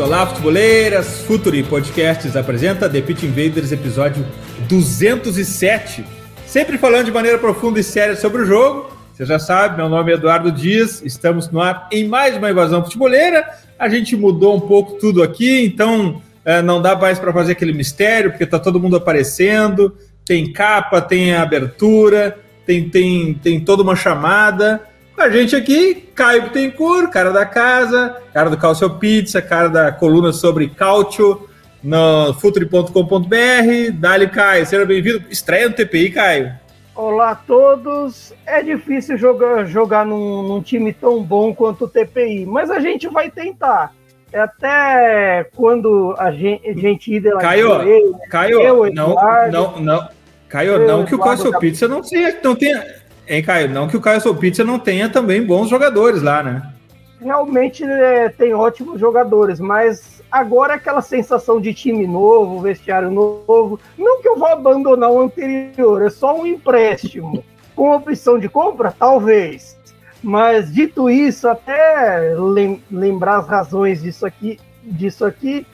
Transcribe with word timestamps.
Olá, 0.00 0.24
futeboleiras! 0.28 1.22
Futuri 1.22 1.64
Podcasts 1.64 2.36
apresenta 2.36 2.88
The 2.88 3.00
Pit 3.00 3.26
Invaders, 3.26 3.72
episódio 3.72 4.24
207. 4.68 6.04
Sempre 6.46 6.78
falando 6.78 7.06
de 7.06 7.10
maneira 7.10 7.36
profunda 7.36 7.80
e 7.80 7.82
séria 7.82 8.14
sobre 8.14 8.42
o 8.42 8.46
jogo. 8.46 8.92
Você 9.12 9.26
já 9.26 9.40
sabe, 9.40 9.76
meu 9.76 9.88
nome 9.88 10.12
é 10.12 10.14
Eduardo 10.14 10.52
Dias, 10.52 11.02
estamos 11.04 11.50
no 11.50 11.60
ar 11.60 11.88
em 11.90 12.06
mais 12.06 12.36
uma 12.36 12.48
invasão 12.48 12.84
futeboleira. 12.84 13.44
A 13.76 13.88
gente 13.88 14.14
mudou 14.14 14.56
um 14.56 14.60
pouco 14.60 14.92
tudo 15.00 15.20
aqui, 15.20 15.64
então 15.64 16.22
é, 16.44 16.62
não 16.62 16.80
dá 16.80 16.94
mais 16.94 17.18
para 17.18 17.32
fazer 17.32 17.52
aquele 17.52 17.72
mistério, 17.72 18.30
porque 18.30 18.46
tá 18.46 18.60
todo 18.60 18.78
mundo 18.78 18.96
aparecendo. 18.96 19.96
Tem 20.24 20.52
capa, 20.52 21.00
tem 21.00 21.34
abertura, 21.34 22.38
tem, 22.64 22.88
tem, 22.88 23.34
tem 23.34 23.58
toda 23.58 23.82
uma 23.82 23.96
chamada. 23.96 24.80
A 25.18 25.28
gente 25.28 25.56
aqui, 25.56 25.96
Caio 26.14 26.42
Bittencourt, 26.42 27.10
cara 27.10 27.32
da 27.32 27.44
casa, 27.44 28.16
cara 28.32 28.48
do 28.48 28.56
Calcio 28.56 28.88
Pizza, 28.88 29.42
cara 29.42 29.68
da 29.68 29.90
coluna 29.90 30.32
sobre 30.32 30.68
cálcio 30.68 31.48
no 31.82 32.32
futuri.com.br. 32.34 33.92
Dali, 33.94 34.28
Caio, 34.28 34.64
seja 34.64 34.86
bem-vindo. 34.86 35.24
Estreia 35.28 35.68
no 35.68 35.74
TPI, 35.74 36.12
Caio. 36.12 36.52
Olá 36.94 37.30
a 37.30 37.34
todos. 37.34 38.32
É 38.46 38.62
difícil 38.62 39.18
jogar, 39.18 39.64
jogar 39.66 40.06
num, 40.06 40.44
num, 40.44 40.62
time 40.62 40.92
tão 40.92 41.20
bom 41.20 41.52
quanto 41.52 41.86
o 41.86 41.88
TPI, 41.88 42.46
mas 42.46 42.70
a 42.70 42.78
gente 42.78 43.08
vai 43.08 43.28
tentar. 43.28 43.92
É 44.32 44.38
até 44.38 45.50
quando 45.56 46.14
a 46.16 46.30
gente, 46.30 46.68
a 46.68 46.74
gente 46.74 47.20
Caio, 47.40 47.66
eu, 47.82 48.14
Caio, 48.30 48.60
eu, 48.60 48.94
não, 48.94 49.16
não, 49.50 49.80
não, 49.80 50.08
Caio, 50.48 50.74
eu, 50.74 50.86
não 50.86 51.04
que 51.04 51.14
o 51.16 51.18
Calcio 51.18 51.58
Pizza 51.58 51.88
não 51.88 52.02
tenha, 52.02 52.36
não 52.40 52.54
tenha 52.54 53.07
Hein, 53.28 53.42
Caio? 53.42 53.68
Não 53.68 53.86
que 53.86 53.96
o 53.96 54.00
Caio 54.00 54.34
Pizza 54.34 54.64
não 54.64 54.78
tenha 54.78 55.08
também 55.08 55.44
bons 55.44 55.68
jogadores 55.68 56.22
lá, 56.22 56.42
né? 56.42 56.72
Realmente 57.20 57.84
é, 57.84 58.28
tem 58.30 58.54
ótimos 58.54 58.98
jogadores, 58.98 59.60
mas 59.60 60.22
agora 60.30 60.74
aquela 60.74 61.02
sensação 61.02 61.60
de 61.60 61.74
time 61.74 62.06
novo, 62.06 62.60
vestiário 62.60 63.10
novo. 63.10 63.78
Não 63.98 64.22
que 64.22 64.28
eu 64.28 64.38
vou 64.38 64.48
abandonar 64.48 65.10
o 65.10 65.20
anterior, 65.20 66.02
é 66.02 66.10
só 66.10 66.40
um 66.40 66.46
empréstimo. 66.46 67.44
Com 67.76 67.94
opção 67.94 68.38
de 68.38 68.48
compra? 68.48 68.92
Talvez. 68.98 69.76
Mas 70.22 70.72
dito 70.72 71.08
isso, 71.08 71.48
até 71.48 72.34
lem 72.36 72.82
lembrar 72.90 73.38
as 73.38 73.46
razões 73.46 74.02
disso 74.02 74.26
aqui, 74.26 74.58
disso 74.82 75.24
aqui, 75.24 75.64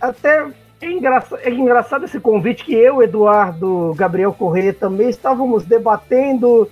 até 0.00 0.46
é, 0.80 0.90
engraçado, 0.90 1.40
é 1.42 1.50
engraçado 1.50 2.04
esse 2.04 2.20
convite 2.20 2.64
que 2.64 2.74
eu, 2.74 3.02
Eduardo, 3.02 3.94
Gabriel 3.96 4.32
Corrêa 4.32 4.72
também 4.72 5.08
estávamos 5.08 5.64
debatendo 5.64 6.68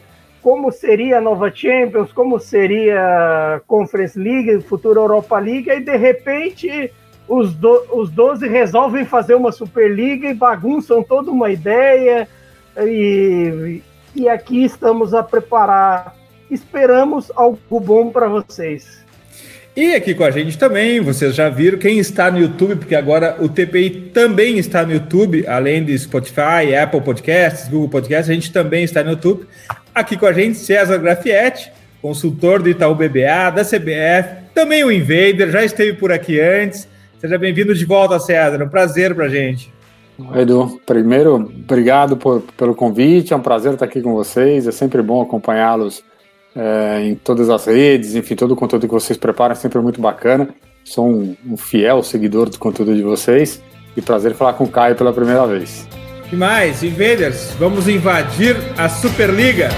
como 0.47 0.71
seria 0.71 1.19
a 1.19 1.21
nova 1.21 1.51
Champions, 1.53 2.13
como 2.13 2.39
seria 2.39 3.01
a 3.57 3.61
Conference 3.67 4.17
League, 4.17 4.61
futura 4.61 5.01
Europa 5.01 5.37
League, 5.41 5.69
e 5.69 5.81
de 5.81 5.97
repente 5.97 6.93
os, 7.27 7.53
do, 7.53 7.85
os 7.91 8.11
12 8.13 8.47
resolvem 8.47 9.05
fazer 9.05 9.35
uma 9.35 9.51
Superliga 9.51 10.29
e 10.29 10.35
bagunçam 10.35 11.03
toda 11.03 11.33
uma 11.33 11.51
ideia. 11.51 12.29
E, 12.79 13.83
e 14.15 14.29
aqui 14.29 14.63
estamos 14.63 15.15
a 15.15 15.23
preparar. 15.25 16.15
Esperamos 16.49 17.33
algo 17.35 17.81
bom 17.81 18.11
para 18.11 18.29
vocês. 18.29 19.05
E 19.75 19.97
aqui 19.97 20.15
com 20.15 20.23
a 20.23 20.31
gente 20.31 20.57
também, 20.57 21.01
vocês 21.01 21.35
já 21.35 21.49
viram, 21.49 21.77
quem 21.77 21.99
está 21.99 22.31
no 22.31 22.39
YouTube, 22.39 22.77
porque 22.77 22.95
agora 22.95 23.37
o 23.41 23.49
TPI 23.49 24.13
também 24.15 24.59
está 24.59 24.87
no 24.87 24.93
YouTube, 24.93 25.45
além 25.49 25.85
de 25.85 25.99
Spotify, 25.99 26.73
Apple 26.81 27.01
Podcasts, 27.01 27.69
Google 27.69 27.89
Podcasts, 27.89 28.31
a 28.31 28.33
gente 28.33 28.53
também 28.53 28.85
está 28.85 29.03
no 29.03 29.11
YouTube. 29.11 29.45
Aqui 29.97 30.15
com 30.15 30.27
a 30.27 30.33
gente, 30.35 30.59
César 30.59 30.99
Grafietti, 30.99 31.73
consultor 32.03 32.63
do 32.63 32.69
Itaú 32.69 32.95
BBA, 32.95 33.51
da 33.55 33.65
CBF, 33.65 34.53
também 34.55 34.85
o 34.85 34.93
Invader, 34.93 35.51
já 35.51 35.65
esteve 35.65 35.95
por 35.95 36.13
aqui 36.13 36.39
antes. 36.39 36.87
Seja 37.19 37.39
bem-vindo 37.39 37.75
de 37.75 37.87
volta, 37.87 38.21
César. 38.21 38.63
Um 38.63 38.69
prazer 38.69 39.15
para 39.15 39.25
a 39.25 39.29
gente. 39.31 39.73
Edu, 40.35 40.79
primeiro, 40.85 41.37
obrigado 41.37 42.15
por, 42.15 42.43
pelo 42.59 42.75
convite. 42.75 43.33
É 43.33 43.37
um 43.37 43.41
prazer 43.41 43.73
estar 43.73 43.87
aqui 43.87 44.03
com 44.03 44.13
vocês. 44.13 44.69
É 44.69 44.71
sempre 44.71 45.01
bom 45.01 45.23
acompanhá-los 45.23 46.05
é, 46.55 47.01
em 47.01 47.15
todas 47.15 47.49
as 47.49 47.65
redes, 47.65 48.15
enfim, 48.15 48.37
todo 48.37 48.53
o 48.53 48.57
conteúdo 48.57 48.87
que 48.87 48.93
vocês 48.93 49.17
preparam 49.19 49.53
é 49.53 49.57
sempre 49.57 49.79
muito 49.79 49.99
bacana. 49.99 50.51
Sou 50.85 51.09
um, 51.09 51.35
um 51.49 51.57
fiel 51.57 52.03
seguidor 52.03 52.51
do 52.51 52.59
conteúdo 52.59 52.95
de 52.95 53.03
vocês 53.03 53.63
e 53.97 54.03
prazer 54.03 54.35
falar 54.35 54.53
com 54.53 54.65
o 54.65 54.69
Caio 54.69 54.95
pela 54.95 55.11
primeira 55.11 55.47
vez. 55.47 55.89
Que 56.29 56.37
mais? 56.37 56.83
Invaders, 56.83 57.53
vamos 57.59 57.89
invadir 57.89 58.57
a 58.77 58.89
Superliga. 58.89 59.69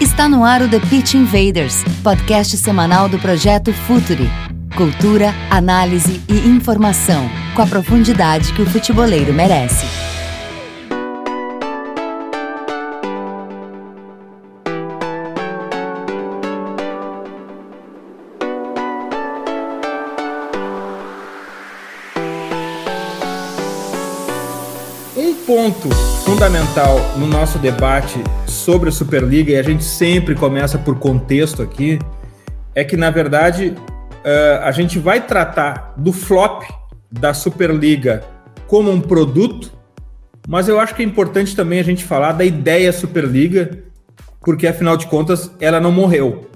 Está 0.00 0.28
no 0.28 0.44
ar 0.44 0.62
o 0.62 0.68
The 0.68 0.78
Pitch 0.80 1.14
Invaders, 1.14 1.82
podcast 2.02 2.56
semanal 2.56 3.08
do 3.08 3.18
projeto 3.18 3.72
Futuri. 3.72 4.30
Cultura, 4.76 5.34
análise 5.50 6.22
e 6.28 6.48
informação, 6.48 7.28
com 7.54 7.62
a 7.62 7.66
profundidade 7.66 8.52
que 8.52 8.62
o 8.62 8.66
futeboleiro 8.66 9.32
merece. 9.32 10.11
Ponto 25.62 25.94
fundamental 26.24 26.98
no 27.16 27.24
nosso 27.24 27.56
debate 27.56 28.18
sobre 28.48 28.88
a 28.88 28.92
Superliga, 28.92 29.52
e 29.52 29.56
a 29.56 29.62
gente 29.62 29.84
sempre 29.84 30.34
começa 30.34 30.76
por 30.76 30.98
contexto 30.98 31.62
aqui, 31.62 32.00
é 32.74 32.82
que, 32.82 32.96
na 32.96 33.10
verdade, 33.10 33.68
uh, 33.68 34.64
a 34.64 34.72
gente 34.72 34.98
vai 34.98 35.24
tratar 35.24 35.94
do 35.96 36.12
flop 36.12 36.64
da 37.08 37.32
Superliga 37.32 38.24
como 38.66 38.90
um 38.90 39.00
produto, 39.00 39.72
mas 40.48 40.66
eu 40.66 40.80
acho 40.80 40.96
que 40.96 41.02
é 41.02 41.04
importante 41.04 41.54
também 41.54 41.78
a 41.78 41.84
gente 41.84 42.02
falar 42.02 42.32
da 42.32 42.44
ideia 42.44 42.92
Superliga, 42.92 43.84
porque, 44.44 44.66
afinal 44.66 44.96
de 44.96 45.06
contas, 45.06 45.48
ela 45.60 45.78
não 45.78 45.92
morreu. 45.92 46.50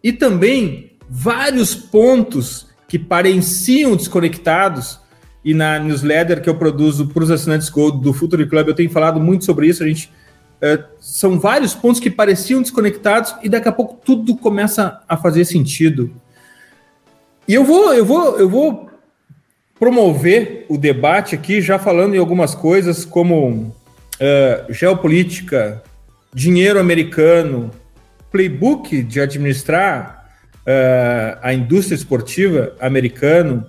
E 0.00 0.12
também 0.12 0.92
vários 1.10 1.74
pontos 1.74 2.68
que 2.86 3.00
pareciam 3.00 3.96
desconectados 3.96 5.00
e 5.44 5.54
na 5.54 5.78
newsletter 5.78 6.40
que 6.40 6.48
eu 6.48 6.54
produzo 6.54 7.06
para 7.08 7.22
os 7.24 7.30
assinantes 7.30 7.68
Gold 7.68 8.00
do 8.00 8.12
Futuri 8.12 8.46
Club, 8.46 8.68
eu 8.68 8.74
tenho 8.74 8.90
falado 8.90 9.18
muito 9.18 9.44
sobre 9.44 9.66
isso. 9.66 9.82
A 9.82 9.86
gente 9.86 10.10
uh, 10.62 10.84
são 11.00 11.38
vários 11.38 11.74
pontos 11.74 12.00
que 12.00 12.10
pareciam 12.10 12.62
desconectados 12.62 13.34
e 13.42 13.48
daqui 13.48 13.68
a 13.68 13.72
pouco 13.72 14.00
tudo 14.04 14.36
começa 14.36 15.00
a 15.08 15.16
fazer 15.16 15.44
sentido. 15.44 16.12
E 17.48 17.54
eu 17.54 17.64
vou, 17.64 17.92
eu 17.92 18.04
vou, 18.04 18.38
eu 18.38 18.48
vou 18.48 18.88
promover 19.78 20.64
o 20.68 20.78
debate 20.78 21.34
aqui, 21.34 21.60
já 21.60 21.76
falando 21.76 22.14
em 22.14 22.18
algumas 22.18 22.54
coisas 22.54 23.04
como 23.04 23.48
uh, 23.48 24.72
geopolítica, 24.72 25.82
dinheiro 26.32 26.78
americano, 26.78 27.70
playbook 28.30 29.02
de 29.02 29.20
administrar 29.20 30.24
uh, 30.60 31.38
a 31.42 31.52
indústria 31.52 31.96
esportiva 31.96 32.76
americano, 32.80 33.66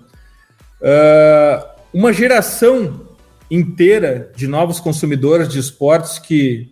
uh, 0.83 1.65
uma 1.93 2.11
geração 2.11 3.07
inteira 3.49 4.31
de 4.35 4.47
novos 4.47 4.79
consumidores 4.79 5.47
de 5.47 5.59
esportes 5.59 6.19
que 6.19 6.71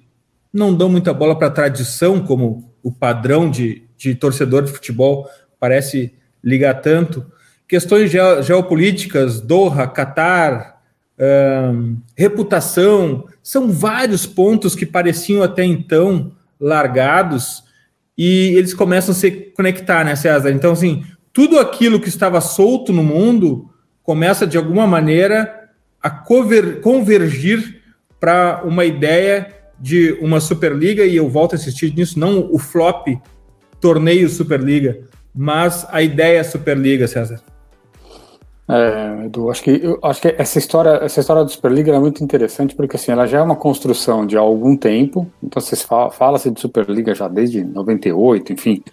não 0.53 0.73
dão 0.73 0.89
muita 0.89 1.13
bola 1.13 1.37
para 1.37 1.47
a 1.47 1.51
tradição, 1.51 2.19
como 2.19 2.73
o 2.83 2.91
padrão 2.91 3.49
de, 3.49 3.83
de 3.97 4.15
torcedor 4.15 4.63
de 4.63 4.71
futebol 4.71 5.29
parece 5.59 6.13
ligar 6.43 6.81
tanto. 6.81 7.25
Questões 7.67 8.11
geopolíticas, 8.11 9.39
Doha, 9.39 9.87
Catar, 9.87 10.81
um, 11.73 11.97
reputação, 12.17 13.25
são 13.41 13.71
vários 13.71 14.25
pontos 14.25 14.75
que 14.75 14.85
pareciam 14.85 15.43
até 15.43 15.63
então 15.63 16.31
largados 16.59 17.63
e 18.17 18.53
eles 18.55 18.73
começam 18.73 19.13
a 19.13 19.15
se 19.15 19.31
conectar, 19.31 20.03
né, 20.03 20.15
César? 20.15 20.51
Então, 20.51 20.73
assim, 20.73 21.03
tudo 21.31 21.59
aquilo 21.59 21.99
que 21.99 22.09
estava 22.09 22.41
solto 22.41 22.91
no 22.91 23.03
mundo 23.03 23.70
começa 24.03 24.45
de 24.45 24.57
alguma 24.57 24.87
maneira 24.87 25.69
a 26.01 26.09
convergir 26.09 27.81
para 28.19 28.61
uma 28.63 28.85
ideia 28.85 29.47
de 29.79 30.17
uma 30.21 30.39
Superliga, 30.39 31.03
e 31.03 31.15
eu 31.15 31.27
volto 31.27 31.53
a 31.53 31.55
insistir 31.55 31.93
nisso, 31.95 32.19
não 32.19 32.47
o 32.51 32.59
flop 32.59 33.07
torneio 33.79 34.29
Superliga, 34.29 34.99
mas 35.33 35.87
a 35.89 36.01
ideia 36.01 36.43
Superliga, 36.43 37.07
César. 37.07 37.41
É, 38.69 39.25
Edu, 39.25 39.49
acho 39.49 39.63
que, 39.63 39.71
eu, 39.83 39.99
acho 40.01 40.21
que 40.21 40.33
essa 40.37 40.57
história, 40.57 40.91
essa 41.03 41.19
história 41.19 41.43
do 41.43 41.51
Superliga 41.51 41.93
é 41.93 41.99
muito 41.99 42.23
interessante 42.23 42.73
porque 42.75 42.95
assim, 42.95 43.11
ela 43.11 43.25
já 43.25 43.39
é 43.39 43.41
uma 43.41 43.55
construção 43.55 44.25
de 44.25 44.37
algum 44.37 44.77
tempo. 44.77 45.29
Então, 45.43 45.61
você 45.61 45.75
fala, 45.75 46.11
fala-se 46.11 46.49
de 46.49 46.61
Superliga 46.61 47.13
já 47.13 47.27
desde 47.27 47.63
98, 47.63 48.53
enfim, 48.53 48.83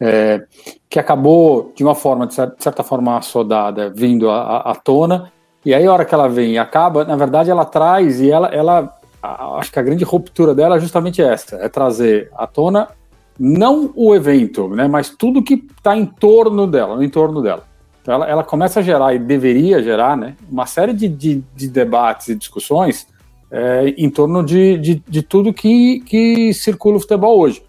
é, 0.00 0.42
que 0.88 0.98
acabou 0.98 1.72
de 1.74 1.82
uma 1.82 1.94
forma, 1.94 2.26
de 2.26 2.34
certa 2.34 2.82
forma, 2.82 3.18
assodada, 3.18 3.90
vindo 3.90 4.30
à, 4.30 4.58
à 4.58 4.74
tona. 4.74 5.32
E 5.64 5.74
aí, 5.74 5.86
a 5.86 5.92
hora 5.92 6.04
que 6.04 6.14
ela 6.14 6.28
vem 6.28 6.52
e 6.52 6.58
acaba, 6.58 7.04
na 7.04 7.16
verdade, 7.16 7.50
ela 7.50 7.64
traz 7.64 8.20
e 8.20 8.30
ela, 8.30 8.48
ela 8.48 8.98
acho 9.58 9.72
que 9.72 9.78
a 9.78 9.82
grande 9.82 10.04
ruptura 10.04 10.54
dela 10.54 10.76
é 10.76 10.80
justamente 10.80 11.20
essa: 11.20 11.56
é 11.56 11.68
trazer 11.68 12.30
à 12.36 12.46
tona 12.46 12.88
não 13.38 13.92
o 13.94 14.14
evento, 14.14 14.68
né, 14.68 14.88
mas 14.88 15.10
tudo 15.10 15.42
que 15.42 15.54
está 15.54 15.96
em 15.96 16.04
torno 16.04 16.66
dela, 16.66 16.96
no 16.96 17.04
entorno 17.04 17.40
dela. 17.40 17.62
Então 18.02 18.14
ela, 18.14 18.26
ela 18.26 18.44
começa 18.44 18.80
a 18.80 18.82
gerar, 18.82 19.14
e 19.14 19.18
deveria 19.18 19.82
gerar, 19.82 20.16
né, 20.16 20.34
uma 20.50 20.66
série 20.66 20.92
de, 20.92 21.08
de, 21.08 21.44
de 21.54 21.68
debates 21.68 22.28
e 22.28 22.34
discussões 22.34 23.06
é, 23.50 23.94
em 23.96 24.10
torno 24.10 24.44
de, 24.44 24.76
de, 24.78 25.02
de, 25.06 25.22
tudo 25.22 25.52
que, 25.52 26.00
que 26.00 26.52
circula 26.52 26.96
o 26.96 27.00
futebol 27.00 27.38
hoje. 27.38 27.62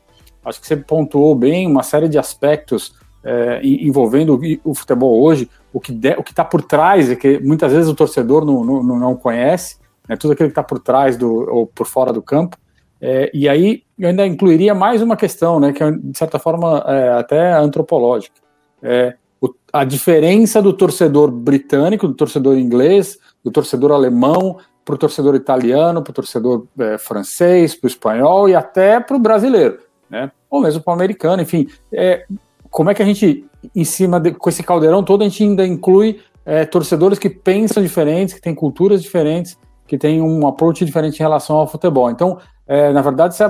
Acho 0.43 0.59
que 0.61 0.67
você 0.67 0.77
pontuou 0.77 1.35
bem 1.35 1.67
uma 1.67 1.83
série 1.83 2.07
de 2.07 2.17
aspectos 2.17 2.93
é, 3.23 3.59
envolvendo 3.63 4.39
o, 4.63 4.73
futebol 4.73 5.21
hoje, 5.21 5.49
o 5.73 5.79
que 5.79 5.91
de, 5.91 6.11
o 6.11 6.23
que 6.23 6.31
está 6.31 6.43
por 6.43 6.61
trás, 6.61 7.09
é 7.09 7.15
que 7.15 7.39
muitas 7.39 7.71
vezes 7.71 7.89
o 7.89 7.95
torcedor 7.95 8.45
não, 8.45 8.63
não, 8.63 8.83
não 8.83 9.15
conhece, 9.15 9.77
né, 10.07 10.15
tudo 10.15 10.31
aquilo 10.33 10.49
que 10.49 10.53
está 10.53 10.63
por 10.63 10.79
trás 10.79 11.17
do, 11.17 11.29
ou 11.49 11.67
por 11.67 11.85
fora 11.85 12.13
do 12.13 12.21
campo. 12.21 12.57
É, 13.01 13.29
e 13.33 13.47
aí 13.47 13.83
eu 13.97 14.09
ainda 14.09 14.25
incluiria 14.25 14.73
mais 14.73 15.01
uma 15.01 15.15
questão, 15.15 15.59
né, 15.59 15.73
que 15.73 15.83
é, 15.83 15.91
de 15.91 16.17
certa 16.17 16.39
forma 16.39 16.83
é, 16.87 17.09
até 17.09 17.53
antropológica. 17.53 18.35
É, 18.81 19.15
o, 19.41 19.53
a 19.71 19.83
diferença 19.83 20.61
do 20.61 20.73
torcedor 20.73 21.29
britânico, 21.29 22.07
do 22.07 22.13
torcedor 22.13 22.57
inglês, 22.57 23.17
do 23.43 23.51
torcedor 23.51 23.91
alemão, 23.91 24.57
para 24.83 24.95
o 24.95 24.97
torcedor 24.97 25.35
italiano, 25.35 26.01
para 26.01 26.11
o 26.11 26.13
torcedor 26.13 26.65
é, 26.79 26.97
francês, 26.97 27.75
para 27.75 27.85
o 27.85 27.89
espanhol 27.89 28.49
e 28.49 28.55
até 28.55 28.99
para 28.99 29.15
o 29.15 29.19
brasileiro, 29.19 29.77
né? 30.09 30.31
ou 30.49 30.61
mesmo 30.61 30.81
para 30.81 30.91
o 30.91 30.95
americano, 30.95 31.41
enfim. 31.41 31.67
É, 31.93 32.25
como 32.69 32.89
é 32.89 32.93
que 32.93 33.01
a 33.01 33.05
gente, 33.05 33.45
em 33.75 33.83
cima 33.83 34.19
de, 34.19 34.31
com 34.31 34.49
esse 34.49 34.63
caldeirão 34.63 35.03
todo, 35.03 35.21
a 35.21 35.25
gente 35.27 35.43
ainda 35.43 35.65
inclui 35.65 36.19
é, 36.45 36.65
torcedores 36.65 37.19
que 37.19 37.29
pensam 37.29 37.81
diferentes, 37.83 38.33
que 38.33 38.41
têm 38.41 38.55
culturas 38.55 39.01
diferentes, 39.01 39.57
que 39.87 39.97
têm 39.97 40.21
um 40.21 40.47
approach 40.47 40.85
diferente 40.85 41.15
em 41.15 41.23
relação 41.23 41.55
ao 41.55 41.67
futebol. 41.67 42.09
Então, 42.11 42.37
é, 42.67 42.93
na 42.93 43.01
verdade, 43.01 43.35
você 43.35 43.43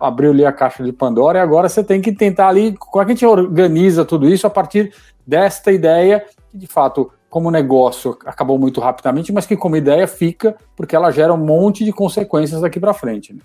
abriu 0.00 0.32
ali 0.32 0.44
a 0.44 0.52
caixa 0.52 0.82
de 0.82 0.92
Pandora 0.92 1.38
e 1.38 1.40
agora 1.40 1.68
você 1.68 1.84
tem 1.84 2.00
que 2.00 2.12
tentar 2.12 2.48
ali 2.48 2.76
como 2.76 3.00
é 3.00 3.04
que 3.04 3.12
a 3.12 3.14
gente 3.14 3.26
organiza 3.26 4.04
tudo 4.04 4.28
isso 4.28 4.46
a 4.46 4.50
partir 4.50 4.92
desta 5.24 5.70
ideia 5.70 6.24
que, 6.50 6.58
de 6.58 6.66
fato, 6.66 7.12
como 7.30 7.50
negócio 7.50 8.18
acabou 8.24 8.58
muito 8.58 8.80
rapidamente, 8.80 9.32
mas 9.32 9.46
que 9.46 9.56
como 9.56 9.76
ideia 9.76 10.08
fica 10.08 10.56
porque 10.74 10.96
ela 10.96 11.10
gera 11.10 11.32
um 11.32 11.36
monte 11.36 11.84
de 11.84 11.92
consequências 11.92 12.60
daqui 12.60 12.80
para 12.80 12.92
frente. 12.92 13.32
Né? 13.32 13.40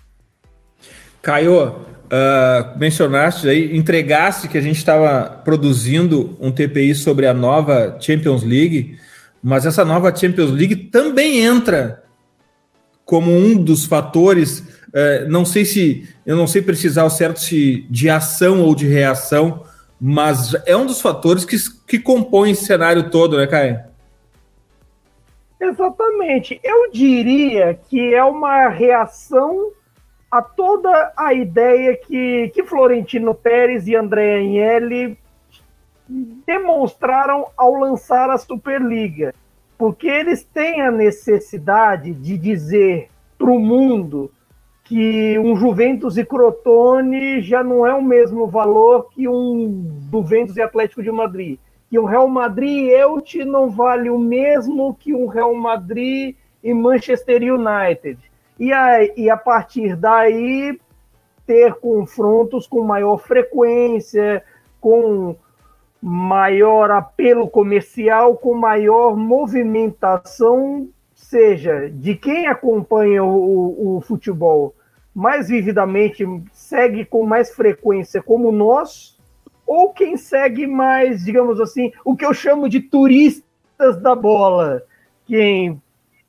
Caio, 1.20 1.76
uh, 2.12 2.78
mencionaste 2.78 3.48
aí, 3.48 3.76
entregaste 3.76 4.46
que 4.46 4.58
a 4.58 4.60
gente 4.60 4.76
estava 4.76 5.40
produzindo 5.44 6.36
um 6.40 6.52
TPI 6.52 6.94
sobre 6.94 7.26
a 7.26 7.34
nova 7.34 7.96
Champions 7.98 8.42
League, 8.42 8.98
mas 9.42 9.66
essa 9.66 9.84
nova 9.84 10.14
Champions 10.14 10.50
League 10.50 10.76
também 10.76 11.40
entra 11.40 12.02
como 13.04 13.32
um 13.32 13.56
dos 13.56 13.84
fatores 13.86 14.62
é, 14.94 15.24
não 15.24 15.44
sei 15.44 15.64
se 15.64 16.06
eu 16.26 16.36
não 16.36 16.46
sei 16.46 16.60
precisar 16.60 17.04
o 17.04 17.10
certo 17.10 17.40
se 17.40 17.86
de 17.88 18.10
ação 18.10 18.62
ou 18.62 18.74
de 18.74 18.86
reação, 18.86 19.64
mas 19.98 20.54
é 20.66 20.76
um 20.76 20.84
dos 20.84 21.00
fatores 21.00 21.44
que, 21.44 21.56
que 21.86 21.98
compõe 21.98 22.50
esse 22.50 22.66
cenário 22.66 23.08
todo, 23.08 23.38
né, 23.38 23.46
Caio? 23.46 23.80
Exatamente. 25.58 26.60
Eu 26.62 26.90
diria 26.90 27.78
que 27.88 28.14
é 28.14 28.22
uma 28.22 28.68
reação 28.68 29.70
a 30.32 30.40
toda 30.40 31.12
a 31.14 31.34
ideia 31.34 31.94
que, 31.94 32.50
que 32.54 32.64
Florentino 32.64 33.34
Pérez 33.34 33.86
e 33.86 33.94
André 33.94 34.36
Agnelli 34.36 35.18
demonstraram 36.46 37.48
ao 37.54 37.74
lançar 37.74 38.30
a 38.30 38.38
Superliga. 38.38 39.34
Porque 39.76 40.08
eles 40.08 40.42
têm 40.42 40.80
a 40.80 40.90
necessidade 40.90 42.14
de 42.14 42.38
dizer 42.38 43.10
para 43.36 43.50
o 43.50 43.58
mundo 43.58 44.30
que 44.84 45.38
um 45.38 45.54
Juventus 45.54 46.16
e 46.16 46.24
Crotone 46.24 47.42
já 47.42 47.62
não 47.62 47.86
é 47.86 47.92
o 47.92 48.02
mesmo 48.02 48.46
valor 48.46 49.10
que 49.10 49.28
um 49.28 50.00
Juventus 50.10 50.56
e 50.56 50.62
Atlético 50.62 51.02
de 51.02 51.12
Madrid. 51.12 51.58
Que 51.90 51.98
um 51.98 52.06
Real 52.06 52.26
Madrid 52.26 52.86
e 52.86 52.90
Elche 52.90 53.44
não 53.44 53.68
vale 53.68 54.08
o 54.08 54.18
mesmo 54.18 54.94
que 54.94 55.12
um 55.12 55.26
Real 55.26 55.54
Madrid 55.54 56.36
e 56.64 56.72
Manchester 56.72 57.42
United. 57.42 58.31
E 58.62 58.72
a, 58.72 59.02
e 59.16 59.28
a 59.28 59.36
partir 59.36 59.96
daí 59.96 60.78
ter 61.44 61.74
confrontos 61.80 62.64
com 62.64 62.84
maior 62.84 63.18
frequência, 63.18 64.40
com 64.80 65.34
maior 66.00 66.88
apelo 66.92 67.50
comercial, 67.50 68.36
com 68.36 68.54
maior 68.54 69.16
movimentação 69.16 70.88
seja 71.12 71.90
de 71.90 72.14
quem 72.14 72.46
acompanha 72.46 73.24
o, 73.24 73.96
o, 73.96 74.00
futebol 74.00 74.76
mais 75.12 75.48
vividamente, 75.48 76.24
segue 76.52 77.04
com 77.04 77.24
mais 77.24 77.52
frequência 77.52 78.22
como 78.22 78.52
nós, 78.52 79.18
ou 79.66 79.92
quem 79.92 80.16
segue 80.16 80.68
mais, 80.68 81.24
digamos 81.24 81.60
assim, 81.60 81.90
o 82.04 82.14
que 82.14 82.24
eu 82.24 82.32
chamo 82.32 82.68
de 82.68 82.78
turistas 82.78 84.00
da 84.00 84.14
bola, 84.14 84.84
quem 85.26 85.82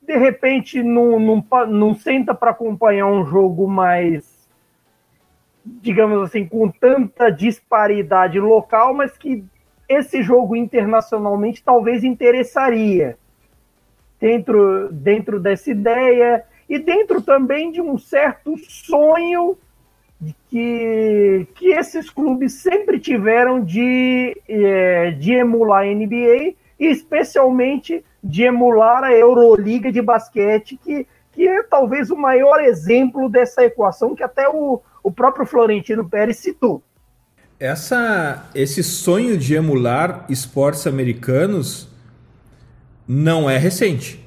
de 0.05 0.17
repente 0.17 0.83
não, 0.83 1.19
não, 1.19 1.45
não 1.67 1.95
senta 1.95 2.33
para 2.33 2.51
acompanhar 2.51 3.07
um 3.07 3.25
jogo 3.25 3.67
mais, 3.67 4.49
digamos 5.65 6.21
assim, 6.23 6.45
com 6.45 6.69
tanta 6.69 7.29
disparidade 7.29 8.39
local, 8.39 8.93
mas 8.93 9.17
que 9.17 9.43
esse 9.87 10.21
jogo 10.21 10.55
internacionalmente 10.55 11.63
talvez 11.63 12.03
interessaria 12.03 13.17
dentro, 14.19 14.89
dentro 14.91 15.39
dessa 15.39 15.71
ideia 15.71 16.43
e 16.69 16.79
dentro 16.79 17.21
também 17.21 17.71
de 17.71 17.81
um 17.81 17.97
certo 17.97 18.57
sonho 18.57 19.57
que, 20.49 21.47
que 21.55 21.67
esses 21.67 22.09
clubes 22.09 22.53
sempre 22.53 22.99
tiveram 22.99 23.63
de, 23.63 24.39
é, 24.47 25.11
de 25.11 25.33
emular 25.33 25.83
a 25.83 25.93
NBA 25.93 26.55
especialmente 26.79 28.03
de 28.23 28.43
emular 28.43 29.03
a 29.03 29.11
Euroliga 29.11 29.91
de 29.91 30.01
basquete, 30.01 30.79
que, 30.81 31.05
que 31.33 31.47
é 31.47 31.61
talvez 31.63 32.09
o 32.09 32.15
maior 32.15 32.61
exemplo 32.61 33.27
dessa 33.27 33.63
equação 33.63 34.15
que 34.15 34.23
até 34.23 34.47
o, 34.47 34.81
o 35.03 35.11
próprio 35.11 35.45
Florentino 35.45 36.07
Pérez 36.07 36.37
citou. 36.37 36.81
Essa, 37.59 38.49
esse 38.55 38.83
sonho 38.83 39.37
de 39.37 39.55
emular 39.55 40.25
esportes 40.29 40.87
americanos 40.87 41.87
não 43.07 43.49
é 43.49 43.57
recente. 43.57 44.23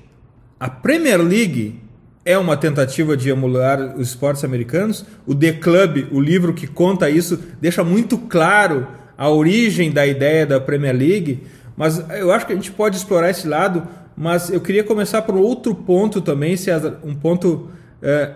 A 0.58 0.68
Premier 0.68 1.20
League 1.20 1.80
é 2.24 2.36
uma 2.36 2.56
tentativa 2.56 3.16
de 3.16 3.30
emular 3.30 3.96
os 3.96 4.08
esportes 4.08 4.42
americanos. 4.42 5.04
O 5.26 5.34
The 5.34 5.52
Club, 5.52 6.08
o 6.10 6.20
livro 6.20 6.52
que 6.52 6.66
conta 6.66 7.08
isso, 7.08 7.40
deixa 7.60 7.84
muito 7.84 8.18
claro 8.18 8.86
a 9.16 9.30
origem 9.30 9.90
da 9.90 10.06
ideia 10.06 10.44
da 10.44 10.60
Premier 10.60 10.96
League. 10.96 11.46
Mas 11.76 11.98
eu 12.10 12.32
acho 12.32 12.46
que 12.46 12.52
a 12.52 12.56
gente 12.56 12.72
pode 12.72 12.96
explorar 12.96 13.30
esse 13.30 13.46
lado. 13.46 13.86
Mas 14.16 14.50
eu 14.50 14.60
queria 14.60 14.82
começar 14.82 15.22
por 15.22 15.34
outro 15.34 15.74
ponto 15.74 16.20
também, 16.20 16.56
César, 16.56 16.98
um 17.04 17.14
ponto 17.14 17.68
é, 18.00 18.34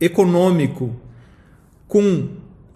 econômico. 0.00 0.94
Com 1.88 2.28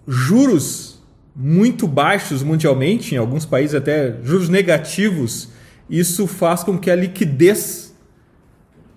juros 0.05 1.01
muito 1.35 1.87
baixos 1.87 2.43
mundialmente, 2.43 3.15
em 3.15 3.17
alguns 3.17 3.45
países 3.45 3.75
até 3.75 4.15
juros 4.23 4.49
negativos, 4.49 5.49
isso 5.89 6.27
faz 6.27 6.63
com 6.63 6.77
que 6.77 6.89
a 6.89 6.95
liquidez 6.95 7.93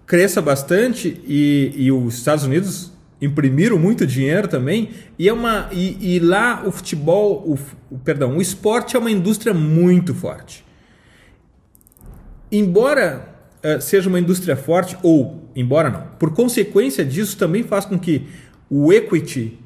cresça 0.06 0.40
bastante 0.40 1.20
e, 1.26 1.72
e 1.76 1.92
os 1.92 2.14
Estados 2.14 2.44
Unidos 2.44 2.92
imprimiram 3.20 3.78
muito 3.78 4.06
dinheiro 4.06 4.46
também 4.46 4.90
e 5.18 5.28
é 5.28 5.32
uma 5.32 5.68
e, 5.72 6.16
e 6.16 6.18
lá 6.20 6.62
o 6.64 6.70
futebol 6.70 7.42
o, 7.44 7.58
o, 7.90 7.98
perdão 7.98 8.36
o 8.36 8.40
esporte 8.40 8.96
é 8.96 8.98
uma 8.98 9.10
indústria 9.10 9.52
muito 9.52 10.14
forte 10.14 10.64
embora 12.50 13.28
uh, 13.64 13.80
seja 13.80 14.08
uma 14.08 14.20
indústria 14.20 14.56
forte 14.56 14.96
ou 15.02 15.48
embora 15.54 15.90
não 15.90 16.02
por 16.18 16.32
consequência 16.34 17.04
disso 17.04 17.36
também 17.36 17.62
faz 17.62 17.84
com 17.84 17.98
que 17.98 18.26
o 18.70 18.92
equity 18.92 19.58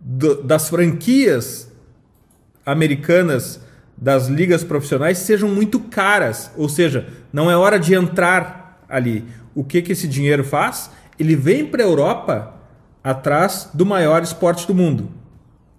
do, 0.00 0.42
das 0.42 0.68
franquias 0.68 1.70
americanas 2.64 3.60
das 3.96 4.28
ligas 4.28 4.62
profissionais 4.62 5.18
sejam 5.18 5.48
muito 5.48 5.80
caras 5.80 6.50
ou 6.56 6.68
seja 6.68 7.08
não 7.32 7.50
é 7.50 7.56
hora 7.56 7.78
de 7.78 7.94
entrar 7.94 8.84
ali 8.88 9.24
o 9.56 9.64
que, 9.64 9.80
que 9.80 9.92
esse 9.92 10.06
dinheiro 10.06 10.44
faz? 10.44 10.90
Ele 11.18 11.34
vem 11.34 11.64
para 11.64 11.82
a 11.82 11.86
Europa 11.86 12.54
atrás 13.02 13.70
do 13.72 13.86
maior 13.86 14.22
esporte 14.22 14.66
do 14.66 14.74
mundo. 14.74 15.10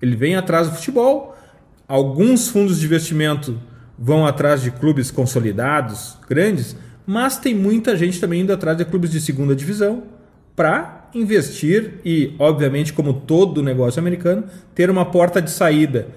Ele 0.01 0.16
vem 0.16 0.36
atrás 0.36 0.68
do 0.68 0.75
futebol 0.75 1.38
alguns 1.88 2.50
fundos 2.50 2.80
de 2.80 2.88
investimento 2.88 3.62
vão 3.98 4.25
atrás 4.25 4.62
de 4.62 4.72
clubes 4.72 5.10
consolidados, 5.10 6.18
grandes, 6.30 6.75
mas 7.06 7.38
tem 7.38 7.56
muita 7.56 7.96
gente 7.96 8.20
também 8.20 8.42
indo 8.42 8.54
atrás 8.54 8.77
de 8.77 8.86
clubes 8.86 9.10
de 9.10 9.22
segunda 9.22 9.56
divisão 9.56 10.04
para 10.56 11.08
investir 11.13 11.96
e, 12.04 12.36
obviamente, 12.38 12.94
como 12.94 13.13
todo 13.13 13.63
negócio 13.63 14.00
americano, 14.00 14.44
ter 14.75 14.89
uma 14.89 15.06
porta 15.06 15.42
de 15.42 15.50
saída, 15.50 16.08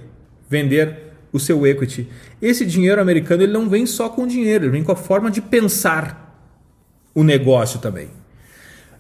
vender 0.49 1.11
o 1.33 1.39
seu 1.39 1.67
equity. 1.67 2.09
Esse 2.43 2.67
dinheiro 2.67 3.01
americano 3.01 3.43
ele 3.43 3.53
não 3.53 3.69
vem 3.69 3.87
só 3.87 4.09
com 4.09 4.27
dinheiro, 4.27 4.65
ele 4.65 4.73
vem 4.73 4.83
com 4.83 4.93
a 4.93 4.97
forma 4.97 5.31
de 5.31 5.41
pensar 5.41 6.45
o 7.15 7.23
negócio 7.23 7.79
também. 7.79 8.09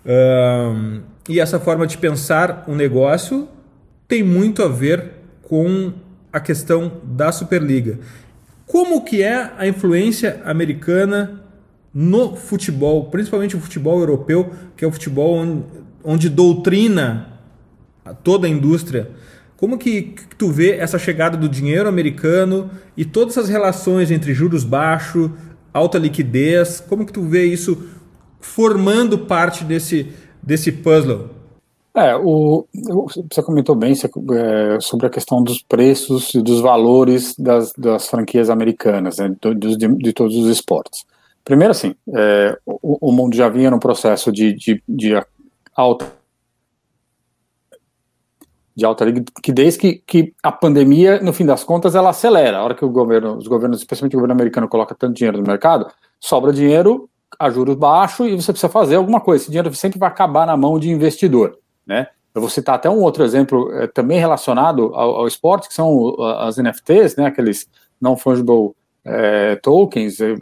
Um, 0.04 1.00
e 1.28 1.40
essa 1.40 1.60
forma 1.60 1.86
de 1.86 1.98
pensar 1.98 2.64
o 2.66 2.74
negócio 2.74 3.48
tem 4.08 4.22
muito 4.22 4.62
a 4.62 4.68
ver 4.68 5.12
com 5.42 5.92
a 6.32 6.40
questão 6.40 7.00
da 7.04 7.32
Superliga. 7.32 7.98
Como 8.70 9.02
que 9.02 9.20
é 9.20 9.50
a 9.58 9.66
influência 9.66 10.40
americana 10.44 11.42
no 11.92 12.36
futebol, 12.36 13.06
principalmente 13.06 13.56
o 13.56 13.60
futebol 13.60 13.98
europeu, 13.98 14.52
que 14.76 14.84
é 14.84 14.88
o 14.88 14.92
futebol 14.92 15.38
onde, 15.38 15.64
onde 16.04 16.28
doutrina 16.28 17.40
toda 18.22 18.46
a 18.46 18.50
indústria. 18.50 19.10
Como 19.56 19.76
que, 19.76 20.02
que, 20.02 20.36
tu 20.36 20.52
vê 20.52 20.76
essa 20.76 21.00
chegada 21.00 21.36
do 21.36 21.48
dinheiro 21.48 21.88
americano 21.88 22.70
e 22.96 23.04
todas 23.04 23.36
as 23.36 23.48
relações 23.48 24.08
entre 24.12 24.32
juros 24.32 24.62
baixos, 24.62 25.32
alta 25.74 25.98
liquidez? 25.98 26.78
Como 26.78 27.04
que 27.04 27.12
tu 27.12 27.22
vê 27.22 27.46
isso 27.46 27.88
formando 28.38 29.18
parte 29.18 29.64
desse, 29.64 30.12
desse 30.40 30.70
puzzle? 30.70 31.39
É, 31.94 32.14
o, 32.14 32.66
você 33.30 33.42
comentou 33.42 33.74
bem 33.74 33.92
é, 33.92 34.80
sobre 34.80 35.06
a 35.06 35.10
questão 35.10 35.42
dos 35.42 35.60
preços 35.60 36.32
e 36.34 36.40
dos 36.40 36.60
valores 36.60 37.34
das, 37.36 37.72
das 37.72 38.08
franquias 38.08 38.48
americanas, 38.48 39.18
né, 39.18 39.34
de, 39.56 39.76
de, 39.76 39.88
de, 39.96 40.12
todos 40.12 40.36
os 40.36 40.48
esportes. 40.48 41.04
Primeiro, 41.44 41.72
assim, 41.72 41.94
é, 42.14 42.56
o, 42.64 43.08
o, 43.08 43.12
mundo 43.12 43.34
já 43.34 43.48
vinha 43.48 43.72
num 43.72 43.78
processo 43.80 44.30
de, 44.30 44.52
de, 44.52 44.80
de 44.88 45.20
alta 45.74 46.20
de 48.76 48.84
alta 48.84 49.04
liquidez 49.04 49.76
que, 49.76 50.02
que 50.06 50.32
a 50.42 50.52
pandemia, 50.52 51.20
no 51.20 51.32
fim 51.32 51.44
das 51.44 51.64
contas, 51.64 51.94
ela 51.94 52.10
acelera. 52.10 52.58
A 52.58 52.64
hora 52.64 52.74
que 52.74 52.84
o 52.84 52.88
governo, 52.88 53.36
os 53.36 53.46
governos, 53.46 53.80
especialmente 53.80 54.14
o 54.14 54.18
governo 54.18 54.32
americano, 54.32 54.68
coloca 54.68 54.94
tanto 54.94 55.14
dinheiro 55.14 55.38
no 55.38 55.46
mercado, 55.46 55.86
sobra 56.18 56.52
dinheiro 56.52 57.10
a 57.38 57.50
juros 57.50 57.76
baixos 57.76 58.28
e 58.28 58.36
você 58.36 58.52
precisa 58.52 58.72
fazer 58.72 58.94
alguma 58.94 59.20
coisa. 59.20 59.42
Esse 59.42 59.50
dinheiro 59.50 59.74
sempre 59.74 59.98
vai 59.98 60.08
acabar 60.08 60.46
na 60.46 60.56
mão 60.56 60.78
de 60.78 60.88
investidor. 60.88 61.58
Né? 61.90 62.06
Eu 62.32 62.40
vou 62.40 62.48
citar 62.48 62.76
até 62.76 62.88
um 62.88 63.02
outro 63.02 63.24
exemplo 63.24 63.72
é, 63.74 63.88
também 63.88 64.20
relacionado 64.20 64.94
ao, 64.94 65.16
ao, 65.16 65.26
esporte, 65.26 65.66
que 65.66 65.74
são 65.74 66.14
as 66.38 66.56
NFTs, 66.56 67.16
né, 67.16 67.26
aqueles 67.26 67.66
non-fungible 68.00 68.70
é, 69.04 69.56
tokens, 69.56 70.20
é, 70.20 70.34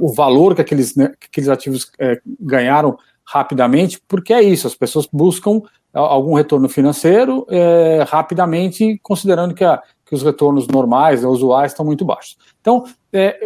o 0.00 0.12
valor 0.12 0.52
que 0.52 0.60
aqueles, 0.60 0.96
né, 0.96 1.12
que 1.20 1.28
aqueles 1.28 1.48
ativos 1.48 1.92
é, 1.96 2.20
ganharam 2.40 2.98
rapidamente, 3.24 4.02
porque 4.08 4.32
é 4.32 4.42
isso, 4.42 4.66
as 4.66 4.74
pessoas 4.74 5.08
buscam 5.12 5.62
algum 5.94 6.34
retorno 6.34 6.68
financeiro 6.68 7.46
é, 7.48 8.04
rapidamente, 8.08 8.98
considerando 9.00 9.54
que, 9.54 9.62
a, 9.62 9.80
que, 10.04 10.14
os 10.16 10.24
retornos 10.24 10.66
normais, 10.66 11.22
né, 11.22 11.28
usuais, 11.28 11.70
estão 11.70 11.86
muito 11.86 12.04
baixos. 12.04 12.36
Então, 12.60 12.82
é, 13.12 13.38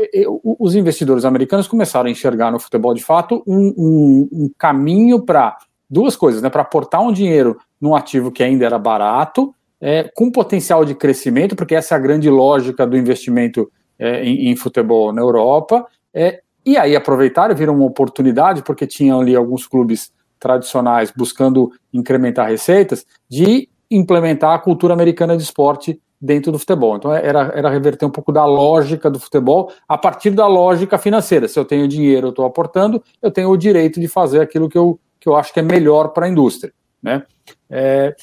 os 0.42 0.74
investidores 0.74 1.26
americanos 1.26 1.68
começaram 1.68 2.08
a 2.08 2.10
enxergar 2.10 2.50
no 2.50 2.58
futebol 2.58 2.94
de 2.94 3.04
fato 3.04 3.42
um, 3.46 3.74
um, 3.76 4.28
um 4.32 4.50
caminho 4.56 5.20
para 5.22 5.58
duas 5.94 6.16
coisas, 6.16 6.42
né? 6.42 6.50
Para 6.50 6.62
aportar 6.62 7.00
um 7.00 7.12
dinheiro 7.12 7.56
num 7.80 7.94
ativo 7.94 8.32
que 8.32 8.42
ainda 8.42 8.66
era 8.66 8.78
barato, 8.78 9.54
é, 9.80 10.10
com 10.14 10.30
potencial 10.30 10.84
de 10.84 10.94
crescimento, 10.94 11.54
porque 11.54 11.74
essa 11.74 11.94
é 11.94 11.96
a 11.96 12.00
grande 12.00 12.28
lógica 12.28 12.84
do 12.84 12.96
investimento 12.96 13.70
é, 13.96 14.24
em, 14.24 14.48
em, 14.48 14.56
futebol 14.56 15.12
na 15.12 15.22
Europa. 15.22 15.86
É, 16.12 16.40
e 16.66 16.76
aí 16.76 16.96
aproveitaram, 16.96 17.54
viram 17.54 17.76
uma 17.76 17.84
oportunidade, 17.84 18.62
porque 18.62 18.86
tinham 18.86 19.20
ali 19.20 19.36
alguns 19.36 19.68
clubes 19.68 20.12
tradicionais 20.40 21.12
buscando 21.14 21.70
incrementar 21.92 22.48
receitas, 22.48 23.06
de 23.30 23.68
implementar 23.88 24.52
a 24.52 24.58
cultura 24.58 24.94
americana 24.94 25.36
de 25.36 25.44
esporte 25.44 26.00
dentro 26.20 26.50
do 26.50 26.58
futebol. 26.58 26.96
Então 26.96 27.12
era, 27.12 27.52
era 27.54 27.70
reverter 27.70 28.06
um 28.06 28.10
pouco 28.10 28.32
da 28.32 28.44
lógica 28.44 29.10
do 29.10 29.20
futebol 29.20 29.70
a 29.86 29.96
partir 29.96 30.30
da 30.30 30.46
lógica 30.46 30.98
financeira. 30.98 31.46
Se 31.46 31.58
eu 31.58 31.64
tenho 31.64 31.86
dinheiro, 31.86 32.28
eu 32.28 32.30
estou 32.30 32.46
aportando, 32.46 33.02
eu 33.22 33.30
tenho 33.30 33.50
o 33.50 33.56
direito 33.56 34.00
de 34.00 34.08
fazer 34.08 34.40
aquilo 34.40 34.68
que 34.68 34.78
eu, 34.78 34.98
que 35.24 35.28
eu 35.30 35.36
acho 35.36 35.54
que 35.54 35.60
é 35.60 35.62
melhor 35.62 36.08
para 36.08 36.26
a 36.26 36.28
indústria. 36.28 36.70
Né? 37.02 37.22
É, 37.70 38.14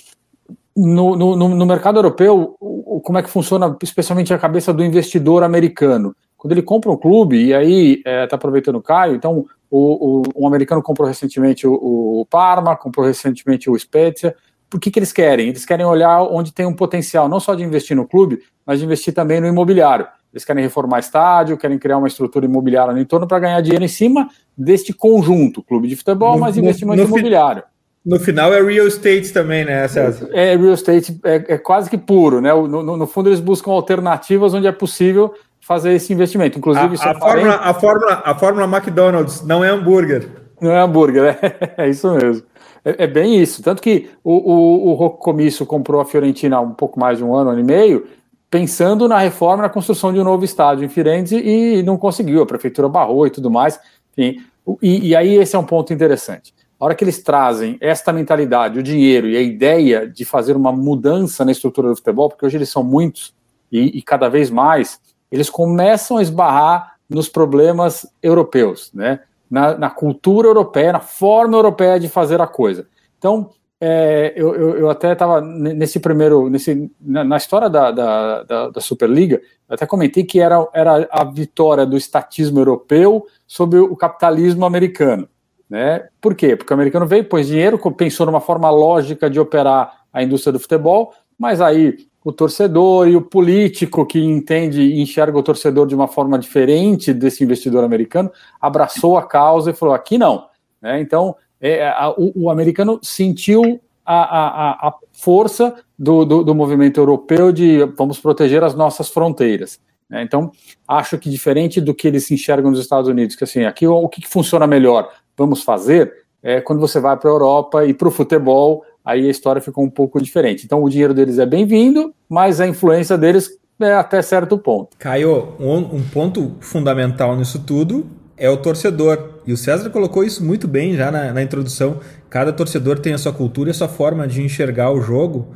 no, 0.78 1.16
no, 1.16 1.36
no, 1.36 1.66
mercado 1.66 1.98
europeu, 1.98 2.56
como 3.04 3.18
é 3.18 3.24
que 3.24 3.30
funciona, 3.30 3.76
especialmente 3.82 4.32
a 4.32 4.38
cabeça 4.38 4.72
do 4.72 4.84
investidor 4.84 5.42
americano? 5.42 6.16
Quando 6.38 6.52
ele 6.52 6.62
compra 6.62 6.92
um 6.92 6.98
clube, 6.98 7.44
e 7.44 7.56
aí 7.56 7.94
está 7.96 8.10
é, 8.10 8.28
tá 8.28 8.36
aproveitando 8.36 8.76
o 8.76 8.84
Caio, 8.84 9.16
então 9.16 9.48
o, 9.70 10.22
o, 10.22 10.44
um 10.44 10.48
americano 10.48 10.84
comprou 10.84 11.08
recentemente 11.08 11.66
o, 11.66 11.74
o, 11.74 12.26
Parma, 12.30 12.78
comprou 12.78 13.04
recentemente 13.04 13.68
o 13.68 13.78
Spezia. 13.78 14.36
Por 14.70 14.80
que, 14.80 14.92
que 14.92 15.00
eles 15.00 15.12
querem? 15.12 15.50
Eles 15.50 15.66
querem 15.66 15.86
olhar 15.86 16.22
onde 16.22 16.54
tem 16.54 16.68
um 16.68 16.76
potencial, 16.76 17.28
não 17.28 17.40
só 17.40 17.56
de 17.56 17.64
investir 17.64 17.98
no 17.98 18.08
clube, 18.08 18.44
mas 18.64 18.78
de 18.78 18.86
investir 18.86 19.12
também 19.12 19.42
no 19.42 19.48
imobiliário. 19.48 20.08
Eles 20.34 20.46
querem 20.46 20.64
reformar 20.64 21.00
estádio, 21.00 21.58
querem 21.58 21.78
criar 21.78 21.98
uma 21.98 22.08
estrutura 22.08 22.46
imobiliária 22.46 22.94
no 22.94 23.00
entorno 23.00 23.28
para 23.28 23.40
ganhar 23.40 23.62
dinheiro 23.62 23.84
em 23.84 23.90
cima 23.90 24.30
deste 24.58 24.94
conjunto, 24.94 25.62
clube 25.62 25.88
de 25.88 25.96
futebol, 25.96 26.36
no, 26.36 26.42
mas 26.42 26.58
investimento 26.58 26.98
no, 26.98 27.04
no 27.04 27.10
imobiliário. 27.10 27.64
No 28.04 28.20
final 28.20 28.52
é 28.54 28.62
real 28.62 28.88
estate 28.88 29.32
também, 29.32 29.64
né, 29.64 29.88
César? 29.88 30.30
É, 30.32 30.56
real 30.56 30.74
estate 30.74 31.20
é, 31.24 31.54
é 31.54 31.58
quase 31.58 31.90
que 31.90 31.98
puro, 31.98 32.42
né? 32.42 32.52
No, 32.54 32.98
no, 32.98 33.08
fundo, 33.08 33.30
eles 33.30 33.40
buscam 33.40 33.72
alternativas 33.72 34.54
onde 34.54 34.66
é 34.66 34.72
possível 34.72 35.34
fazer 35.60 35.94
esse 35.94 36.12
investimento. 36.12 36.58
Inclusive, 36.58 36.98
a, 37.00 37.12
a, 37.12 37.20
fórmula, 37.20 37.56
a, 37.56 37.74
fórmula, 37.74 38.22
a 38.26 38.36
fórmula 38.36 38.66
McDonald's 38.66 39.44
não 39.44 39.64
é 39.64 39.70
hambúrguer. 39.70 40.28
Não 40.60 40.72
é 40.72 40.82
hambúrguer, 40.82 41.38
é, 41.42 41.74
é 41.86 41.90
isso 41.90 42.12
mesmo. 42.12 42.44
É, 42.84 43.04
é, 43.04 43.08
bem 43.08 43.40
isso. 43.40 43.62
Tanto 43.62 43.82
que 43.82 44.10
o, 44.24 44.34
o, 44.34 44.90
o 44.90 44.94
Rocco 44.94 45.20
Comício 45.20 45.66
comprou 45.66 46.02
a 46.02 46.06
Fiorentina 46.06 46.58
há 46.58 46.62
um 46.62 46.72
pouco 46.72 47.00
mais 47.00 47.20
de 47.20 47.24
um 47.24 47.36
ano, 47.36 47.50
um 47.50 47.54
ano 47.54 47.62
e 47.62 47.64
meio, 47.64 48.08
pensando 48.52 49.08
na 49.08 49.18
reforma, 49.18 49.64
na 49.64 49.70
construção 49.70 50.12
de 50.12 50.20
um 50.20 50.26
novo 50.26 50.44
estádio 50.44 50.84
em 50.84 50.90
Firenze 50.90 51.38
e 51.38 51.82
não 51.84 51.98
conseguiu. 51.98 52.44
A 52.44 52.46
prefeitura 52.46 52.90
barrou 52.90 53.26
e 53.26 53.30
tudo 53.30 53.50
mais. 53.50 53.80
Enfim, 54.12 54.44
e, 54.82 55.10
e, 55.10 55.16
aí 55.16 55.36
esse 55.36 55.56
é 55.56 55.60
um 55.60 55.64
ponto 55.64 55.94
interessante. 55.94 56.54
A 56.78 56.86
hora 56.86 56.94
que 56.94 57.04
eles 57.04 57.24
trazem 57.24 57.78
esta 57.80 58.12
mentalidade, 58.12 58.78
o 58.78 58.84
dinheiro 58.84 59.28
e 59.28 59.38
a 59.38 59.42
ideia 59.42 60.06
de 60.06 60.26
fazer 60.26 60.58
uma 60.58 60.72
mudança 60.72 61.46
na 61.46 61.52
estrutura 61.52 61.88
do 61.90 61.96
futebol, 61.96 62.28
porque 62.28 62.46
hoje 62.46 62.58
eles 62.58 62.70
são 62.70 62.84
muitos 62.84 63.34
e, 63.72 63.98
e 63.98 64.02
cada 64.02 64.28
vez 64.28 64.50
mais, 64.50 65.00
eles 65.32 65.50
começam 65.50 66.18
a 66.18 66.22
esbarrar 66.22 66.96
nos 67.10 67.30
problemas 67.30 68.06
europeus, 68.22 68.92
né? 68.94 69.22
Na, 69.50 69.78
na, 69.78 69.90
cultura 69.90 70.48
europeia, 70.48 70.94
na 70.94 71.00
forma 71.02 71.58
europeia 71.58 72.00
de 72.00 72.08
fazer 72.08 72.40
a 72.40 72.48
coisa. 72.48 72.88
Então, 73.18 73.50
é, 73.84 74.32
eu, 74.36 74.54
eu, 74.54 74.78
eu, 74.78 74.90
até 74.92 75.14
estava 75.14 75.42
nesse 75.42 76.00
primeiro, 76.00 76.48
nesse, 76.52 76.92
na, 77.02 77.24
na 77.24 77.38
história 77.38 77.68
da, 77.68 77.90
da, 77.90 78.44
da, 78.44 78.70
da, 78.70 78.80
Superliga, 78.80 79.42
até 79.68 79.88
comentei 79.88 80.24
que 80.24 80.40
era, 80.40 80.68
era 80.72 81.08
a 81.10 81.24
vitória 81.24 81.84
do 81.84 81.98
estatismo 81.98 82.60
europeu 82.60 83.26
sobre 83.48 83.80
o 83.80 83.96
capitalismo 83.96 84.66
americano. 84.66 85.28
Né? 85.68 86.08
Por 86.22 86.36
quê? 86.36 86.56
Porque 86.56 86.72
o 86.72 86.76
americano 86.76 87.08
veio, 87.08 87.28
pôs 87.28 87.48
dinheiro, 87.48 87.80
pensou 87.94 88.28
numa 88.28 88.40
forma 88.40 88.70
lógica 88.70 89.28
de 89.28 89.40
operar 89.40 90.04
a 90.14 90.22
indústria 90.22 90.54
do 90.54 90.60
futebol, 90.60 91.14
mas 91.36 91.60
aí 91.60 91.98
o 92.24 92.32
torcedor 92.32 93.08
e 93.08 93.16
o 93.16 93.22
político 93.24 94.06
que 94.06 94.20
entende 94.20 94.80
e 94.80 95.02
enxerga 95.02 95.40
o 95.40 95.42
torcedor 95.42 95.88
de 95.88 95.96
uma 95.96 96.08
forma 96.08 96.38
diferente 96.38 97.12
desse 97.14 97.44
investidor 97.44 97.84
americano 97.84 98.32
abraçou 98.60 99.18
a 99.18 99.26
causa 99.26 99.72
e 99.72 99.74
falou: 99.74 99.96
aqui 99.96 100.20
não. 100.20 100.46
Né? 100.80 101.02
Então, 101.02 101.36
é, 101.62 101.88
a, 101.88 102.10
o, 102.10 102.32
o, 102.36 102.50
americano 102.50 103.00
sentiu 103.04 103.80
a, 104.04 104.16
a, 104.16 104.88
a 104.88 104.96
força 105.12 105.76
do, 105.98 106.26
do, 106.26 106.44
do, 106.44 106.56
movimento 106.56 107.00
europeu 107.00 107.52
de 107.52 107.86
vamos 107.96 108.20
proteger 108.20 108.64
as 108.64 108.74
nossas 108.74 109.10
fronteiras. 109.10 109.80
Né? 110.10 110.24
Então, 110.24 110.52
acho 110.88 111.20
que 111.20 111.30
diferente 111.30 111.80
do 111.80 111.94
que 111.94 112.08
eles 112.08 112.30
enxergam 112.32 112.72
nos 112.72 112.80
Estados 112.80 113.08
Unidos, 113.08 113.36
que 113.36 113.44
assim, 113.44 113.64
aqui 113.64 113.88
o, 113.88 114.10
que, 114.10 114.22
que 114.22 114.28
funciona 114.28 114.66
melhor, 114.66 115.10
vamos 115.38 115.62
fazer, 115.62 116.12
é 116.42 116.60
quando 116.60 116.80
você 116.80 117.00
vai 117.00 117.16
para 117.16 117.30
a 117.30 117.34
Europa 117.34 117.86
e 117.86 117.94
para 117.94 118.08
o 118.08 118.12
futebol, 118.12 118.84
aí 119.06 119.28
a 119.28 119.30
história 119.30 119.62
ficou 119.62 119.84
um 119.84 119.90
pouco 119.90 120.20
diferente. 120.20 120.66
Então, 120.66 120.84
o 120.84 120.90
dinheiro 120.90 121.14
deles 121.14 121.38
é 121.38 121.46
bem-vindo, 121.46 122.12
mas 122.28 122.60
a 122.60 122.68
influência 122.68 123.18
deles 123.18 123.60
é 123.80 123.94
até 123.94 124.22
certo 124.22 124.58
ponto. 124.58 124.98
Caio, 124.98 125.54
um, 125.60 125.78
um 125.78 126.04
ponto 126.12 126.56
fundamental 126.60 127.36
nisso 127.36 127.60
tudo 127.60 128.21
é 128.42 128.50
o 128.50 128.58
torcedor. 128.58 129.36
E 129.46 129.54
o 129.54 129.58
César 129.58 129.92
colocou 129.92 130.24
isso 130.24 130.44
muito 130.44 130.68
bem 130.68 130.96
já 130.98 131.12
na, 131.12 131.32
na, 131.32 131.44
introdução. 131.44 132.00
Cada 132.28 132.52
torcedor 132.52 132.98
tem 132.98 133.14
a 133.14 133.18
sua 133.20 133.32
cultura 133.32 133.70
e 133.70 133.72
a 133.72 133.74
sua 133.74 133.88
forma 133.88 134.28
de 134.28 134.42
enxergar 134.42 134.92
o 134.92 135.00
jogo. 135.00 135.56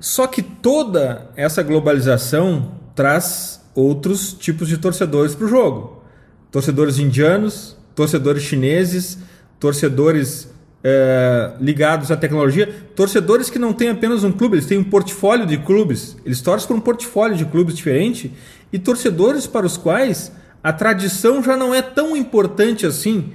Só 0.00 0.26
que 0.26 0.42
toda 0.42 1.30
essa 1.36 1.62
globalização 1.62 2.72
traz 2.92 3.62
outros 3.72 4.32
tipos 4.32 4.66
de 4.66 4.78
torcedores 4.78 5.32
para 5.32 5.46
o 5.46 5.48
jogo. 5.48 6.02
Torcedores 6.50 6.98
indianos, 6.98 7.76
torcedores 7.94 8.42
chineses, 8.42 9.16
torcedores 9.60 10.52
é, 10.82 11.52
ligados 11.60 12.10
à 12.10 12.16
tecnologia, 12.16 12.66
torcedores 12.96 13.48
que 13.48 13.60
não 13.60 13.72
têm 13.72 13.90
apenas 13.90 14.24
um 14.24 14.32
clube, 14.32 14.56
eles 14.56 14.66
têm 14.66 14.76
um 14.76 14.84
portfólio 14.84 15.46
de 15.46 15.58
clubes, 15.58 16.16
eles 16.26 16.40
torcem 16.40 16.66
por 16.66 16.76
um 16.76 16.80
portfólio 16.80 17.36
de 17.36 17.44
clubes 17.44 17.76
diferente, 17.76 18.32
e 18.72 18.78
torcedores 18.78 19.46
para 19.46 19.64
os 19.64 19.76
quais 19.76 20.32
a 20.64 20.72
tradição 20.72 21.42
já 21.42 21.58
não 21.58 21.74
é 21.74 21.82
tão 21.82 22.16
importante 22.16 22.86
assim, 22.86 23.34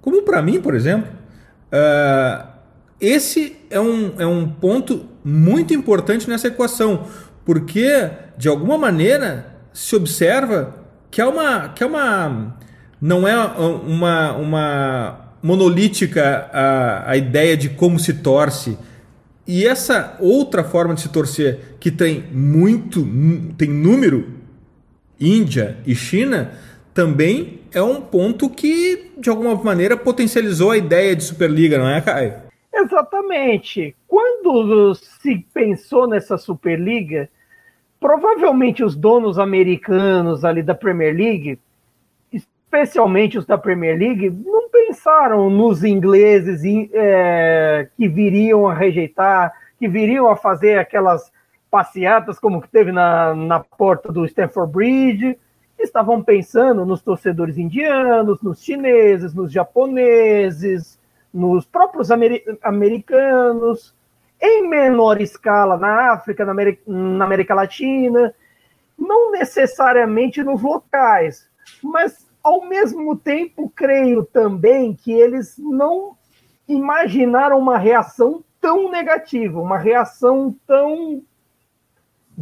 como 0.00 0.22
para 0.22 0.40
mim, 0.40 0.58
por 0.58 0.74
exemplo. 0.74 1.12
Uh, 1.70 2.46
esse 2.98 3.58
é 3.68 3.78
um, 3.78 4.14
é 4.18 4.26
um 4.26 4.48
ponto 4.48 5.06
muito 5.22 5.74
importante 5.74 6.30
nessa 6.30 6.48
equação, 6.48 7.06
porque, 7.44 8.08
de 8.38 8.48
alguma 8.48 8.78
maneira, 8.78 9.54
se 9.70 9.94
observa 9.94 10.74
que 11.10 11.20
é 11.20 11.26
uma. 11.26 11.68
Que 11.68 11.84
é 11.84 11.86
uma 11.86 12.56
não 12.98 13.26
é 13.28 13.36
uma, 13.36 14.32
uma 14.32 15.20
monolítica 15.42 16.48
a, 16.52 17.10
a 17.10 17.16
ideia 17.16 17.54
de 17.54 17.68
como 17.68 17.98
se 17.98 18.14
torce. 18.14 18.78
E 19.46 19.66
essa 19.66 20.16
outra 20.20 20.62
forma 20.64 20.94
de 20.94 21.02
se 21.02 21.08
torcer, 21.08 21.76
que 21.80 21.90
tem 21.90 22.24
muito, 22.32 23.06
tem 23.58 23.68
número, 23.68 24.41
Índia 25.22 25.76
e 25.86 25.94
China, 25.94 26.52
também 26.92 27.60
é 27.72 27.82
um 27.82 28.00
ponto 28.00 28.50
que, 28.50 29.12
de 29.16 29.30
alguma 29.30 29.54
maneira, 29.54 29.96
potencializou 29.96 30.72
a 30.72 30.76
ideia 30.76 31.16
de 31.16 31.24
Superliga, 31.24 31.78
não 31.78 31.88
é, 31.88 32.00
Caio? 32.00 32.34
Exatamente. 32.74 33.94
Quando 34.08 34.94
se 34.94 35.46
pensou 35.54 36.06
nessa 36.06 36.36
Superliga, 36.36 37.28
provavelmente 38.00 38.82
os 38.82 38.96
donos 38.96 39.38
americanos 39.38 40.44
ali 40.44 40.62
da 40.62 40.74
Premier 40.74 41.14
League, 41.14 41.58
especialmente 42.32 43.38
os 43.38 43.46
da 43.46 43.56
Premier 43.56 43.98
League, 43.98 44.30
não 44.30 44.68
pensaram 44.68 45.48
nos 45.48 45.84
ingleses 45.84 46.62
é, 46.92 47.88
que 47.96 48.08
viriam 48.08 48.66
a 48.66 48.74
rejeitar, 48.74 49.52
que 49.78 49.86
viriam 49.86 50.28
a 50.28 50.36
fazer 50.36 50.78
aquelas 50.78 51.30
passeatas 51.72 52.38
como 52.38 52.60
que 52.60 52.68
teve 52.68 52.92
na, 52.92 53.34
na 53.34 53.58
porta 53.58 54.12
do 54.12 54.26
Stamford 54.26 54.70
Bridge. 54.70 55.38
Estavam 55.78 56.22
pensando 56.22 56.84
nos 56.84 57.00
torcedores 57.00 57.56
indianos, 57.56 58.42
nos 58.42 58.62
chineses, 58.62 59.32
nos 59.32 59.50
japoneses, 59.50 61.00
nos 61.32 61.64
próprios 61.64 62.10
amer 62.10 62.44
americanos, 62.62 63.94
em 64.38 64.68
menor 64.68 65.18
escala 65.22 65.78
na 65.78 66.12
África, 66.12 66.44
na 66.44 66.52
na 66.86 67.24
América 67.24 67.54
Latina, 67.54 68.34
não 68.98 69.32
necessariamente 69.32 70.42
nos 70.42 70.60
locais, 70.62 71.48
mas 71.82 72.28
ao 72.44 72.68
mesmo 72.68 73.16
tempo 73.16 73.72
creio 73.74 74.24
também 74.24 74.92
que 74.94 75.10
eles 75.10 75.56
não 75.56 76.16
imaginaram 76.68 77.58
uma 77.58 77.78
reação 77.78 78.44
tão 78.60 78.90
negativa, 78.90 79.58
uma 79.58 79.78
reação 79.78 80.54
tão 80.66 81.22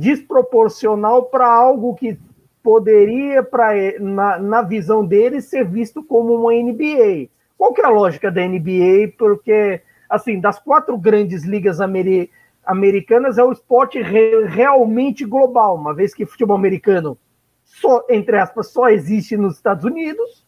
desproporcional 0.01 1.25
para 1.25 1.47
algo 1.47 1.95
que 1.95 2.19
poderia, 2.63 3.43
pra, 3.43 3.73
na, 4.01 4.39
na 4.39 4.63
visão 4.63 5.05
deles, 5.05 5.45
ser 5.45 5.65
visto 5.67 6.03
como 6.03 6.35
uma 6.35 6.53
NBA. 6.55 7.29
Qual 7.57 7.75
que 7.75 7.83
é 7.83 7.85
a 7.85 7.91
lógica 7.91 8.31
da 8.31 8.41
NBA? 8.41 9.13
Porque, 9.19 9.83
assim, 10.09 10.41
das 10.41 10.59
quatro 10.59 10.97
grandes 10.97 11.45
ligas 11.45 11.81
ameri 11.81 12.31
americanas, 12.65 13.37
é 13.37 13.45
o 13.45 13.53
esporte 13.53 14.01
re 14.01 14.45
realmente 14.45 15.25
global, 15.25 15.77
uma 15.77 15.95
vez 15.95 16.15
que 16.15 16.27
futebol 16.27 16.57
americano, 16.57 17.19
só, 17.65 18.05
entre 18.09 18.39
aspas, 18.39 18.69
só 18.69 18.89
existe 18.89 19.37
nos 19.37 19.57
Estados 19.57 19.85
Unidos. 19.85 20.47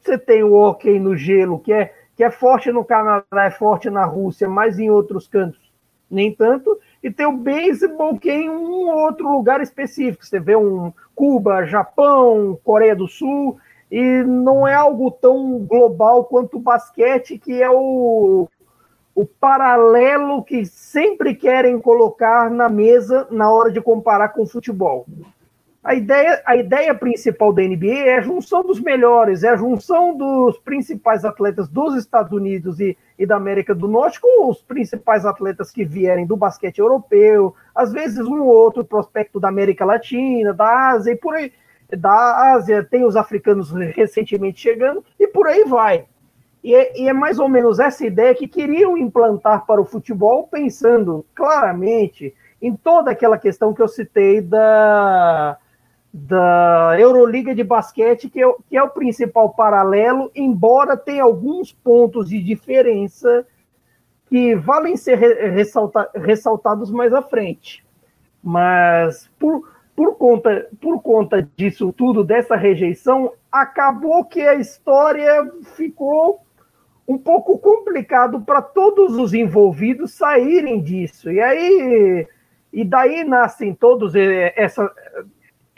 Você 0.00 0.16
tem 0.16 0.42
o 0.42 0.54
hockey 0.54 0.98
no 0.98 1.16
gelo, 1.16 1.58
que 1.58 1.72
é, 1.72 1.92
que 2.16 2.24
é 2.24 2.30
forte 2.30 2.72
no 2.72 2.84
Canadá, 2.84 3.44
é 3.44 3.50
forte 3.50 3.90
na 3.90 4.04
Rússia, 4.04 4.48
mas 4.48 4.78
em 4.78 4.88
outros 4.88 5.28
cantos 5.28 5.68
nem 6.10 6.34
tanto. 6.34 6.78
E 7.08 7.10
tem 7.10 7.24
o 7.24 7.38
beisebol, 7.38 8.18
que 8.18 8.28
é 8.28 8.34
em 8.34 8.50
um 8.50 8.90
outro 8.90 9.32
lugar 9.32 9.62
específico. 9.62 10.26
Você 10.26 10.38
vê 10.38 10.54
um 10.54 10.92
Cuba, 11.14 11.64
Japão, 11.64 12.60
Coreia 12.62 12.94
do 12.94 13.08
Sul 13.08 13.58
e 13.90 14.22
não 14.24 14.68
é 14.68 14.74
algo 14.74 15.10
tão 15.10 15.58
global 15.60 16.26
quanto 16.26 16.58
o 16.58 16.60
basquete, 16.60 17.38
que 17.38 17.62
é 17.62 17.70
o, 17.70 18.46
o 19.14 19.24
paralelo 19.24 20.44
que 20.44 20.66
sempre 20.66 21.34
querem 21.34 21.80
colocar 21.80 22.50
na 22.50 22.68
mesa 22.68 23.26
na 23.30 23.50
hora 23.50 23.72
de 23.72 23.80
comparar 23.80 24.28
com 24.28 24.42
o 24.42 24.46
futebol. 24.46 25.06
A 25.88 25.94
ideia, 25.94 26.42
a 26.44 26.54
ideia 26.54 26.94
principal 26.94 27.50
da 27.50 27.62
NBA 27.62 28.08
é 28.08 28.18
a 28.18 28.20
junção 28.20 28.62
dos 28.62 28.78
melhores, 28.78 29.42
é 29.42 29.48
a 29.48 29.56
junção 29.56 30.14
dos 30.14 30.58
principais 30.58 31.24
atletas 31.24 31.66
dos 31.66 31.94
Estados 31.94 32.30
Unidos 32.30 32.78
e, 32.78 32.94
e 33.18 33.24
da 33.24 33.36
América 33.36 33.74
do 33.74 33.88
Norte 33.88 34.20
com 34.20 34.50
os 34.50 34.60
principais 34.60 35.24
atletas 35.24 35.70
que 35.70 35.86
vierem 35.86 36.26
do 36.26 36.36
basquete 36.36 36.80
europeu, 36.80 37.54
às 37.74 37.90
vezes 37.90 38.18
um 38.18 38.42
ou 38.42 38.54
outro 38.54 38.84
prospecto 38.84 39.40
da 39.40 39.48
América 39.48 39.82
Latina, 39.86 40.52
da 40.52 40.90
Ásia 40.90 41.12
e 41.12 41.16
por 41.16 41.34
aí 41.34 41.50
da 41.96 42.52
Ásia, 42.52 42.84
tem 42.84 43.06
os 43.06 43.16
africanos 43.16 43.72
recentemente 43.72 44.60
chegando, 44.60 45.02
e 45.18 45.26
por 45.26 45.46
aí 45.46 45.64
vai. 45.64 46.04
E 46.62 46.74
é, 46.74 47.00
e 47.00 47.08
é, 47.08 47.14
mais 47.14 47.38
ou 47.38 47.48
menos 47.48 47.78
essa 47.78 48.04
ideia 48.04 48.34
que 48.34 48.46
queriam 48.46 48.98
implantar 48.98 49.64
para 49.64 49.80
o 49.80 49.86
futebol, 49.86 50.48
pensando 50.48 51.24
claramente 51.34 52.34
em 52.60 52.76
toda 52.76 53.10
aquela 53.10 53.38
questão 53.38 53.72
que 53.72 53.80
eu 53.80 53.88
citei 53.88 54.42
da, 54.42 55.56
da 56.12 56.96
Euroliga 56.98 57.54
de 57.54 57.62
basquete, 57.62 58.30
que 58.30 58.42
é, 58.42 58.54
que 58.68 58.76
é 58.76 58.82
o 58.82 58.90
principal 58.90 59.50
paralelo, 59.50 60.30
embora 60.34 60.96
tenha 60.96 61.22
alguns 61.22 61.72
pontos 61.72 62.28
de 62.28 62.42
diferença 62.42 63.46
que 64.26 64.54
valem 64.54 64.96
ser 64.96 65.16
ressalta, 65.16 66.10
ressaltados 66.14 66.90
mais 66.90 67.12
à 67.12 67.22
frente. 67.22 67.84
Mas 68.42 69.30
por, 69.38 69.68
por 69.94 70.16
conta, 70.16 70.68
por 70.80 71.02
conta 71.02 71.48
disso 71.56 71.92
tudo, 71.92 72.24
dessa 72.24 72.56
rejeição, 72.56 73.32
acabou 73.50 74.24
que 74.24 74.40
a 74.40 74.54
história 74.54 75.50
ficou 75.76 76.40
um 77.06 77.16
pouco 77.16 77.58
complicado 77.58 78.40
para 78.42 78.60
todos 78.60 79.16
os 79.16 79.32
envolvidos 79.32 80.12
saírem 80.12 80.82
disso. 80.82 81.30
E 81.30 81.40
aí 81.40 82.26
e 82.72 82.84
daí 82.84 83.24
nascem 83.24 83.74
todos 83.74 84.12
essa, 84.14 84.90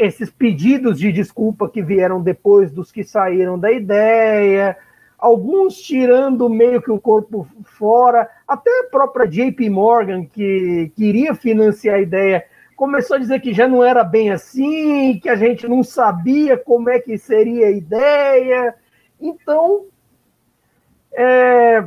esses 0.00 0.30
pedidos 0.30 0.98
de 0.98 1.12
desculpa 1.12 1.68
que 1.68 1.82
vieram 1.82 2.22
depois 2.22 2.72
dos 2.72 2.90
que 2.90 3.04
saíram 3.04 3.58
da 3.58 3.70
ideia, 3.70 4.74
alguns 5.18 5.76
tirando 5.76 6.48
meio 6.48 6.80
que 6.80 6.90
o 6.90 6.98
corpo 6.98 7.46
fora, 7.64 8.26
até 8.48 8.70
a 8.80 8.84
própria 8.84 9.28
JP 9.28 9.68
Morgan, 9.68 10.24
que 10.24 10.90
queria 10.96 11.34
financiar 11.34 11.96
a 11.96 12.00
ideia, 12.00 12.46
começou 12.74 13.16
a 13.16 13.18
dizer 13.20 13.40
que 13.40 13.52
já 13.52 13.68
não 13.68 13.84
era 13.84 14.02
bem 14.02 14.30
assim, 14.30 15.20
que 15.20 15.28
a 15.28 15.36
gente 15.36 15.68
não 15.68 15.82
sabia 15.82 16.56
como 16.56 16.88
é 16.88 16.98
que 16.98 17.18
seria 17.18 17.66
a 17.66 17.70
ideia. 17.70 18.74
Então, 19.20 19.84
é, 21.12 21.86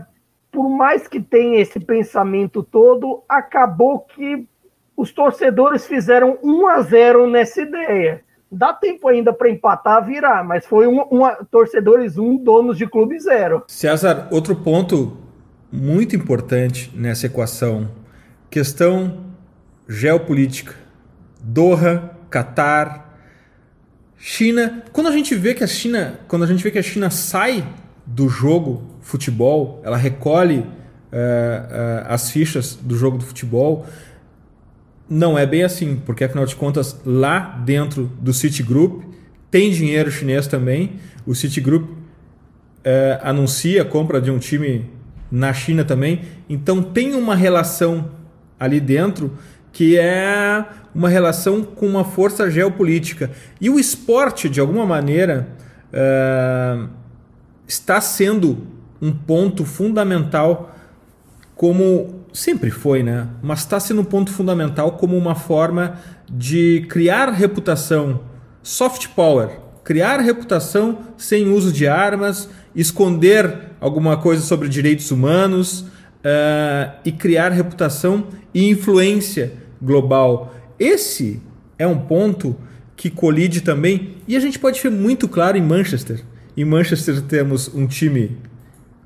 por 0.52 0.70
mais 0.70 1.08
que 1.08 1.20
tenha 1.20 1.60
esse 1.60 1.80
pensamento 1.80 2.62
todo, 2.62 3.24
acabou 3.28 4.02
que 4.02 4.48
os 4.96 5.12
torcedores 5.12 5.86
fizeram 5.86 6.38
1 6.44 6.68
a 6.68 6.82
0 6.82 7.30
nessa 7.30 7.62
ideia. 7.62 8.22
Dá 8.52 8.72
tempo 8.72 9.08
ainda 9.08 9.34
para 9.34 9.50
empatar, 9.50 10.06
virar, 10.06 10.44
mas 10.44 10.66
foi 10.66 10.86
um, 10.86 11.02
um, 11.12 11.24
torcedores 11.50 12.18
1, 12.18 12.24
um, 12.24 12.38
donos 12.38 12.78
de 12.78 12.86
clube 12.86 13.20
0. 13.20 13.64
César, 13.68 14.28
outro 14.30 14.56
ponto 14.56 15.18
muito 15.72 16.16
importante 16.16 16.92
nessa 16.96 17.26
equação, 17.26 17.90
questão 18.50 19.26
geopolítica. 19.88 20.76
Doha, 21.42 22.12
Catar, 22.30 23.18
China. 24.18 24.84
Quando 24.94 25.08
a 25.08 25.12
gente 25.12 25.36
vê 25.36 25.54
que 25.54 25.64
a 25.64 25.68
China, 25.68 26.20
quando 26.28 26.44
a 26.44 26.48
gente 26.48 26.64
vê 26.64 26.72
que 26.72 26.80
a 26.80 26.84
China 26.84 27.10
sai 27.10 27.68
do 28.06 28.30
jogo 28.30 28.84
futebol, 29.02 29.82
ela 29.84 29.98
recolhe 29.98 30.60
uh, 30.60 30.64
uh, 30.64 32.06
as 32.08 32.32
fichas 32.32 32.76
do 32.76 32.96
jogo 32.96 33.18
do 33.18 33.26
futebol, 33.26 33.86
não 35.14 35.38
é 35.38 35.46
bem 35.46 35.64
assim, 35.64 36.02
porque 36.04 36.24
afinal 36.24 36.44
de 36.44 36.56
contas 36.56 37.00
lá 37.06 37.62
dentro 37.64 38.12
do 38.20 38.34
Citigroup 38.34 39.04
tem 39.52 39.70
dinheiro 39.70 40.10
chinês 40.10 40.48
também. 40.48 40.94
O 41.24 41.36
Citigroup 41.36 41.84
uh, 41.84 41.96
anuncia 43.22 43.84
a 43.84 43.86
compra 43.86 44.20
de 44.20 44.32
um 44.32 44.40
time 44.40 44.90
na 45.32 45.54
China 45.54 45.86
também, 45.86 46.22
então 46.50 46.82
tem 46.82 47.14
uma 47.14 47.36
relação 47.36 48.10
ali 48.60 48.80
dentro 48.80 49.38
que 49.72 49.98
é 49.98 50.66
uma 50.94 51.10
relação 51.10 51.64
com 51.64 51.88
uma 51.88 52.04
força 52.04 52.50
geopolítica. 52.50 53.30
E 53.62 53.70
o 53.70 53.80
esporte, 53.80 54.50
de 54.50 54.60
alguma 54.60 54.86
maneira, 54.86 55.48
uh, 55.92 56.90
está 57.68 58.02
sendo 58.02 58.66
um 59.00 59.12
ponto 59.12 59.64
fundamental, 59.64 60.76
como 61.56 62.23
sempre 62.34 62.72
foi, 62.72 63.04
né? 63.04 63.28
Mas 63.42 63.60
está 63.60 63.80
sendo 63.80 64.02
um 64.02 64.06
ponto 64.06 64.32
fundamental 64.32 64.94
como 64.94 65.16
uma 65.16 65.36
forma 65.36 66.00
de 66.30 66.86
criar 66.90 67.30
reputação, 67.30 68.22
soft 68.62 69.10
power, 69.10 69.60
criar 69.84 70.20
reputação 70.20 71.00
sem 71.16 71.48
uso 71.48 71.72
de 71.72 71.88
armas 71.88 72.50
esconder 72.76 73.70
alguma 73.80 74.18
coisa 74.18 74.42
sobre 74.42 74.68
direitos 74.68 75.12
humanos 75.12 75.82
uh, 75.82 76.94
e 77.06 77.12
criar 77.12 77.50
reputação 77.50 78.28
e 78.54 78.70
influência 78.70 79.54
global. 79.82 80.54
Esse 80.80 81.42
é 81.78 81.86
um 81.86 82.00
ponto 82.00 82.56
que 82.96 83.10
colide 83.10 83.62
também, 83.62 84.16
e 84.28 84.36
a 84.36 84.40
gente 84.40 84.60
pode 84.60 84.82
ver 84.82 84.92
muito 84.92 85.28
claro 85.28 85.58
em 85.58 85.62
Manchester. 85.62 86.24
Em 86.56 86.64
Manchester 86.64 87.22
temos 87.22 87.74
um 87.74 87.88
time 87.88 88.38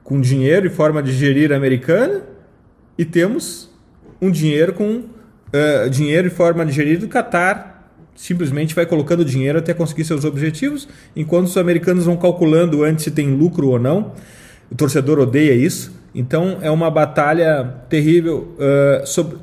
com 0.04 0.20
dinheiro 0.22 0.68
e 0.68 0.70
forma 0.70 1.02
de 1.02 1.12
gerir 1.12 1.52
americana, 1.52 2.22
e 2.98 3.06
temos 3.06 3.70
um 4.22 4.32
dinheiro 4.32 4.74
com 4.74 4.98
uh, 4.98 5.90
dinheiro 5.90 6.28
e 6.28 6.30
forma 6.30 6.66
de 6.66 6.72
gerir 6.72 7.00
do 7.00 7.08
Qatar. 7.08 7.84
Simplesmente 8.16 8.74
vai 8.74 8.86
colocando 8.86 9.24
dinheiro 9.24 9.60
até 9.60 9.74
conseguir 9.74 10.04
seus 10.04 10.26
objetivos, 10.26 10.88
enquanto 11.16 11.48
os 11.48 11.58
americanos 11.58 12.06
vão 12.06 12.18
calculando 12.18 12.84
antes 12.84 13.04
se 13.04 13.12
tem 13.12 13.36
lucro 13.36 13.70
ou 13.70 13.80
não. 13.80 14.14
O 14.72 14.76
torcedor 14.76 15.20
odeia 15.20 15.54
isso. 15.54 15.96
Então 16.16 16.58
é 16.62 16.72
uma 16.72 16.90
batalha 16.90 17.76
terrível 17.90 18.56
uh, 18.56 19.06
sobre 19.06 19.38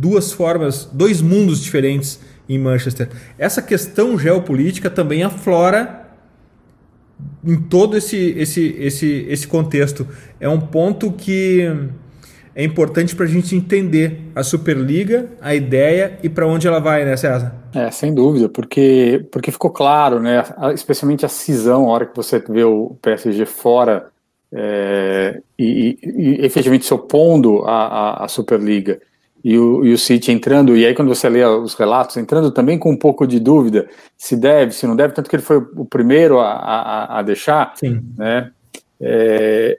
duas 0.00 0.32
formas, 0.32 0.88
dois 0.90 1.20
mundos 1.20 1.62
diferentes 1.62 2.18
em 2.48 2.58
Manchester. 2.58 3.10
Essa 3.38 3.60
questão 3.60 4.18
geopolítica 4.18 4.88
também 4.88 5.22
aflora 5.22 6.06
em 7.44 7.56
todo 7.56 7.96
esse, 7.96 8.16
esse, 8.16 8.76
esse, 8.78 9.26
esse 9.28 9.46
contexto. 9.46 10.06
É 10.40 10.48
um 10.48 10.60
ponto 10.60 11.12
que 11.12 11.70
é 12.56 12.64
importante 12.64 13.14
para 13.14 13.26
a 13.26 13.28
gente 13.28 13.54
entender 13.54 14.18
a 14.34 14.42
Superliga, 14.42 15.28
a 15.42 15.54
ideia 15.54 16.18
e 16.22 16.28
para 16.30 16.46
onde 16.46 16.66
ela 16.66 16.80
vai, 16.80 17.04
né, 17.04 17.14
César? 17.14 17.54
É, 17.74 17.90
sem 17.90 18.14
dúvida, 18.14 18.48
porque, 18.48 19.26
porque 19.30 19.52
ficou 19.52 19.70
claro, 19.70 20.18
né, 20.18 20.42
especialmente 20.72 21.26
a 21.26 21.28
cisão, 21.28 21.84
a 21.84 21.92
hora 21.92 22.06
que 22.06 22.16
você 22.16 22.42
vê 22.48 22.64
o 22.64 22.96
PSG 23.02 23.44
fora 23.44 24.06
é, 24.50 25.38
e, 25.58 25.98
e, 26.02 26.08
e, 26.08 26.46
efetivamente 26.46 26.86
se 26.86 26.94
opondo 26.94 27.62
à, 27.66 28.22
à, 28.22 28.24
à 28.24 28.28
Superliga 28.28 29.02
e 29.44 29.58
o, 29.58 29.84
e 29.84 29.92
o 29.92 29.98
City 29.98 30.32
entrando, 30.32 30.74
e 30.74 30.86
aí 30.86 30.94
quando 30.94 31.14
você 31.14 31.28
lê 31.28 31.44
os 31.44 31.74
relatos, 31.74 32.16
entrando 32.16 32.50
também 32.50 32.78
com 32.78 32.90
um 32.90 32.96
pouco 32.96 33.26
de 33.26 33.38
dúvida 33.38 33.86
se 34.16 34.34
deve, 34.34 34.72
se 34.72 34.86
não 34.86 34.96
deve, 34.96 35.12
tanto 35.12 35.28
que 35.28 35.36
ele 35.36 35.42
foi 35.42 35.58
o 35.58 35.84
primeiro 35.84 36.40
a, 36.40 36.52
a, 36.52 37.18
a 37.18 37.22
deixar, 37.22 37.74
Sim. 37.76 38.02
né? 38.16 38.50
É, 38.98 39.78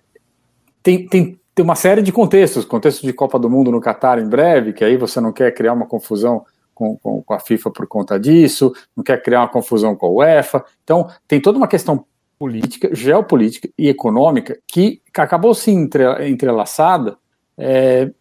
tem, 0.84 1.08
tem 1.08 1.40
tem 1.58 1.64
uma 1.64 1.74
série 1.74 2.04
de 2.04 2.12
contextos, 2.12 2.66
contexto 2.66 3.04
de 3.04 3.12
Copa 3.12 3.40
do 3.40 3.50
Mundo 3.50 3.72
no 3.72 3.82
Catar 3.82 4.20
em 4.20 4.30
breve, 4.30 4.74
que 4.74 4.86
aí 4.86 4.96
você 4.96 5.20
não 5.20 5.34
quer 5.34 5.52
criar 5.56 5.74
uma 5.74 5.88
confusão 5.88 6.46
com, 6.72 6.96
com, 6.98 7.24
com, 7.24 7.34
a 7.34 7.40
FIFA 7.40 7.72
por 7.72 7.88
conta 7.88 8.20
disso, 8.20 8.72
não 8.96 9.04
quer 9.04 9.20
criar 9.24 9.40
uma 9.40 9.48
confusão 9.48 9.96
com 9.96 10.06
a 10.06 10.10
UEFA. 10.10 10.64
Então, 10.84 11.10
tem 11.28 11.42
toda 11.42 11.58
uma 11.58 11.68
questão 11.68 12.06
política, 12.38 12.94
geopolítica 12.94 13.68
e 13.76 13.90
econômica 13.90 14.60
que 14.68 15.02
acabou 15.18 15.56
se 15.56 15.72
entre, 15.72 16.30
entrelaçada. 16.30 17.18
É, 17.58 18.12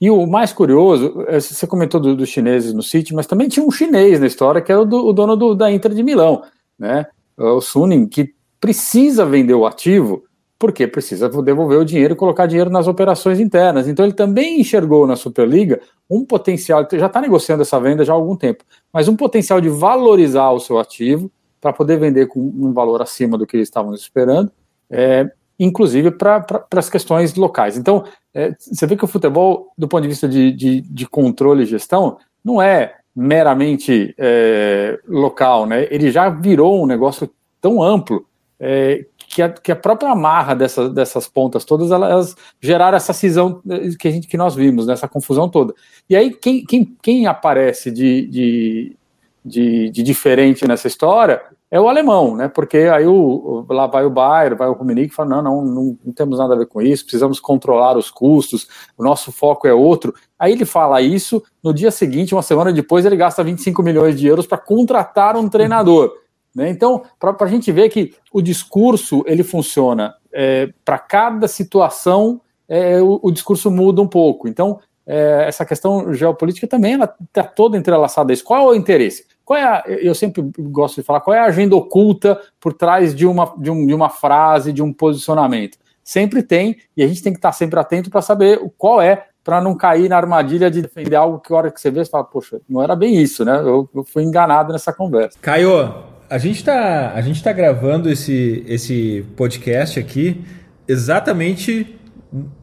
e 0.00 0.08
o 0.08 0.24
mais 0.24 0.52
curioso, 0.52 1.24
é, 1.26 1.40
você 1.40 1.66
comentou 1.66 1.98
dos 1.98 2.16
do 2.16 2.24
chineses 2.26 2.72
no 2.72 2.84
City, 2.84 3.12
mas 3.12 3.26
também 3.26 3.48
tinha 3.48 3.66
um 3.66 3.72
chinês 3.72 4.20
na 4.20 4.28
história, 4.28 4.62
que 4.62 4.70
era 4.70 4.82
o, 4.82 4.84
do, 4.84 5.04
o 5.04 5.12
dono 5.12 5.34
do, 5.34 5.52
da 5.56 5.68
Inter 5.68 5.92
de 5.92 6.04
Milão, 6.04 6.44
né? 6.78 7.06
o 7.36 7.60
Suning, 7.60 8.06
que 8.06 8.32
precisa 8.60 9.26
vender 9.26 9.54
o 9.54 9.66
ativo 9.66 10.27
porque 10.58 10.86
precisa 10.88 11.28
devolver 11.28 11.78
o 11.78 11.84
dinheiro 11.84 12.14
e 12.14 12.16
colocar 12.16 12.46
dinheiro 12.46 12.68
nas 12.68 12.88
operações 12.88 13.38
internas. 13.38 13.86
Então 13.86 14.04
ele 14.04 14.14
também 14.14 14.60
enxergou 14.60 15.06
na 15.06 15.14
Superliga 15.14 15.80
um 16.10 16.24
potencial, 16.24 16.86
já 16.90 17.06
está 17.06 17.20
negociando 17.20 17.62
essa 17.62 17.78
venda 17.78 18.04
já 18.04 18.12
há 18.12 18.16
algum 18.16 18.34
tempo, 18.34 18.64
mas 18.92 19.06
um 19.06 19.14
potencial 19.14 19.60
de 19.60 19.68
valorizar 19.68 20.50
o 20.50 20.58
seu 20.58 20.78
ativo 20.78 21.30
para 21.60 21.72
poder 21.72 21.98
vender 21.98 22.26
com 22.26 22.40
um 22.40 22.72
valor 22.72 23.00
acima 23.00 23.38
do 23.38 23.46
que 23.46 23.56
eles 23.56 23.68
estavam 23.68 23.94
esperando, 23.94 24.50
é, 24.90 25.30
inclusive 25.58 26.10
para 26.10 26.44
as 26.74 26.90
questões 26.90 27.34
locais. 27.34 27.76
Então, 27.76 28.04
é, 28.34 28.54
você 28.58 28.86
vê 28.86 28.96
que 28.96 29.04
o 29.04 29.08
futebol, 29.08 29.72
do 29.76 29.88
ponto 29.88 30.02
de 30.02 30.08
vista 30.08 30.28
de, 30.28 30.52
de, 30.52 30.80
de 30.80 31.06
controle 31.06 31.62
e 31.62 31.66
gestão, 31.66 32.18
não 32.44 32.62
é 32.62 32.94
meramente 33.14 34.14
é, 34.16 34.98
local, 35.06 35.66
né? 35.66 35.88
ele 35.90 36.10
já 36.10 36.28
virou 36.28 36.82
um 36.82 36.86
negócio 36.86 37.28
tão 37.60 37.82
amplo 37.82 38.24
é, 38.60 39.04
que 39.38 39.42
a, 39.42 39.48
que 39.48 39.70
a 39.70 39.76
própria 39.76 40.10
amarra 40.10 40.52
dessa, 40.52 40.88
dessas 40.88 41.28
pontas 41.28 41.64
todas, 41.64 41.92
elas 41.92 42.34
geraram 42.60 42.96
essa 42.96 43.12
cisão 43.12 43.62
que, 43.96 44.08
a 44.08 44.10
gente, 44.10 44.26
que 44.26 44.36
nós 44.36 44.56
vimos, 44.56 44.88
nessa 44.88 45.06
né, 45.06 45.10
confusão 45.12 45.48
toda. 45.48 45.72
E 46.10 46.16
aí, 46.16 46.32
quem, 46.34 46.64
quem, 46.64 46.96
quem 47.00 47.26
aparece 47.28 47.92
de, 47.92 48.26
de, 48.26 48.96
de, 49.44 49.90
de, 49.90 50.02
diferente 50.02 50.66
nessa 50.66 50.88
história 50.88 51.40
é 51.70 51.80
o 51.80 51.88
alemão, 51.88 52.34
né? 52.34 52.48
Porque 52.48 52.78
aí 52.78 53.06
o, 53.06 53.64
lá 53.70 53.86
vai 53.86 54.04
o 54.04 54.10
Bayern, 54.10 54.56
vai 54.56 54.66
o 54.66 54.72
Rummenigge 54.72 55.12
e 55.12 55.14
fala, 55.14 55.28
não, 55.28 55.42
não, 55.42 55.64
não, 55.64 55.98
não 56.06 56.12
temos 56.12 56.40
nada 56.40 56.54
a 56.54 56.58
ver 56.58 56.66
com 56.66 56.82
isso, 56.82 57.04
precisamos 57.04 57.38
controlar 57.38 57.96
os 57.96 58.10
custos, 58.10 58.66
o 58.96 59.04
nosso 59.04 59.30
foco 59.30 59.68
é 59.68 59.72
outro. 59.72 60.12
Aí 60.36 60.50
ele 60.50 60.64
fala 60.64 61.00
isso, 61.00 61.40
no 61.62 61.72
dia 61.72 61.92
seguinte, 61.92 62.34
uma 62.34 62.42
semana 62.42 62.72
depois, 62.72 63.04
ele 63.04 63.14
gasta 63.14 63.44
25 63.44 63.84
milhões 63.84 64.18
de 64.18 64.26
euros 64.26 64.48
para 64.48 64.58
contratar 64.58 65.36
um 65.36 65.48
treinador. 65.48 66.12
Né? 66.58 66.68
Então, 66.68 67.04
para 67.20 67.36
a 67.38 67.46
gente 67.46 67.70
ver 67.70 67.88
que 67.88 68.12
o 68.32 68.42
discurso 68.42 69.22
ele 69.28 69.44
funciona 69.44 70.16
é, 70.32 70.68
para 70.84 70.98
cada 70.98 71.46
situação, 71.46 72.40
é, 72.68 73.00
o, 73.00 73.20
o, 73.22 73.30
discurso 73.30 73.70
muda 73.70 74.02
um 74.02 74.08
pouco. 74.08 74.48
Então, 74.48 74.80
é, 75.06 75.44
essa 75.46 75.64
questão 75.64 76.12
geopolítica 76.12 76.66
também 76.66 76.98
está 77.00 77.44
toda 77.44 77.78
entrelaçada 77.78 78.32
a 78.32 78.34
isso. 78.34 78.42
Qual 78.42 78.60
é 78.60 78.72
o 78.72 78.74
interesse? 78.74 79.24
Qual 79.44 79.56
é 79.56 79.62
a, 79.62 79.84
eu 79.86 80.16
sempre 80.16 80.42
gosto 80.58 80.96
de 80.96 81.02
falar, 81.04 81.20
qual 81.20 81.32
é 81.32 81.38
a 81.38 81.44
agenda 81.44 81.76
oculta 81.76 82.40
por 82.58 82.72
trás 82.72 83.14
de 83.14 83.24
uma, 83.24 83.54
de, 83.56 83.70
um, 83.70 83.86
de 83.86 83.94
uma 83.94 84.10
frase, 84.10 84.72
de 84.72 84.82
um 84.82 84.92
posicionamento? 84.92 85.78
Sempre 86.02 86.42
tem, 86.42 86.76
e 86.96 87.04
a 87.04 87.06
gente 87.06 87.22
tem 87.22 87.32
que 87.32 87.38
estar 87.38 87.52
sempre 87.52 87.78
atento 87.78 88.10
para 88.10 88.20
saber 88.20 88.60
qual 88.76 89.00
é, 89.00 89.26
para 89.44 89.60
não 89.60 89.76
cair 89.76 90.08
na 90.08 90.16
armadilha 90.16 90.68
de 90.68 90.82
defender 90.82 91.14
algo 91.14 91.38
que 91.38 91.52
a 91.52 91.56
hora 91.56 91.70
que 91.70 91.80
você 91.80 91.90
vê, 91.90 92.04
você 92.04 92.10
fala, 92.10 92.24
poxa, 92.24 92.60
não 92.68 92.82
era 92.82 92.96
bem 92.96 93.16
isso, 93.16 93.44
né? 93.44 93.60
Eu, 93.60 93.88
eu 93.94 94.04
fui 94.04 94.24
enganado 94.24 94.72
nessa 94.72 94.92
conversa. 94.92 95.38
Caio, 95.40 96.17
a 96.30 96.38
gente 96.38 96.56
está 96.56 97.12
a 97.14 97.20
gente 97.20 97.42
tá 97.42 97.52
gravando 97.52 98.10
esse, 98.10 98.62
esse 98.66 99.24
podcast 99.36 99.98
aqui 99.98 100.44
exatamente 100.86 101.98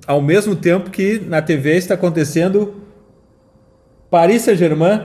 ao 0.05 0.21
mesmo 0.21 0.55
tempo 0.55 0.89
que 0.89 1.19
na 1.19 1.41
TV 1.41 1.75
está 1.75 1.95
acontecendo 1.95 2.83
Paris 4.09 4.43
Saint-Germain 4.43 5.01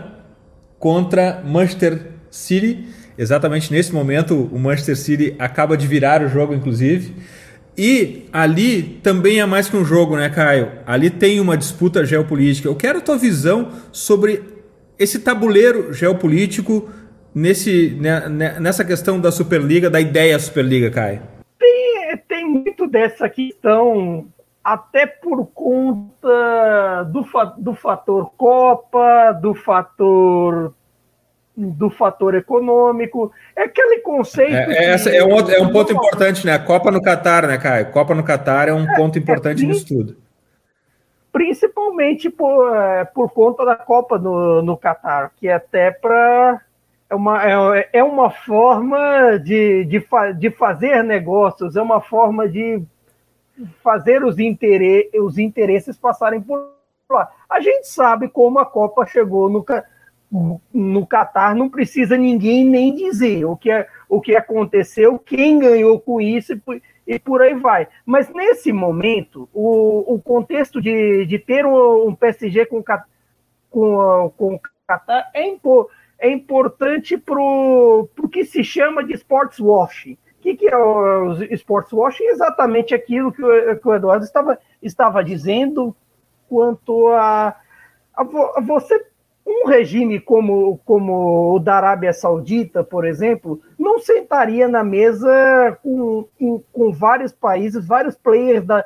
contra 0.78 1.42
Manchester 1.44 2.12
City. 2.30 2.86
Exatamente 3.16 3.72
nesse 3.72 3.92
momento 3.92 4.48
o 4.52 4.58
Manchester 4.58 4.96
City 4.96 5.34
acaba 5.38 5.76
de 5.76 5.86
virar 5.86 6.22
o 6.22 6.28
jogo, 6.28 6.54
inclusive. 6.54 7.14
E 7.76 8.26
ali 8.32 8.82
também 9.02 9.40
é 9.40 9.46
mais 9.46 9.68
que 9.68 9.76
um 9.76 9.84
jogo, 9.84 10.16
né, 10.16 10.28
Caio? 10.28 10.70
Ali 10.86 11.08
tem 11.08 11.40
uma 11.40 11.56
disputa 11.56 12.04
geopolítica. 12.04 12.68
Eu 12.68 12.74
quero 12.74 12.98
a 12.98 13.00
tua 13.00 13.16
visão 13.16 13.70
sobre 13.90 14.42
esse 14.98 15.20
tabuleiro 15.20 15.92
geopolítico 15.92 16.90
nesse, 17.34 17.90
né, 18.00 18.28
né, 18.28 18.60
nessa 18.60 18.84
questão 18.84 19.20
da 19.20 19.30
Superliga, 19.30 19.90
da 19.90 20.00
ideia 20.00 20.38
Superliga, 20.38 20.90
Kai? 20.90 21.22
Tem, 21.58 22.16
tem 22.28 22.44
muito 22.48 22.86
dessa 22.86 23.28
questão, 23.28 24.26
até 24.62 25.06
por 25.06 25.46
conta 25.46 27.04
do, 27.04 27.24
do 27.58 27.74
fator 27.74 28.30
Copa, 28.36 29.32
do 29.32 29.54
fator 29.54 30.74
do 31.56 31.90
fator 31.90 32.34
econômico, 32.34 33.32
é 33.54 33.64
aquele 33.64 33.98
conceito. 33.98 34.54
É, 34.54 34.72
é 34.72 34.84
essa, 34.92 35.10
é, 35.10 35.22
um, 35.22 35.38
é 35.50 35.60
um 35.60 35.70
ponto 35.70 35.92
importante, 35.92 36.46
né? 36.46 36.54
A 36.54 36.58
Copa 36.58 36.90
no 36.90 37.02
Catar, 37.02 37.46
né, 37.46 37.58
Caio? 37.58 37.90
Copa 37.90 38.14
no 38.14 38.22
Catar 38.22 38.68
é 38.68 38.72
um 38.72 38.90
é, 38.90 38.96
ponto 38.96 39.18
importante 39.18 39.64
é, 39.64 39.66
nisso 39.66 39.86
tudo. 39.86 40.16
Principalmente 41.32 42.30
por, 42.30 42.74
é, 42.74 43.04
por 43.04 43.30
conta 43.30 43.64
da 43.64 43.76
Copa 43.76 44.18
no, 44.18 44.62
no 44.62 44.76
Catar, 44.76 45.32
que 45.36 45.48
é 45.48 45.54
até 45.54 45.90
para 45.90 46.60
é 47.10 47.14
uma, 47.14 47.44
é, 47.44 47.88
é 47.94 48.04
uma 48.04 48.30
forma 48.30 49.36
de, 49.38 49.84
de, 49.84 50.00
fa, 50.00 50.30
de 50.30 50.48
fazer 50.48 51.02
negócios, 51.02 51.74
é 51.74 51.82
uma 51.82 52.00
forma 52.00 52.48
de 52.48 52.80
fazer 53.82 54.22
os, 54.24 54.38
interesse, 54.38 55.18
os 55.18 55.36
interesses 55.36 55.98
passarem 55.98 56.40
por 56.40 56.70
lá. 57.10 57.28
A 57.50 57.60
gente 57.60 57.88
sabe 57.88 58.28
como 58.28 58.60
a 58.60 58.64
Copa 58.64 59.04
chegou 59.04 59.50
no, 59.50 59.66
no 60.72 61.04
Catar, 61.04 61.52
não 61.52 61.68
precisa 61.68 62.16
ninguém 62.16 62.64
nem 62.64 62.94
dizer 62.94 63.44
o 63.44 63.56
que, 63.56 63.72
é, 63.72 63.88
o 64.08 64.20
que 64.20 64.36
aconteceu, 64.36 65.18
quem 65.18 65.58
ganhou 65.58 65.98
com 66.00 66.20
isso 66.20 66.52
e, 67.04 67.18
por 67.18 67.42
aí 67.42 67.54
vai. 67.54 67.88
Mas 68.06 68.32
nesse 68.32 68.72
momento, 68.72 69.48
o, 69.52 70.14
o 70.14 70.22
contexto 70.22 70.80
de, 70.80 71.26
de 71.26 71.40
ter 71.40 71.66
um, 71.66 72.06
um 72.06 72.14
PSG 72.14 72.66
com, 72.66 72.84
com, 73.68 74.32
com 74.36 74.60
Catar 74.86 75.28
é 75.34 75.44
importante 75.44 75.99
é 76.20 76.30
importante 76.30 77.16
para 77.16 77.40
o 77.40 78.08
que 78.30 78.44
se 78.44 78.62
chama 78.62 79.02
de 79.02 79.14
sports 79.14 79.58
washing. 79.58 80.12
O 80.12 80.42
que, 80.42 80.54
que 80.54 80.68
é 80.68 80.76
o 80.76 81.32
sports 81.54 81.92
washing? 81.92 82.24
Exatamente 82.24 82.94
aquilo 82.94 83.32
que 83.32 83.42
o, 83.42 83.76
que 83.76 83.88
o 83.88 83.94
Eduardo 83.94 84.24
estava, 84.24 84.58
estava 84.82 85.24
dizendo 85.24 85.94
quanto 86.48 87.08
a, 87.08 87.56
a, 88.14 88.22
a 88.22 88.60
você 88.60 89.06
um 89.46 89.66
regime 89.66 90.20
como, 90.20 90.78
como 90.84 91.54
o 91.54 91.58
da 91.58 91.76
Arábia 91.76 92.12
Saudita, 92.12 92.84
por 92.84 93.06
exemplo, 93.06 93.60
não 93.78 93.98
sentaria 93.98 94.68
na 94.68 94.84
mesa 94.84 95.78
com, 95.82 96.28
com, 96.38 96.62
com 96.72 96.92
vários 96.92 97.32
países, 97.32 97.86
vários 97.86 98.16
players, 98.16 98.64
da, 98.64 98.84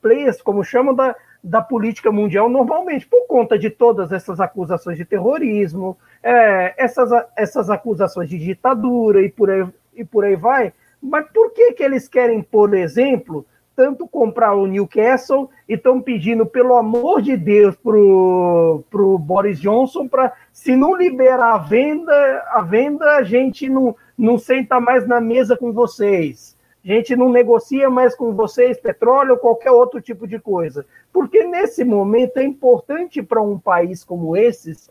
players 0.00 0.40
como 0.40 0.62
chamam, 0.62 0.94
da, 0.94 1.16
da 1.42 1.62
política 1.62 2.12
mundial 2.12 2.48
normalmente, 2.48 3.06
por 3.06 3.26
conta 3.26 3.58
de 3.58 3.70
todas 3.70 4.12
essas 4.12 4.40
acusações 4.40 4.98
de 4.98 5.04
terrorismo, 5.04 5.96
é, 6.22 6.74
essas, 6.76 7.10
essas 7.36 7.70
acusações 7.70 8.28
de 8.28 8.38
ditadura 8.38 9.22
e 9.22 9.28
por 9.30 9.50
aí, 9.50 9.66
e 9.94 10.04
por 10.04 10.24
aí 10.24 10.36
vai. 10.36 10.72
Mas 11.02 11.26
por 11.32 11.50
que, 11.52 11.72
que 11.72 11.82
eles 11.82 12.06
querem, 12.06 12.42
por 12.42 12.74
exemplo, 12.74 13.46
tanto 13.74 14.06
comprar 14.06 14.54
o 14.54 14.66
Newcastle 14.66 15.48
e 15.66 15.72
estão 15.72 16.02
pedindo, 16.02 16.44
pelo 16.44 16.76
amor 16.76 17.22
de 17.22 17.34
Deus, 17.34 17.74
pro, 17.76 18.84
pro 18.90 19.16
Boris 19.18 19.58
Johnson 19.58 20.06
para 20.06 20.34
se 20.52 20.76
não 20.76 20.94
liberar 20.94 21.54
a 21.54 21.58
venda, 21.58 22.12
a 22.50 22.60
venda, 22.60 23.16
a 23.16 23.22
gente 23.22 23.70
não, 23.70 23.96
não 24.18 24.36
senta 24.36 24.78
mais 24.78 25.08
na 25.08 25.18
mesa 25.18 25.56
com 25.56 25.72
vocês. 25.72 26.54
A 26.84 26.88
gente 26.88 27.14
não 27.14 27.28
negocia 27.28 27.90
mais 27.90 28.14
com 28.14 28.32
vocês 28.34 28.80
petróleo 28.80 29.32
ou 29.32 29.38
qualquer 29.38 29.70
outro 29.70 30.00
tipo 30.00 30.26
de 30.26 30.38
coisa. 30.38 30.86
Porque 31.12 31.44
nesse 31.44 31.84
momento 31.84 32.38
é 32.38 32.44
importante 32.44 33.22
para 33.22 33.42
um 33.42 33.58
país 33.58 34.02
como 34.02 34.36
esses, 34.36 34.90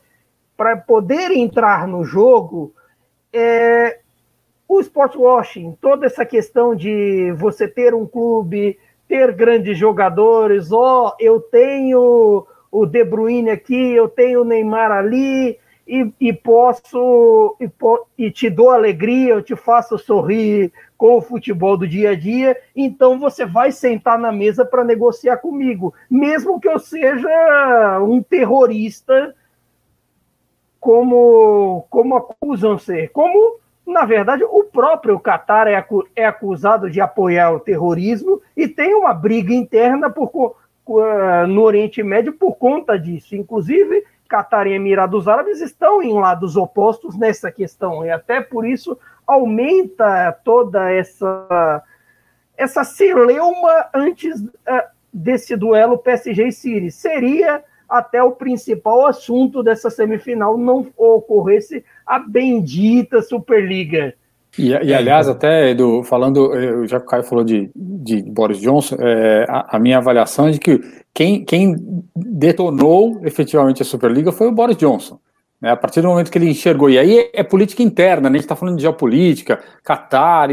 para 0.56 0.78
poder 0.78 1.32
entrar 1.32 1.88
no 1.88 2.04
jogo, 2.04 2.73
é, 3.34 3.99
o 4.67 4.80
sport 4.82 5.15
washing, 5.15 5.75
toda 5.82 6.06
essa 6.06 6.25
questão 6.25 6.75
de 6.75 7.32
você 7.38 7.67
ter 7.67 7.95
um 7.95 8.06
clube, 8.06 8.78
ter 9.08 9.34
grandes 9.34 9.78
jogadores, 9.78 10.71
ó, 10.71 11.08
oh, 11.08 11.15
eu 11.19 11.39
tenho 11.39 12.45
o 12.71 12.86
De 12.86 13.04
Bruyne 13.04 13.49
aqui, 13.49 13.95
eu 13.95 14.08
tenho 14.08 14.41
o 14.41 14.45
Neymar 14.45 14.91
ali, 14.91 15.58
e, 15.88 16.13
e 16.19 16.32
posso, 16.32 17.58
e, 17.60 17.67
e 18.15 18.30
te 18.30 18.47
dou 18.47 18.69
alegria, 18.69 19.34
eu 19.34 19.41
te 19.41 19.56
faço 19.56 19.97
sorrir 19.97 20.71
com 21.00 21.16
o 21.16 21.22
futebol 21.22 21.78
do 21.78 21.88
dia 21.88 22.10
a 22.10 22.16
dia, 22.16 22.58
então 22.76 23.18
você 23.18 23.46
vai 23.46 23.72
sentar 23.72 24.20
na 24.20 24.34
mesa 24.34 24.66
para 24.66 24.84
negociar 24.84 25.38
comigo, 25.38 25.94
mesmo 26.10 26.60
que 26.60 26.68
eu 26.68 26.78
seja 26.78 28.00
um 28.02 28.22
terrorista, 28.22 29.34
como, 30.78 31.88
como 31.90 32.18
acusam 32.18 32.78
ser, 32.78 33.12
como 33.12 33.58
na 33.88 34.06
verdade, 34.06 34.44
o 34.44 34.66
próprio 34.66 35.20
Qatar 35.20 35.68
é, 35.68 35.76
acu 35.76 36.06
é 36.16 36.26
acusado 36.26 36.92
de 36.92 37.02
apoiar 37.02 37.52
o 37.54 37.60
terrorismo 37.60 38.40
e 38.56 38.68
tem 38.68 38.94
uma 38.94 39.14
briga 39.14 39.52
interna 39.52 40.12
por, 40.12 40.30
uh, 40.36 41.48
no 41.48 41.64
Oriente 41.64 42.04
Médio 42.04 42.34
por 42.34 42.56
conta 42.58 43.00
disso. 43.00 43.36
Inclusive, 43.36 44.04
Qatar 44.30 44.68
e 44.68 44.74
Emirados 44.74 45.28
Árabes 45.28 45.60
estão 45.60 46.04
em 46.04 46.14
lados 46.14 46.56
opostos 46.56 47.18
nessa 47.18 47.52
questão, 47.52 48.06
e 48.06 48.12
até 48.12 48.42
por 48.42 48.64
isso 48.64 48.96
aumenta 49.30 50.32
toda 50.44 50.92
essa, 50.92 51.84
essa 52.58 52.84
celeuma 52.84 53.88
antes 53.94 54.42
uh, 54.42 54.50
desse 55.13 55.56
duelo 55.56 55.98
PSG 55.98 56.48
e 56.48 56.52
City. 56.52 56.92
Seria 56.92 57.63
até 57.88 58.22
o 58.22 58.32
principal 58.32 59.08
assunto 59.08 59.63
dessa 59.63 59.89
semifinal 59.89 60.58
não 60.58 60.88
ocorresse 60.96 61.84
a 62.06 62.20
bendita 62.20 63.22
Superliga. 63.22 64.13
E, 64.58 64.70
e 64.70 64.94
aliás, 64.94 65.28
até 65.28 65.70
Edu, 65.70 66.04
falando, 66.04 66.52
já 66.88 67.00
que 67.00 67.06
o 67.06 67.10
Caio 67.10 67.24
falou 67.24 67.44
de, 67.44 67.70
de 67.76 68.24
Boris 68.24 68.60
Johnson, 68.60 68.96
é, 69.00 69.46
a, 69.48 69.78
a, 69.78 69.80
minha 69.80 69.98
avaliação 69.98 70.48
é 70.48 70.52
de 70.52 70.60
que 70.60 70.82
quem, 71.13 71.46
quem 71.46 71.76
detonou 72.15 73.22
efetivamente 73.24 73.82
a 73.82 73.86
Superliga 73.86 74.32
foi 74.32 74.48
o 74.48 74.52
Boris 74.52 74.76
Johnson. 74.78 75.20
Né, 75.62 75.72
a 75.72 75.76
partir 75.76 76.02
do 76.02 76.08
momento 76.08 76.32
que 76.32 76.38
ele 76.38 76.50
enxergou, 76.50 76.89
e 76.89 76.98
aí 76.98 77.30
é, 77.34 77.43
política 77.43 77.84
interna, 77.84 78.30
né, 78.30 78.36
a 78.36 78.38
gente 78.38 78.45
está 78.45 78.56
falando 78.56 78.78
de 78.78 78.84
geopolítica, 78.84 79.62
Qatar, 79.84 80.50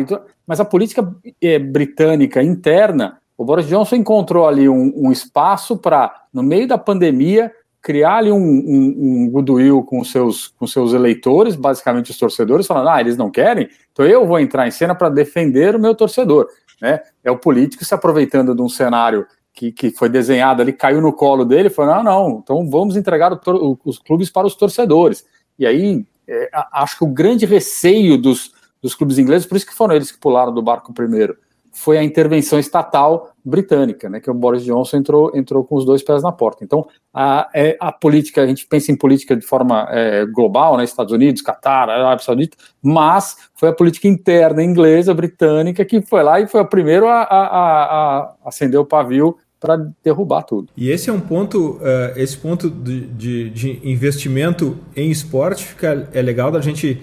mas 0.46 0.58
a 0.58 0.64
política 0.64 1.08
é, 1.40 1.58
britânica 1.58 2.42
interna 2.42 3.20
o 3.36 3.44
Boris 3.44 3.66
Johnson 3.66 3.96
encontrou 3.96 4.48
ali 4.48 4.68
um, 4.68 4.92
um 4.96 5.12
espaço 5.12 5.76
para, 5.76 6.22
no 6.32 6.42
meio 6.42 6.66
da 6.66 6.78
pandemia, 6.78 7.52
criar 7.82 8.16
ali 8.16 8.32
um, 8.32 8.38
um, 8.38 8.94
um 8.98 9.30
goodwill 9.30 9.82
com 9.82 10.02
seus, 10.02 10.48
com 10.48 10.66
seus 10.66 10.94
eleitores, 10.94 11.54
basicamente 11.54 12.10
os 12.10 12.18
torcedores, 12.18 12.66
falando: 12.66 12.88
ah, 12.88 13.00
eles 13.00 13.16
não 13.16 13.30
querem, 13.30 13.68
então 13.92 14.06
eu 14.06 14.26
vou 14.26 14.40
entrar 14.40 14.66
em 14.66 14.70
cena 14.70 14.94
para 14.94 15.10
defender 15.10 15.76
o 15.76 15.80
meu 15.80 15.94
torcedor. 15.94 16.48
Né? 16.80 17.00
É 17.22 17.30
o 17.30 17.38
político 17.38 17.84
se 17.84 17.94
aproveitando 17.94 18.54
de 18.54 18.62
um 18.62 18.68
cenário 18.68 19.26
que, 19.56 19.72
que 19.72 19.90
foi 19.90 20.10
desenhado 20.10 20.60
ali, 20.60 20.72
caiu 20.72 21.00
no 21.00 21.14
colo 21.14 21.44
dele, 21.44 21.70
falou: 21.70 21.96
não, 21.96 22.02
não, 22.04 22.40
então 22.42 22.68
vamos 22.68 22.94
entregar 22.94 23.32
o, 23.32 23.78
os 23.84 23.98
clubes 23.98 24.30
para 24.30 24.46
os 24.46 24.54
torcedores. 24.54 25.24
E 25.58 25.66
aí, 25.66 26.04
é, 26.28 26.50
acho 26.72 26.98
que 26.98 27.04
o 27.04 27.08
grande 27.08 27.46
receio 27.46 28.18
dos, 28.18 28.52
dos 28.82 28.94
clubes 28.94 29.18
ingleses, 29.18 29.46
por 29.46 29.56
isso 29.56 29.66
que 29.66 29.74
foram 29.74 29.96
eles 29.96 30.12
que 30.12 30.20
pularam 30.20 30.52
do 30.52 30.60
barco 30.60 30.92
primeiro, 30.92 31.36
foi 31.72 31.98
a 31.98 32.02
intervenção 32.02 32.58
estatal 32.58 33.32
britânica, 33.44 34.08
né, 34.08 34.18
que 34.18 34.30
o 34.30 34.34
Boris 34.34 34.64
Johnson 34.64 34.96
entrou, 34.96 35.30
entrou 35.34 35.62
com 35.62 35.76
os 35.76 35.84
dois 35.84 36.02
pés 36.02 36.22
na 36.22 36.32
porta. 36.32 36.64
Então, 36.64 36.86
a, 37.12 37.50
é, 37.54 37.76
a 37.78 37.92
política, 37.92 38.42
a 38.42 38.46
gente 38.46 38.66
pensa 38.66 38.90
em 38.90 38.96
política 38.96 39.36
de 39.36 39.46
forma 39.46 39.86
é, 39.90 40.24
global, 40.24 40.78
né, 40.78 40.84
Estados 40.84 41.12
Unidos, 41.12 41.42
Catar, 41.42 41.90
Arábia 41.90 42.24
Saudita, 42.24 42.56
mas 42.82 43.36
foi 43.54 43.68
a 43.68 43.74
política 43.74 44.08
interna 44.08 44.62
inglesa, 44.62 45.12
britânica, 45.12 45.84
que 45.84 46.00
foi 46.00 46.22
lá 46.22 46.40
e 46.40 46.46
foi 46.46 46.62
o 46.62 46.66
primeiro 46.66 47.08
a, 47.08 47.22
a, 47.22 47.46
a 47.46 48.34
acender 48.46 48.80
o 48.80 48.86
pavio 48.86 49.36
para 49.66 49.90
derrubar 50.04 50.42
tudo. 50.42 50.68
E 50.76 50.90
esse 50.90 51.10
é 51.10 51.12
um 51.12 51.18
ponto, 51.18 51.72
uh, 51.72 51.80
esse 52.14 52.36
ponto 52.36 52.70
de, 52.70 53.06
de, 53.06 53.50
de, 53.50 53.80
investimento 53.82 54.78
em 54.94 55.10
esporte 55.10 55.64
fica, 55.64 56.08
é 56.12 56.22
legal 56.22 56.52
da 56.52 56.60
gente 56.60 57.02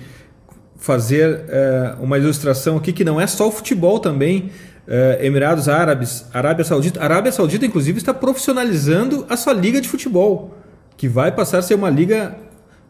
fazer 0.77 1.41
uh, 1.41 2.01
uma 2.01 2.17
ilustração 2.17 2.77
aqui 2.77 2.93
que 2.93 3.03
não 3.03 3.19
é 3.19 3.27
só 3.27 3.49
o 3.49 3.51
futebol 3.51 3.99
também. 3.99 4.49
Uh, 4.87 5.21
Emirados 5.21 5.67
Árabes, 5.67 6.25
Arábia 6.33 6.63
Saudita. 6.63 7.03
Arábia 7.03 7.31
Saudita, 7.33 7.65
inclusive, 7.65 7.97
está 7.97 8.13
profissionalizando 8.13 9.25
a 9.29 9.35
sua 9.35 9.53
liga 9.53 9.81
de 9.81 9.89
futebol, 9.89 10.57
que 10.95 11.09
vai 11.09 11.31
passar 11.31 11.57
a 11.57 11.61
ser 11.61 11.75
uma 11.75 11.89
liga 11.89 12.35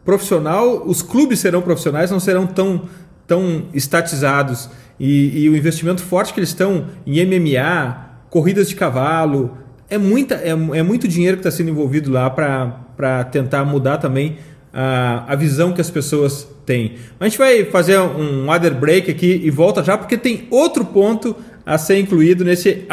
profissional. 0.06 0.84
Os 0.86 1.02
clubes 1.02 1.40
serão 1.40 1.64
profissionais, 1.64 2.12
não 2.12 2.20
serão 2.20 2.46
tão, 2.46 2.84
tão 3.26 3.66
estatizados. 3.74 4.70
E, 5.00 5.44
e 5.44 5.50
o 5.50 5.56
investimento 5.56 6.02
forte 6.04 6.32
que 6.32 6.40
eles 6.40 6.50
estão 6.50 6.88
em 7.06 7.26
MMA, 7.26 8.14
corridas 8.30 8.68
de 8.68 8.76
cavalo, 8.76 9.56
é, 9.94 9.98
muita, 9.98 10.36
é, 10.36 10.50
é 10.50 10.84
muito 10.84 11.08
dinheiro 11.08 11.38
que 11.38 11.42
está 11.42 11.52
sendo 11.52 11.70
envolvido 11.70 12.12
lá 12.12 12.30
para 12.30 13.24
tentar 13.26 13.64
mudar 13.64 13.98
também 13.98 14.38
a, 14.74 15.24
a 15.28 15.36
visão 15.36 15.72
que 15.72 15.82
as 15.82 15.90
pessoas 15.92 16.48
têm. 16.66 16.94
A 17.20 17.26
gente 17.26 17.38
vai 17.38 17.66
fazer 17.66 18.00
um 18.00 18.48
water 18.48 18.74
break 18.74 19.12
aqui 19.12 19.42
e 19.44 19.52
volta 19.52 19.84
já, 19.84 19.98
porque 19.98 20.18
tem 20.18 20.48
outro 20.50 20.84
ponto 20.84 21.36
a 21.66 21.78
ser 21.78 22.00
incluído 22.00 22.44
nesse 22.44 22.86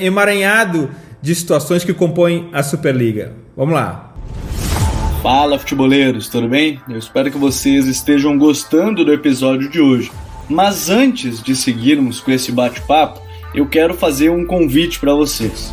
emaranhado 0.00 0.90
de 1.22 1.34
situações 1.34 1.84
que 1.84 1.94
compõem 1.94 2.48
a 2.52 2.62
Superliga. 2.62 3.32
Vamos 3.56 3.74
lá. 3.74 4.14
Fala, 5.22 5.58
futeboleiros, 5.58 6.28
tudo 6.28 6.48
bem? 6.48 6.80
Eu 6.88 6.98
espero 6.98 7.30
que 7.30 7.38
vocês 7.38 7.86
estejam 7.86 8.36
gostando 8.38 9.04
do 9.04 9.12
episódio 9.12 9.68
de 9.68 9.80
hoje. 9.80 10.10
Mas 10.48 10.88
antes 10.88 11.42
de 11.42 11.54
seguirmos 11.54 12.20
com 12.20 12.30
esse 12.30 12.50
bate-papo, 12.50 13.20
eu 13.54 13.66
quero 13.66 13.94
fazer 13.94 14.30
um 14.30 14.46
convite 14.46 14.98
para 14.98 15.12
vocês. 15.14 15.72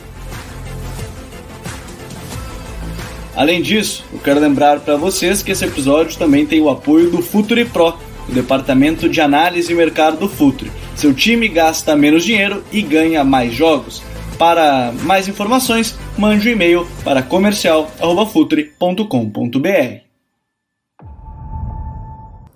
Além 3.35 3.61
disso, 3.61 4.03
eu 4.11 4.19
quero 4.19 4.39
lembrar 4.39 4.79
para 4.81 4.97
vocês 4.97 5.41
que 5.41 5.51
esse 5.51 5.65
episódio 5.65 6.17
também 6.17 6.45
tem 6.45 6.61
o 6.61 6.69
apoio 6.69 7.09
do 7.09 7.21
Futuri 7.21 7.65
Pro, 7.65 7.97
o 8.27 8.31
departamento 8.31 9.07
de 9.07 9.21
análise 9.21 9.71
e 9.71 9.75
mercado 9.75 10.17
do 10.17 10.27
Futuri. 10.27 10.71
Seu 10.95 11.13
time 11.13 11.47
gasta 11.47 11.95
menos 11.95 12.25
dinheiro 12.25 12.63
e 12.71 12.81
ganha 12.81 13.23
mais 13.23 13.53
jogos. 13.53 14.01
Para 14.37 14.91
mais 15.03 15.27
informações, 15.27 15.97
mande 16.17 16.49
um 16.49 16.51
e-mail 16.51 16.87
para 17.03 17.21
comercial@futuri.com.br. 17.21 20.11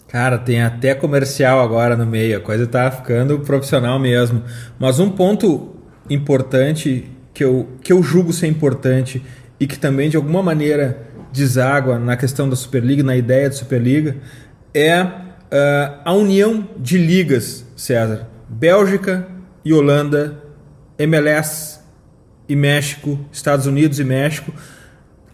Cara, 0.07 0.37
tem 0.37 0.61
até 0.61 0.95
comercial 0.95 1.61
agora 1.61 1.95
no 1.95 2.05
meio, 2.05 2.37
a 2.37 2.39
coisa 2.39 2.65
tá 2.65 2.89
ficando 2.89 3.39
profissional 3.39 3.99
mesmo. 3.99 4.41
Mas 4.79 4.99
um 4.99 5.09
ponto 5.09 5.75
importante 6.09 7.05
que 7.33 7.43
eu, 7.43 7.67
que 7.83 7.91
eu 7.91 8.01
julgo 8.01 8.31
ser 8.31 8.47
importante 8.47 9.21
e 9.59 9.67
que 9.67 9.77
também 9.77 10.09
de 10.09 10.17
alguma 10.17 10.43
maneira 10.43 10.97
deságua 11.31 11.99
na 11.99 12.15
questão 12.15 12.49
da 12.49 12.55
Superliga, 12.55 13.03
na 13.03 13.15
ideia 13.15 13.49
de 13.49 13.55
Superliga, 13.55 14.17
é 14.73 15.03
uh, 15.03 15.99
a 16.03 16.13
união 16.13 16.67
de 16.77 16.97
ligas, 16.97 17.65
César. 17.75 18.27
Bélgica 18.47 19.27
e 19.63 19.73
Holanda, 19.73 20.41
MLS 20.97 21.79
e 22.47 22.55
México, 22.55 23.19
Estados 23.31 23.65
Unidos 23.65 23.99
e 23.99 24.03
México. 24.03 24.53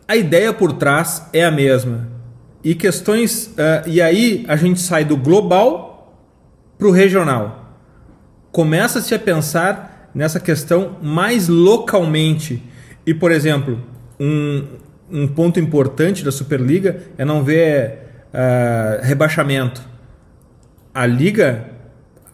A 0.07 0.15
ideia 0.15 0.53
por 0.53 0.73
trás 0.73 1.27
é 1.34 1.43
a 1.43 1.51
mesma. 1.51 2.07
E 2.63 2.73
questões. 2.75 3.47
Uh, 3.47 3.88
e 3.88 4.01
aí 4.01 4.45
a 4.47 4.55
gente 4.55 4.79
sai 4.79 5.03
do 5.03 5.17
global 5.17 6.17
para 6.77 6.88
o 6.88 6.91
regional. 6.91 7.77
Começa-se 8.51 9.13
a 9.13 9.19
pensar 9.19 10.10
nessa 10.13 10.39
questão 10.39 10.97
mais 11.01 11.47
localmente. 11.47 12.63
E, 13.05 13.13
por 13.13 13.31
exemplo, 13.31 13.79
um, 14.21 14.67
um 15.12 15.27
ponto 15.27 15.60
importante 15.60 16.23
da 16.23 16.31
Superliga 16.31 17.01
é 17.17 17.25
não 17.25 17.43
ver 17.43 17.97
uh, 18.31 19.03
rebaixamento. 19.03 19.81
A 20.93 21.07
Liga, 21.07 21.65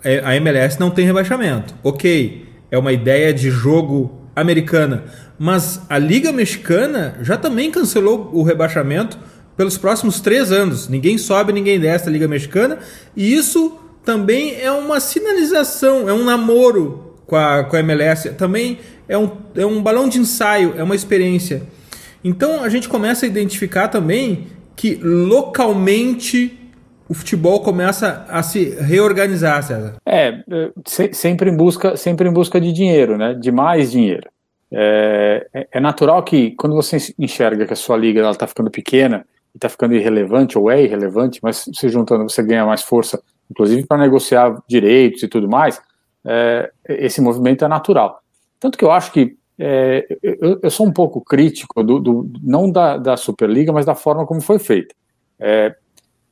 é, 0.04 0.20
a 0.24 0.36
MLS 0.36 0.78
não 0.78 0.92
tem 0.92 1.06
rebaixamento. 1.06 1.74
Ok, 1.82 2.46
é 2.70 2.78
uma 2.78 2.92
ideia 2.92 3.34
de 3.34 3.50
jogo 3.50 4.22
americana. 4.36 5.06
Mas 5.40 5.82
a 5.90 5.98
Liga 5.98 6.34
Mexicana 6.34 7.16
já 7.22 7.38
também 7.38 7.72
cancelou 7.72 8.32
o 8.34 8.44
rebaixamento 8.44 9.18
pelos 9.56 9.78
próximos 9.78 10.20
três 10.20 10.52
anos. 10.52 10.90
Ninguém 10.90 11.18
sobe, 11.18 11.54
ninguém 11.54 11.80
desce 11.80 12.06
da 12.06 12.12
Liga 12.12 12.28
Mexicana. 12.28 12.80
E 13.16 13.34
isso 13.34 13.80
também 14.04 14.60
é 14.60 14.72
uma 14.72 15.00
sinalização, 15.00 16.10
é 16.10 16.14
um 16.14 16.26
namoro 16.26 17.16
com 17.26 17.36
a, 17.36 17.64
com 17.64 17.78
a 17.78 17.80
MLS. 17.80 18.32
Também 18.32 18.80
é 19.08 19.18
um, 19.18 19.32
é 19.56 19.66
um 19.66 19.82
balão 19.82 20.10
de 20.10 20.20
ensaio, 20.20 20.74
é 20.78 20.84
uma 20.84 20.96
experiência. 20.96 21.64
Então 22.28 22.62
a 22.62 22.68
gente 22.68 22.90
começa 22.90 23.26
a 23.26 23.30
identificar 23.30 23.88
também 23.88 24.48
que 24.76 24.96
localmente 24.96 26.60
o 27.08 27.14
futebol 27.14 27.62
começa 27.62 28.26
a 28.28 28.44
se 28.44 28.72
reorganizar, 28.82 29.64
César. 29.64 29.96
É, 30.06 30.44
é 30.50 31.14
sempre 31.14 31.50
em 31.50 31.56
busca, 31.56 31.96
sempre 31.96 32.28
em 32.28 32.34
busca 32.34 32.60
de 32.60 32.74
dinheiro, 32.74 33.18
né? 33.18 33.34
De 33.34 33.50
mais 33.50 33.92
dinheiro. 33.92 34.30
É, 34.70 35.48
é, 35.54 35.68
é 35.72 35.80
natural 35.80 36.22
que 36.22 36.52
quando 36.52 36.76
você 36.76 36.98
enxerga 37.18 37.66
que 37.66 37.72
a 37.72 37.78
sua 37.78 37.96
liga 37.96 38.30
está 38.30 38.46
ficando 38.46 38.70
pequena 38.70 39.26
e 39.56 39.58
está 39.58 39.70
ficando 39.70 39.96
irrelevante 39.96 40.58
ou 40.58 40.70
é 40.70 40.84
irrelevante, 40.84 41.40
mas 41.42 41.66
se 41.74 41.88
juntando 41.88 42.30
você 42.30 42.44
ganha 42.44 42.66
mais 42.66 42.82
força, 42.82 43.22
inclusive 43.50 43.88
para 43.88 44.00
negociar 44.00 44.62
direitos 44.68 45.24
e 45.24 45.30
tudo 45.30 45.48
mais, 45.48 45.82
é, 46.26 46.70
esse 46.90 47.22
movimento 47.22 47.64
é 47.64 47.70
natural. 47.70 48.22
Tanto 48.60 48.78
que 48.78 48.84
eu 48.84 48.92
acho 48.92 49.14
que 49.14 49.38
é, 49.60 50.06
eu, 50.22 50.60
eu, 50.62 50.70
sou 50.70 50.86
um 50.86 50.92
pouco 50.92 51.20
crítico 51.20 51.84
do, 51.84 52.00
do 52.00 52.32
não 52.44 52.70
da, 52.70 52.98
da, 52.98 53.18
Superliga, 53.18 53.74
mas 53.74 53.86
da 53.86 53.96
forma 53.96 54.26
como 54.26 54.40
foi 54.40 54.60
feita. 54.60 54.94
É, 55.40 55.76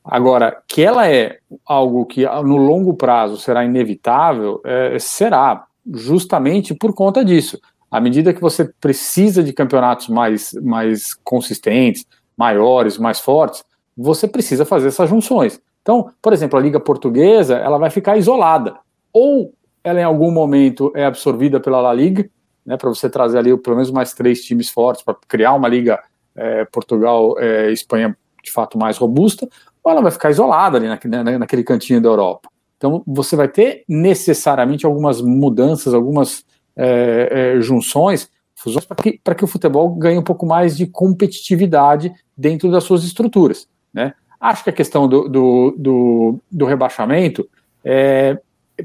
agora, 0.04 0.62
que 0.68 0.84
ela 0.84 1.10
é 1.10 1.40
algo 1.66 2.06
que 2.06 2.26
no 2.44 2.58
longo 2.58 2.94
prazo 2.94 3.38
será 3.38 3.66
inevitável, 3.66 4.62
é, 4.64 5.00
será 5.00 5.66
justamente 5.92 6.76
por 6.76 6.94
conta 6.94 7.26
disso. 7.26 7.60
À 7.90 8.00
medida 8.00 8.34
que 8.34 8.42
você 8.42 8.66
precisa 8.80 9.42
de 9.42 9.54
campeonatos 9.54 10.08
mais, 10.08 10.54
mais 10.62 11.14
consistentes, 11.16 12.06
maiores, 12.38 12.98
mais 12.98 13.20
fortes, 13.20 13.64
você 13.98 14.28
precisa 14.28 14.66
fazer 14.66 14.90
essas 14.90 15.10
junções. 15.10 15.60
Então, 15.82 16.12
por 16.22 16.34
exemplo, 16.34 16.60
a 16.60 16.62
Liga 16.62 16.80
Portuguesa, 16.80 17.56
ela 17.56 17.78
vai 17.78 17.90
ficar 17.90 18.18
isolada. 18.18 18.76
Ou 19.14 19.54
ela 19.84 20.00
em 20.00 20.04
algum 20.04 20.32
momento 20.32 20.92
é 20.96 21.06
absorvida 21.06 21.60
pela 21.60 21.80
La 21.80 21.94
Liga, 21.94 22.30
né, 22.66 22.78
para 22.78 22.90
você 22.90 23.10
trazer 23.10 23.38
ali 23.38 23.56
pelo 23.58 23.76
menos 23.76 23.92
mais 23.92 24.14
três 24.14 24.44
times 24.44 24.70
fortes 24.70 25.04
para 25.04 25.16
criar 25.28 25.54
uma 25.54 25.68
liga 25.68 26.02
é, 26.36 26.66
Portugal, 26.66 27.36
é, 27.40 27.72
de 27.72 28.52
fato 28.52 28.78
mais 28.78 28.98
robusta, 28.98 29.48
ou 29.84 29.92
ela 29.92 30.02
vai 30.02 30.12
ficar 30.12 30.30
isolada 30.30 30.78
ali 30.78 30.88
naquele, 30.88 31.24
né, 31.24 31.38
naquele 31.38 31.64
cantinho 31.64 32.02
da 32.02 32.10
Europa. 32.10 32.50
Então 32.78 33.04
você 33.06 33.36
vai 33.36 33.48
ter 33.48 33.84
necessariamente 33.88 34.86
algumas 34.86 35.22
mudanças, 35.22 35.94
algumas 35.94 36.46
é, 36.76 37.56
é 37.58 37.62
junções, 37.62 38.30
fusões 38.56 38.86
para 38.86 38.96
que, 38.98 39.20
que 39.20 39.44
o 39.44 39.48
futebol 39.48 39.90
ganhe 39.96 40.18
um 40.18 40.24
pouco 40.24 40.46
mais 40.46 40.76
de 40.76 40.88
competitividade 40.88 42.12
dentro 42.36 42.72
das 42.72 42.84
suas 42.84 43.04
estruturas. 43.04 43.68
Né? 43.94 44.14
Acho 44.40 44.64
que 44.64 44.70
a 44.70 44.74
questão 44.74 45.08
do, 45.08 45.30
do, 45.30 45.76
do, 45.78 46.40
do 46.52 46.66
rebaixamento, 46.66 47.48
é, 47.84 48.38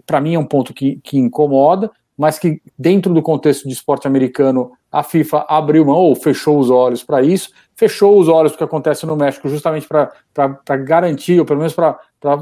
para 0.06 0.20
mim, 0.20 0.34
é 0.34 0.38
um 0.38 0.44
ponto 0.44 0.72
que, 0.72 1.00
que 1.02 1.18
incomoda, 1.18 1.90
mas 2.20 2.38
que 2.38 2.60
dentro 2.78 3.14
do 3.14 3.22
contexto 3.22 3.66
de 3.66 3.72
esporte 3.72 4.06
americano 4.06 4.72
a 4.92 5.02
FIFA 5.02 5.46
abriu 5.48 5.86
mão 5.86 5.96
ou 5.96 6.14
fechou 6.14 6.58
os 6.58 6.68
olhos 6.68 7.02
para 7.02 7.22
isso, 7.22 7.48
fechou 7.74 8.20
os 8.20 8.28
olhos 8.28 8.52
para 8.52 8.56
o 8.56 8.58
que 8.58 8.64
acontece 8.64 9.06
no 9.06 9.16
México 9.16 9.48
justamente 9.48 9.88
para 9.88 10.76
garantir, 10.84 11.40
ou 11.40 11.46
pelo 11.46 11.60
menos 11.60 11.72
para 11.72 11.98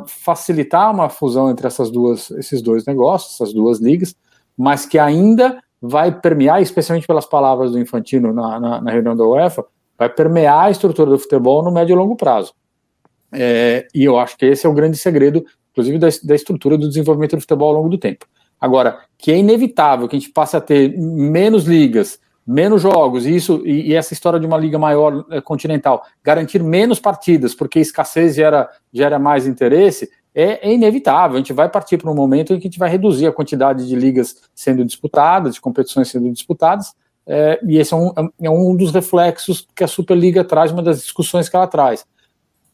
facilitar 0.08 0.92
uma 0.92 1.08
fusão 1.08 1.48
entre 1.48 1.64
essas 1.64 1.92
duas, 1.92 2.28
esses 2.32 2.60
dois 2.60 2.86
negócios, 2.86 3.34
essas 3.34 3.54
duas 3.54 3.78
ligas, 3.78 4.16
mas 4.56 4.84
que 4.84 4.98
ainda 4.98 5.62
vai 5.80 6.10
permear, 6.10 6.60
especialmente 6.60 7.06
pelas 7.06 7.24
palavras 7.24 7.70
do 7.70 7.78
Infantino 7.78 8.32
na, 8.32 8.58
na, 8.58 8.80
na 8.80 8.90
reunião 8.90 9.16
da 9.16 9.24
UEFA, 9.24 9.64
vai 9.96 10.08
permear 10.08 10.64
a 10.64 10.70
estrutura 10.72 11.08
do 11.08 11.20
futebol 11.20 11.62
no 11.62 11.70
médio 11.70 11.94
e 11.94 11.96
longo 11.96 12.16
prazo. 12.16 12.52
É, 13.30 13.86
e 13.94 14.02
eu 14.02 14.18
acho 14.18 14.36
que 14.36 14.44
esse 14.44 14.66
é 14.66 14.68
o 14.68 14.74
grande 14.74 14.96
segredo, 14.96 15.46
inclusive, 15.70 15.98
da, 15.98 16.08
da 16.24 16.34
estrutura 16.34 16.76
do 16.76 16.88
desenvolvimento 16.88 17.36
do 17.36 17.40
futebol 17.40 17.68
ao 17.68 17.74
longo 17.76 17.90
do 17.90 17.98
tempo. 17.98 18.26
Agora, 18.60 19.00
que 19.16 19.30
é 19.30 19.36
inevitável 19.36 20.08
que 20.08 20.16
a 20.16 20.18
gente 20.18 20.32
passe 20.32 20.56
a 20.56 20.60
ter 20.60 20.96
menos 20.98 21.64
ligas, 21.64 22.18
menos 22.46 22.80
jogos, 22.80 23.26
e 23.26 23.36
isso 23.36 23.62
e, 23.66 23.90
e 23.90 23.94
essa 23.94 24.14
história 24.14 24.40
de 24.40 24.46
uma 24.46 24.56
liga 24.56 24.78
maior 24.78 25.24
é, 25.30 25.40
continental, 25.40 26.02
garantir 26.24 26.62
menos 26.62 26.98
partidas, 26.98 27.54
porque 27.54 27.78
escassez 27.78 28.34
gera, 28.34 28.68
gera 28.92 29.18
mais 29.18 29.46
interesse, 29.46 30.10
é, 30.34 30.68
é, 30.68 30.72
inevitável. 30.72 31.36
A 31.36 31.40
gente 31.40 31.52
vai 31.52 31.68
partir 31.68 31.98
para 31.98 32.10
um 32.10 32.14
momento 32.14 32.52
em 32.54 32.58
que 32.58 32.66
a 32.66 32.70
gente 32.70 32.78
vai 32.78 32.88
reduzir 32.88 33.26
a 33.26 33.32
quantidade 33.32 33.86
de 33.86 33.94
ligas 33.94 34.36
sendo 34.54 34.84
disputadas, 34.84 35.54
de 35.54 35.60
competições 35.60 36.08
sendo 36.08 36.32
disputadas, 36.32 36.94
é, 37.26 37.60
e 37.62 37.76
esse 37.76 37.92
é 37.92 37.96
um, 37.96 38.12
é 38.40 38.48
um 38.48 38.74
dos 38.74 38.90
reflexos 38.90 39.68
que 39.76 39.84
a 39.84 39.88
Superliga 39.88 40.42
traz, 40.42 40.72
uma 40.72 40.82
das 40.82 41.02
discussões 41.02 41.48
que 41.48 41.54
ela 41.54 41.66
traz. 41.66 42.06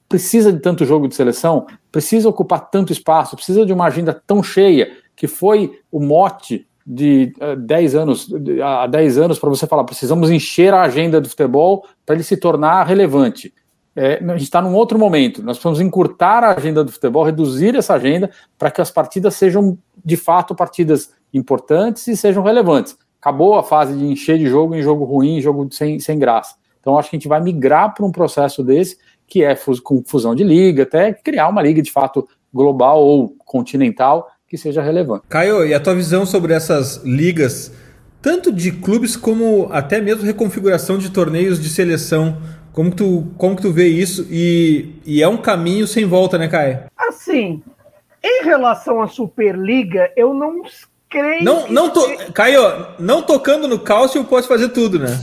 Precisa 0.09 0.53
de 0.53 0.61
tanto 0.61 0.85
jogo 0.85 1.09
de 1.09 1.17
seleção, 1.17 1.67
precisa 1.91 2.29
ocupar 2.29 2.71
tanto 2.71 2.93
espaço, 2.93 3.35
precisa 3.35 3.67
de 3.67 3.73
uma 3.73 3.87
agenda 3.87 4.23
tão 4.25 4.41
cheia 4.41 4.93
que 5.17 5.27
foi 5.27 5.79
o 5.91 6.01
mote 6.01 6.67
de 6.87 7.33
uh, 7.41 7.53
eh, 7.53 7.57
10 7.57 7.95
anos, 7.95 8.29
há 8.63 8.87
10 8.87 9.19
anos, 9.19 9.39
para 9.39 9.49
você 9.49 9.67
falar, 9.67 9.85
precisamos 9.85 10.31
encher 10.31 10.75
a 10.75 10.83
agenda 10.83 11.21
do 11.21 11.29
futebol 11.29 11.87
para 12.05 12.15
ele 12.15 12.25
se 12.25 12.37
tornar 12.37 12.85
relevante. 12.85 13.55
É, 13.97 14.17
a 14.17 14.33
gente 14.33 14.43
está 14.43 14.61
num 14.61 14.75
outro 14.75 14.99
momento, 14.99 15.41
nós 15.41 15.57
precisamos 15.57 15.81
encurtar 15.81 16.43
a 16.43 16.57
agenda 16.57 16.83
do 16.83 16.91
futebol, 16.91 17.23
reduzir 17.25 17.77
essa 17.77 17.95
agenda 17.95 18.29
para 18.59 18.71
que 18.71 18.81
as 18.81 18.91
partidas 18.91 19.37
sejam 19.37 19.79
de 20.05 20.17
fato 20.17 20.55
partidas 20.55 21.13
importantes 21.33 22.07
e 22.09 22.17
sejam 22.17 22.43
relevantes. 22.43 22.97
Acabou 23.21 23.55
a 23.55 23.63
fase 23.63 23.97
de 23.97 24.05
encher 24.05 24.37
de 24.37 24.49
jogo 24.49 24.75
em 24.75 24.83
jogo 24.83 25.05
ruim, 25.05 25.41
jogo 25.41 25.69
sem, 25.71 26.01
sem 26.01 26.19
graça. 26.19 26.57
Então 26.81 26.99
acho 26.99 27.09
que 27.09 27.17
a 27.17 27.19
gente 27.19 27.29
vai 27.29 27.41
migrar 27.41 27.95
para 27.95 28.05
um 28.05 28.11
processo 28.11 28.63
desse, 28.65 28.99
que 29.27 29.45
é 29.45 29.57
com 29.83 30.03
fusão 30.05 30.35
de 30.35 30.43
liga, 30.43 30.83
até 30.83 31.13
criar 31.13 31.49
uma 31.49 31.63
liga 31.63 31.81
de 31.81 31.91
fato 31.91 32.29
global 32.53 33.01
ou 33.01 33.35
continental, 33.45 34.29
que 34.55 34.59
seja 34.59 34.81
relevante. 34.81 35.25
Caio, 35.29 35.67
e 35.67 35.75
a 35.75 35.81
tua 35.81 35.97
visão 35.97 36.25
sobre 36.25 36.55
essas 36.55 37.03
ligas, 37.05 37.73
tanto 38.23 38.53
de 38.53 38.71
clubes 38.71 39.17
como 39.17 39.69
até 39.73 40.01
mesmo 40.01 40.23
reconfiguração 40.23 40.97
de 40.97 41.11
torneios 41.11 41.61
de 41.61 41.69
seleção, 41.69 42.41
como 42.73 42.91
que 42.91 42.97
tu, 42.99 43.27
como 43.37 43.57
que 43.57 43.63
tu 43.63 43.73
vê 43.73 43.89
isso? 43.89 44.25
E, 44.31 44.95
e 45.05 45.21
é 45.21 45.27
um 45.27 45.39
caminho 45.39 45.89
sem 45.89 46.05
volta, 46.05 46.39
né, 46.39 46.47
Caio? 46.47 46.85
Assim, 46.97 47.65
em 48.23 48.45
relação 48.45 49.03
à 49.03 49.09
Superliga, 49.09 50.13
eu 50.17 50.33
não 50.33 50.63
creio. 51.11 51.43
Não, 51.43 51.69
não 51.69 51.91
to... 51.91 52.33
Caio, 52.33 52.61
não 53.01 53.23
tocando 53.23 53.67
no 53.67 53.81
cálcio, 53.81 54.25
pode 54.25 54.47
fazer 54.47 54.69
tudo, 54.69 55.01
né? 55.01 55.21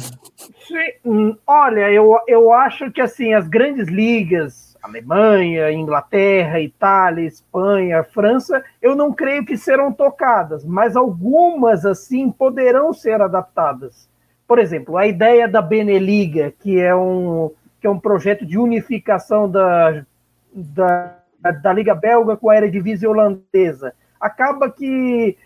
Hum, 1.05 1.37
olha, 1.47 1.89
eu, 1.89 2.17
eu 2.27 2.51
acho 2.51 2.91
que 2.91 2.99
assim, 2.99 3.33
as 3.33 3.47
grandes 3.47 3.87
ligas, 3.87 4.70
Alemanha, 4.81 5.71
Inglaterra, 5.71 6.59
Itália, 6.59 7.27
Espanha, 7.27 8.03
França, 8.03 8.63
eu 8.81 8.95
não 8.95 9.13
creio 9.13 9.45
que 9.45 9.55
serão 9.55 9.93
tocadas, 9.93 10.65
mas 10.65 10.95
algumas 10.95 11.85
assim 11.85 12.31
poderão 12.31 12.91
ser 12.91 13.21
adaptadas. 13.21 14.09
Por 14.47 14.57
exemplo, 14.57 14.97
a 14.97 15.05
ideia 15.05 15.47
da 15.47 15.61
Beneliga, 15.61 16.51
que 16.59 16.79
é 16.79 16.95
um, 16.95 17.51
que 17.79 17.87
é 17.87 17.89
um 17.89 17.99
projeto 17.99 18.45
de 18.45 18.57
unificação 18.57 19.49
da, 19.49 20.03
da, 20.53 21.15
da 21.61 21.73
Liga 21.73 21.93
Belga 21.93 22.35
com 22.35 22.49
a 22.49 22.57
Eredivisie 22.57 23.07
holandesa, 23.07 23.93
acaba 24.19 24.69
que 24.69 25.37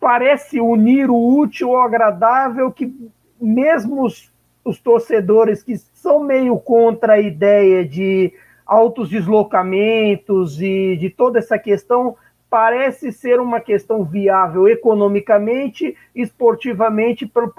parece 0.00 0.58
unir 0.58 1.10
o 1.10 1.38
útil 1.38 1.76
ao 1.76 1.82
agradável 1.82 2.72
que 2.72 3.12
mesmo 3.38 4.04
os, 4.04 4.29
os 4.64 4.78
torcedores 4.80 5.62
que 5.62 5.76
são 5.76 6.22
meio 6.22 6.58
contra 6.58 7.14
a 7.14 7.20
ideia 7.20 7.84
de 7.84 8.32
altos 8.66 9.08
deslocamentos 9.08 10.60
e 10.60 10.96
de 10.96 11.10
toda 11.10 11.38
essa 11.38 11.58
questão 11.58 12.16
parece 12.50 13.12
ser 13.12 13.40
uma 13.40 13.60
questão 13.60 14.04
viável 14.04 14.68
economicamente, 14.68 15.96
esportivamente, 16.14 17.24
por, 17.24 17.54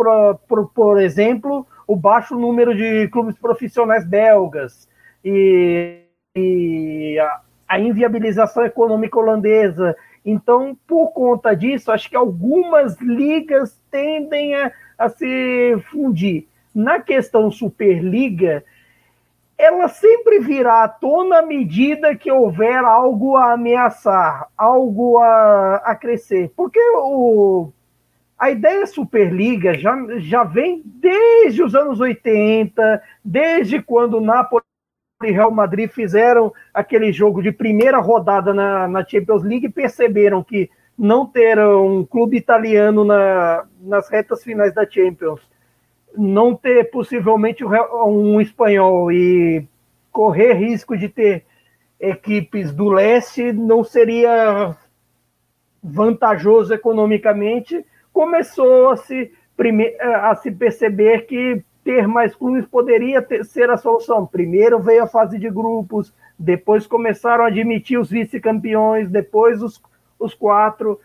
por, 0.47 0.69
por 0.69 1.01
exemplo, 1.01 1.65
o 1.87 1.95
baixo 1.95 2.37
número 2.37 2.75
de 2.75 3.07
clubes 3.07 3.37
profissionais 3.37 4.05
belgas 4.05 4.89
e, 5.23 6.01
e 6.35 7.17
a, 7.19 7.41
a, 7.69 7.79
inviabilização 7.79 8.65
econômica 8.65 9.17
holandesa 9.17 9.95
Então, 10.25 10.77
por 10.85 11.11
conta 11.11 11.55
disso, 11.55 11.91
acho 11.91 12.09
que 12.09 12.15
algumas 12.15 12.99
ligas 12.99 13.79
tendem 13.89 14.55
a, 14.55 14.71
a 14.97 15.07
se 15.07 15.77
fundir. 15.89 16.47
Na 16.73 16.99
questão 16.99 17.51
Superliga, 17.51 18.63
ela 19.57 19.87
sempre 19.87 20.39
virá 20.39 20.83
à 20.83 20.87
tona 20.87 21.39
à 21.39 21.41
medida 21.41 22.15
que 22.15 22.31
houver 22.31 22.83
algo 22.83 23.35
a 23.35 23.53
ameaçar, 23.53 24.47
algo 24.57 25.19
a, 25.19 25.75
a 25.75 25.95
crescer. 25.95 26.51
Porque 26.55 26.79
o, 26.95 27.71
a 28.39 28.49
ideia 28.49 28.87
Superliga 28.87 29.77
já, 29.77 29.95
já 30.17 30.43
vem 30.43 30.81
desde 30.83 31.61
os 31.61 31.75
anos 31.75 31.99
80, 31.99 33.03
desde 33.23 33.81
quando 33.81 34.19
Napoli 34.19 34.63
e 35.23 35.31
Real 35.31 35.51
Madrid 35.51 35.91
fizeram 35.91 36.51
aquele 36.73 37.11
jogo 37.11 37.43
de 37.43 37.51
primeira 37.51 37.99
rodada 37.99 38.51
na, 38.51 38.87
na 38.87 39.05
Champions 39.05 39.43
League 39.43 39.67
e 39.67 39.71
perceberam 39.71 40.43
que 40.43 40.71
não 40.97 41.25
ter 41.25 41.59
um 41.59 42.03
clube 42.03 42.37
italiano 42.37 43.05
na, 43.05 43.65
nas 43.79 44.09
retas 44.09 44.43
finais 44.43 44.73
da 44.73 44.89
Champions, 44.89 45.39
não 46.17 46.55
ter 46.55 46.91
possivelmente 46.91 47.63
um 47.63 48.39
espanhol 48.41 49.11
e 49.11 49.67
correr 50.11 50.53
risco 50.53 50.97
de 50.97 51.07
ter 51.07 51.45
equipes 51.99 52.71
do 52.73 52.89
leste 52.89 53.53
não 53.53 53.83
seria 53.83 54.75
vantajoso 55.83 56.73
economicamente, 56.73 57.85
começou 58.11 58.89
a 58.89 58.97
se, 58.97 59.31
a 60.01 60.35
se 60.35 60.51
perceber 60.51 61.25
que 61.25 61.63
ter 61.83 62.07
mais 62.07 62.35
clubes 62.35 62.65
poderia 62.65 63.21
ter, 63.21 63.43
ser 63.43 63.69
a 63.69 63.77
solução. 63.77 64.25
Primeiro 64.25 64.79
veio 64.79 65.03
a 65.03 65.07
fase 65.07 65.39
de 65.39 65.49
grupos, 65.49 66.13
depois 66.37 66.85
começaram 66.85 67.43
a 67.43 67.47
admitir 67.47 67.99
os 67.99 68.09
vice-campeões, 68.09 69.09
depois 69.09 69.61
os, 69.63 69.81
os 70.19 70.33
quatro. 70.33 70.99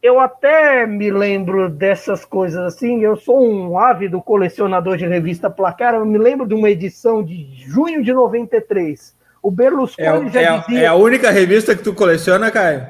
Eu 0.00 0.20
até 0.20 0.86
me 0.86 1.10
lembro 1.10 1.68
dessas 1.68 2.24
coisas 2.24 2.60
assim. 2.60 3.02
Eu 3.02 3.16
sou 3.16 3.44
um 3.44 3.78
ávido 3.78 4.22
colecionador 4.22 4.96
de 4.96 5.06
revista 5.06 5.50
Placar. 5.50 5.94
Eu 5.94 6.06
me 6.06 6.18
lembro 6.18 6.46
de 6.46 6.54
uma 6.54 6.70
edição 6.70 7.22
de 7.22 7.48
junho 7.56 8.02
de 8.02 8.12
93. 8.12 9.16
O 9.42 9.50
Berlusconi 9.50 10.28
é, 10.28 10.30
já 10.30 10.40
é, 10.40 10.58
dizia... 10.58 10.80
é 10.80 10.86
a 10.86 10.94
única 10.94 11.30
revista 11.30 11.74
que 11.74 11.82
tu 11.82 11.94
coleciona, 11.94 12.50
Caio? 12.50 12.86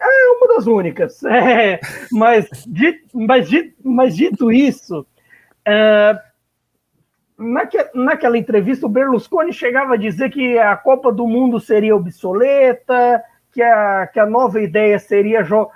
É 0.00 0.28
uma 0.38 0.54
das 0.56 0.66
únicas. 0.66 1.20
É, 1.24 1.78
mas, 2.10 2.48
mas, 3.12 3.48
mas 3.84 4.16
dito 4.16 4.50
isso, 4.50 5.06
é, 5.66 6.18
naque, 7.38 7.78
naquela 7.94 8.38
entrevista, 8.38 8.86
o 8.86 8.88
Berlusconi 8.88 9.52
chegava 9.52 9.94
a 9.94 9.98
dizer 9.98 10.30
que 10.30 10.58
a 10.58 10.76
Copa 10.76 11.12
do 11.12 11.26
Mundo 11.26 11.60
seria 11.60 11.96
obsoleta, 11.96 13.22
que 13.52 13.62
a, 13.62 14.06
que 14.06 14.20
a 14.20 14.26
nova 14.26 14.60
ideia 14.60 14.98
seria 14.98 15.42
jo 15.42 15.68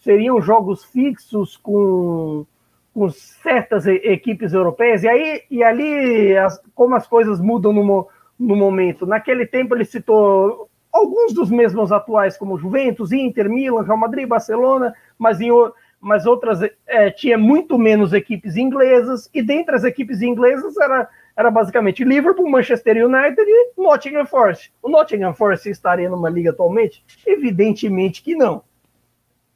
seriam 0.00 0.40
jogos 0.40 0.84
fixos 0.84 1.56
com, 1.56 2.46
com 2.94 3.10
certas 3.10 3.86
equipes 3.86 4.52
europeias. 4.52 5.02
E, 5.02 5.08
aí, 5.08 5.42
e 5.50 5.62
ali, 5.62 6.36
as, 6.36 6.60
como 6.74 6.94
as 6.94 7.06
coisas 7.06 7.40
mudam 7.40 7.72
no, 7.72 8.08
no 8.38 8.56
momento. 8.56 9.06
Naquele 9.06 9.46
tempo, 9.46 9.74
ele 9.74 9.84
citou 9.84 10.68
alguns 10.92 11.32
dos 11.34 11.50
mesmos 11.50 11.92
atuais, 11.92 12.36
como 12.36 12.58
Juventus, 12.58 13.12
Inter, 13.12 13.50
Milan, 13.50 13.82
Real 13.82 13.98
Madrid, 13.98 14.26
Barcelona, 14.26 14.94
mas 15.18 15.40
em 15.40 15.50
mas 15.98 16.26
outras 16.26 16.60
é, 16.86 17.10
tinha 17.10 17.36
muito 17.36 17.78
menos 17.78 18.12
equipes 18.12 18.56
inglesas, 18.56 19.28
e 19.34 19.42
dentre 19.42 19.74
as 19.74 19.82
equipes 19.82 20.22
inglesas 20.22 20.76
era, 20.76 21.08
era 21.36 21.50
basicamente 21.50 22.04
Liverpool, 22.04 22.48
Manchester 22.48 23.04
United 23.04 23.42
e 23.42 23.72
Nottingham 23.76 24.26
Forest. 24.26 24.72
O 24.82 24.88
Nottingham 24.88 25.34
Forest 25.34 25.68
estaria 25.68 26.08
numa 26.08 26.30
liga 26.30 26.50
atualmente? 26.50 27.04
Evidentemente 27.26 28.22
que 28.22 28.36
não. 28.36 28.62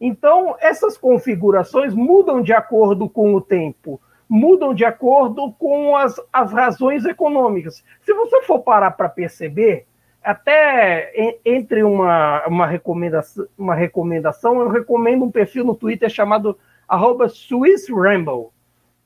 Então, 0.00 0.56
essas 0.60 0.96
configurações 0.96 1.94
mudam 1.94 2.40
de 2.40 2.52
acordo 2.52 3.08
com 3.08 3.34
o 3.34 3.40
tempo, 3.40 4.00
mudam 4.28 4.72
de 4.72 4.84
acordo 4.84 5.52
com 5.58 5.96
as, 5.96 6.18
as 6.32 6.52
razões 6.52 7.04
econômicas. 7.04 7.84
Se 8.00 8.14
você 8.14 8.42
for 8.42 8.60
parar 8.60 8.92
para 8.92 9.08
perceber, 9.08 9.86
até 10.22 11.38
entre 11.44 11.82
uma, 11.82 12.46
uma, 12.46 12.66
recomendação, 12.66 13.46
uma 13.58 13.74
recomendação, 13.74 14.60
eu 14.60 14.68
recomendo 14.68 15.24
um 15.24 15.30
perfil 15.30 15.64
no 15.64 15.74
Twitter 15.74 16.08
chamado 16.08 16.58
@swissramble, 17.28 18.48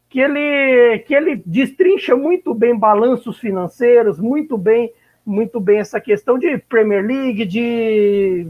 que 0.08 0.20
ele 0.20 0.98
que 1.00 1.14
ele 1.14 1.42
destrincha 1.44 2.14
muito 2.14 2.54
bem 2.54 2.76
balanços 2.76 3.38
financeiros, 3.38 4.18
muito 4.18 4.56
bem 4.56 4.92
muito 5.26 5.58
bem 5.58 5.78
essa 5.78 6.00
questão 6.00 6.38
de 6.38 6.58
Premier 6.58 7.04
League, 7.04 7.46
de 7.46 8.48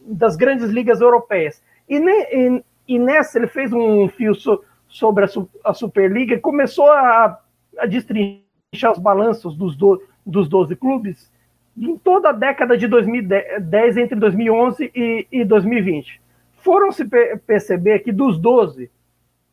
das 0.00 0.36
grandes 0.36 0.70
ligas 0.70 1.00
europeias. 1.00 1.62
E, 1.88 1.98
ne, 1.98 2.12
e, 2.12 2.64
e 2.88 2.98
nessa 2.98 3.38
ele 3.38 3.46
fez 3.46 3.72
um 3.72 4.08
fio 4.08 4.34
so, 4.34 4.62
sobre 4.88 5.24
a, 5.24 5.28
a 5.64 5.74
Superliga 5.74 6.34
e 6.34 6.40
começou 6.40 6.90
a, 6.90 7.38
a 7.78 7.86
destrinchar 7.86 8.92
os 8.92 8.98
balanços 8.98 9.56
dos, 9.56 9.76
do, 9.76 10.02
dos 10.24 10.48
12 10.48 10.76
clubes 10.76 11.30
em 11.78 11.96
toda 11.98 12.30
a 12.30 12.32
década 12.32 12.76
de 12.76 12.88
2010, 12.88 13.96
entre 13.98 14.18
2011 14.18 14.90
e, 14.94 15.26
e 15.30 15.44
2020. 15.44 16.20
Foram 16.58 16.90
se 16.90 17.04
perceber 17.46 18.00
que 18.00 18.10
dos 18.10 18.38
12, 18.38 18.90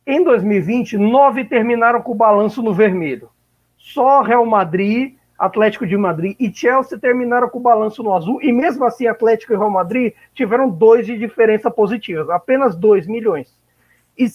em 0.06 0.24
2020, 0.24 0.96
nove 0.96 1.44
terminaram 1.44 2.00
com 2.00 2.12
o 2.12 2.16
balanço 2.16 2.62
no 2.62 2.72
vermelho. 2.72 3.28
Só 3.76 4.22
Real 4.22 4.46
Madrid, 4.46 5.14
Atlético 5.38 5.86
de 5.86 5.96
Madrid 5.96 6.36
e 6.38 6.52
Chelsea 6.52 6.98
terminaram 6.98 7.48
com 7.48 7.58
o 7.58 7.62
balanço 7.62 8.02
no 8.02 8.14
azul, 8.14 8.40
e 8.40 8.52
mesmo 8.52 8.84
assim 8.84 9.06
Atlético 9.06 9.52
e 9.52 9.56
Real 9.56 9.70
Madrid 9.70 10.14
tiveram 10.32 10.68
dois 10.68 11.06
de 11.06 11.18
diferença 11.18 11.70
positiva, 11.70 12.34
apenas 12.34 12.76
2 12.76 13.06
milhões. 13.06 13.58
E, 14.16 14.26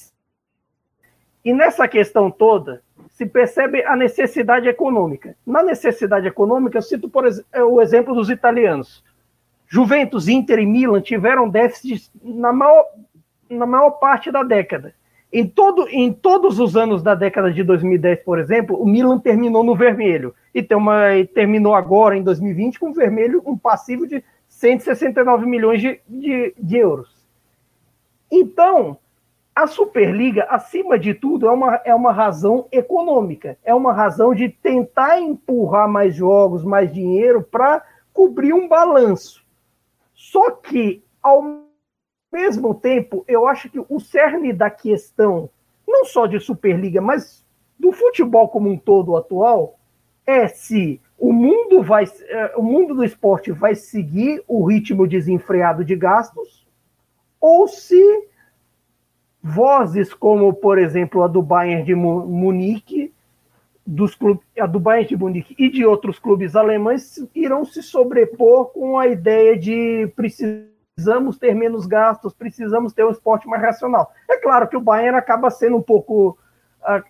e 1.43 1.53
nessa 1.53 1.87
questão 1.87 2.29
toda, 2.29 2.81
se 3.11 3.25
percebe 3.25 3.83
a 3.83 3.95
necessidade 3.95 4.67
econômica. 4.67 5.35
Na 5.45 5.63
necessidade 5.63 6.27
econômica, 6.27 6.77
eu 6.77 6.81
cito 6.81 7.09
por 7.09 7.25
é, 7.25 7.63
o 7.63 7.81
exemplo 7.81 8.13
dos 8.13 8.29
italianos. 8.29 9.03
Juventus, 9.67 10.27
Inter 10.27 10.59
e 10.59 10.65
Milan 10.65 11.01
tiveram 11.01 11.49
déficits 11.49 12.11
na 12.23 12.51
maior, 12.51 12.85
na 13.49 13.65
maior 13.65 13.91
parte 13.91 14.31
da 14.31 14.41
década. 14.41 14.93
Em, 15.31 15.47
todo, 15.47 15.87
em 15.89 16.11
todos 16.11 16.59
os 16.59 16.75
anos 16.75 17.03
da 17.03 17.13
década 17.13 17.53
de 17.53 17.63
2010, 17.63 18.23
por 18.23 18.39
exemplo, 18.39 18.75
o 18.81 18.87
Milan 18.87 19.19
terminou 19.19 19.63
no 19.63 19.75
vermelho. 19.75 20.33
E, 20.53 20.63
tem 20.63 20.75
uma, 20.75 21.15
e 21.15 21.25
terminou 21.25 21.75
agora, 21.75 22.17
em 22.17 22.23
2020, 22.23 22.79
com 22.79 22.91
vermelho, 22.91 23.41
um 23.45 23.55
passivo 23.55 24.07
de 24.07 24.23
169 24.47 25.45
milhões 25.45 25.79
de, 25.81 25.99
de, 26.07 26.55
de 26.57 26.77
euros. 26.77 27.27
Então, 28.31 28.97
a 29.55 29.67
Superliga, 29.67 30.47
acima 30.49 30.97
de 30.97 31.13
tudo, 31.13 31.45
é 31.45 31.51
uma, 31.51 31.81
é 31.85 31.93
uma 31.93 32.11
razão 32.11 32.67
econômica, 32.71 33.57
é 33.63 33.73
uma 33.75 33.93
razão 33.93 34.33
de 34.33 34.49
tentar 34.49 35.19
empurrar 35.19 35.87
mais 35.87 36.15
jogos, 36.15 36.63
mais 36.63 36.91
dinheiro 36.91 37.43
para 37.43 37.83
cobrir 38.13 38.53
um 38.53 38.67
balanço. 38.67 39.45
Só 40.15 40.49
que, 40.51 41.03
ao 41.21 41.68
mesmo 42.31 42.73
tempo, 42.75 43.23
eu 43.27 43.47
acho 43.47 43.69
que 43.69 43.79
o 43.79 43.99
cerne 43.99 44.53
da 44.53 44.69
questão, 44.69 45.49
não 45.87 46.05
só 46.05 46.25
de 46.25 46.39
Superliga, 46.39 47.01
mas 47.01 47.45
do 47.77 47.91
futebol 47.91 48.49
como 48.49 48.69
um 48.69 48.77
todo 48.77 49.15
atual, 49.15 49.79
é 50.25 50.47
se 50.47 51.01
o 51.17 51.33
mundo 51.33 51.81
vai, 51.81 52.05
é, 52.27 52.53
o 52.55 52.61
mundo 52.61 52.93
do 52.95 53.03
esporte 53.03 53.51
vai 53.51 53.75
seguir 53.75 54.43
o 54.47 54.65
ritmo 54.65 55.07
desenfreado 55.07 55.83
de 55.83 55.95
gastos 55.95 56.67
ou 57.41 57.67
se 57.67 58.27
vozes 59.41 60.13
como, 60.13 60.53
por 60.53 60.77
exemplo, 60.77 61.23
a 61.23 61.27
do 61.27 61.41
Bayern 61.41 61.83
de 61.83 61.95
Munique, 61.95 63.13
dos 63.85 64.13
clubes, 64.13 64.45
a 64.59 64.67
do 64.67 64.79
Bayern 64.79 65.09
de 65.09 65.17
Munique 65.17 65.55
e 65.57 65.69
de 65.69 65.85
outros 65.85 66.19
clubes 66.19 66.55
alemães 66.55 67.17
irão 67.33 67.65
se 67.65 67.81
sobrepor 67.81 68.67
com 68.67 68.99
a 68.99 69.07
ideia 69.07 69.57
de 69.57 70.11
precisamos 70.99 71.37
ter 71.37 71.55
menos 71.55 71.85
gastos, 71.85 72.33
precisamos 72.33 72.91
ter 72.91 73.05
um 73.05 73.11
esporte 73.11 73.47
mais 73.47 73.61
racional. 73.61 74.11
É 74.29 74.37
claro 74.37 74.67
que 74.67 74.75
o 74.75 74.81
Bayern 74.81 75.17
acaba 75.17 75.49
sendo 75.49 75.77
um 75.77 75.81
pouco 75.81 76.37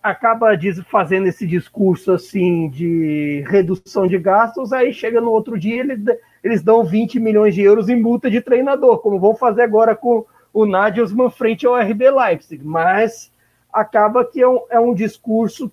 acaba 0.01 0.49
fazendo 0.89 1.27
esse 1.27 1.45
discurso 1.45 2.11
assim 2.11 2.69
de 2.69 3.43
redução 3.47 4.07
de 4.07 4.17
gastos, 4.17 4.73
aí 4.73 4.91
chega 4.91 5.21
no 5.21 5.29
outro 5.29 5.59
dia 5.59 5.79
eles, 5.79 5.99
eles 6.43 6.63
dão 6.63 6.83
20 6.83 7.19
milhões 7.19 7.53
de 7.53 7.61
euros 7.61 7.87
em 7.87 8.01
multa 8.01 8.31
de 8.31 8.41
treinador, 8.41 8.97
como 8.99 9.19
vão 9.19 9.35
fazer 9.35 9.61
agora 9.61 9.95
com 9.95 10.25
o 10.51 10.65
Nagelsmann 10.65 11.29
frente 11.29 11.67
ao 11.67 11.75
RB 11.75 12.09
Leipzig, 12.09 12.63
mas 12.65 13.31
acaba 13.71 14.25
que 14.25 14.41
é 14.41 14.47
um, 14.47 14.59
é 14.71 14.79
um 14.79 14.93
discurso 14.93 15.71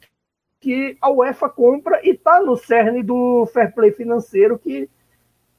que 0.61 0.97
a 1.01 1.11
UEFA 1.11 1.49
compra 1.49 1.99
e 2.05 2.11
está 2.11 2.41
no 2.41 2.55
cerne 2.55 3.03
do 3.03 3.47
fair 3.47 3.75
play 3.75 3.93
financeiro, 3.93 4.59
que 4.59 4.91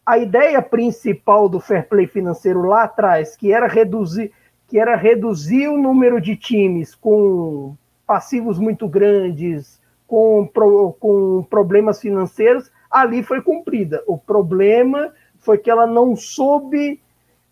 a 0.08 0.18
ideia 0.18 0.62
principal 0.62 1.50
do 1.50 1.60
fair 1.60 1.86
play 1.90 2.08
financeiro 2.08 2.62
lá 2.62 2.84
atrás, 2.84 3.36
que 3.36 3.52
era 3.52 3.68
reduzir, 3.68 4.32
que 4.66 4.80
era 4.80 4.96
reduzir 4.96 5.68
o 5.68 5.78
número 5.78 6.22
de 6.22 6.38
times 6.38 6.96
com 6.96 7.76
passivos 8.06 8.58
muito 8.58 8.88
grandes, 8.88 9.82
com, 10.08 10.50
com 10.98 11.46
problemas 11.50 12.00
financeiros, 12.00 12.72
ali 12.90 13.22
foi 13.22 13.42
cumprida. 13.42 14.02
O 14.08 14.18
problema 14.18 15.12
foi 15.40 15.58
que 15.58 15.70
ela 15.70 15.86
não 15.86 16.16
soube 16.16 17.02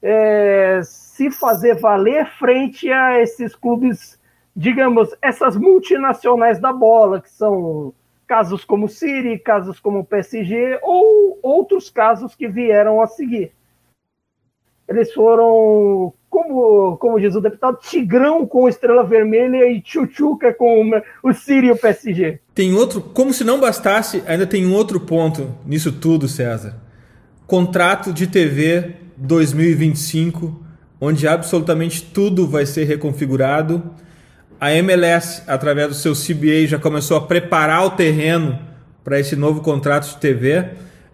é, 0.01 0.80
se 0.82 1.30
fazer 1.30 1.76
valer 1.76 2.26
frente 2.39 2.89
a 2.89 3.20
esses 3.20 3.53
clubes, 3.53 4.18
digamos, 4.56 5.14
essas 5.22 5.58
multinacionais 5.58 6.58
da 6.58 6.72
bola, 6.72 7.20
que 7.20 7.30
são 7.30 7.93
casos 8.28 8.65
como 8.65 8.89
City, 8.89 9.38
casos 9.38 9.80
como 9.80 10.05
PSG, 10.05 10.80
ou 10.82 11.39
outros 11.41 11.89
casos 11.89 12.36
que 12.36 12.47
vieram 12.47 13.01
a 13.01 13.07
seguir. 13.07 13.51
Eles 14.88 15.11
foram, 15.13 16.13
como, 16.30 16.97
como 16.97 17.19
diz 17.19 17.34
o 17.36 17.41
deputado, 17.41 17.80
Tigrão 17.82 18.45
com 18.45 18.69
Estrela 18.69 19.03
Vermelha 19.03 19.67
e 19.67 19.82
Chuchuca 19.84 20.53
com 20.53 20.91
o 21.23 21.34
City 21.34 21.67
e 21.67 21.71
o 21.71 21.78
PSG. 21.78 22.39
Tem 22.53 22.73
outro, 22.73 23.01
como 23.01 23.34
se 23.34 23.43
não 23.43 23.59
bastasse, 23.59 24.23
ainda 24.28 24.45
tem 24.45 24.65
um 24.65 24.73
outro 24.73 24.99
ponto 24.99 25.55
nisso 25.65 25.91
tudo, 25.91 26.28
César. 26.28 26.76
Contrato 27.47 28.13
de 28.13 28.28
TV 28.28 28.95
2025, 29.17 30.63
onde 31.01 31.28
absolutamente 31.28 32.03
tudo 32.03 32.47
vai 32.47 32.65
ser 32.65 32.84
reconfigurado. 32.84 33.91
A 34.60 34.74
MLS, 34.74 35.43
através 35.47 35.89
do 35.89 35.93
seu 35.93 36.14
CBA, 36.14 36.66
já 36.66 36.80
começou 36.80 37.18
a 37.18 37.22
preparar 37.22 37.86
o 37.86 37.89
terreno 37.89 38.58
para 39.03 39.20
esse 39.20 39.36
novo 39.36 39.62
contrato 39.62 40.08
de 40.08 40.18
TV. 40.18 40.60
Uh, 40.60 40.66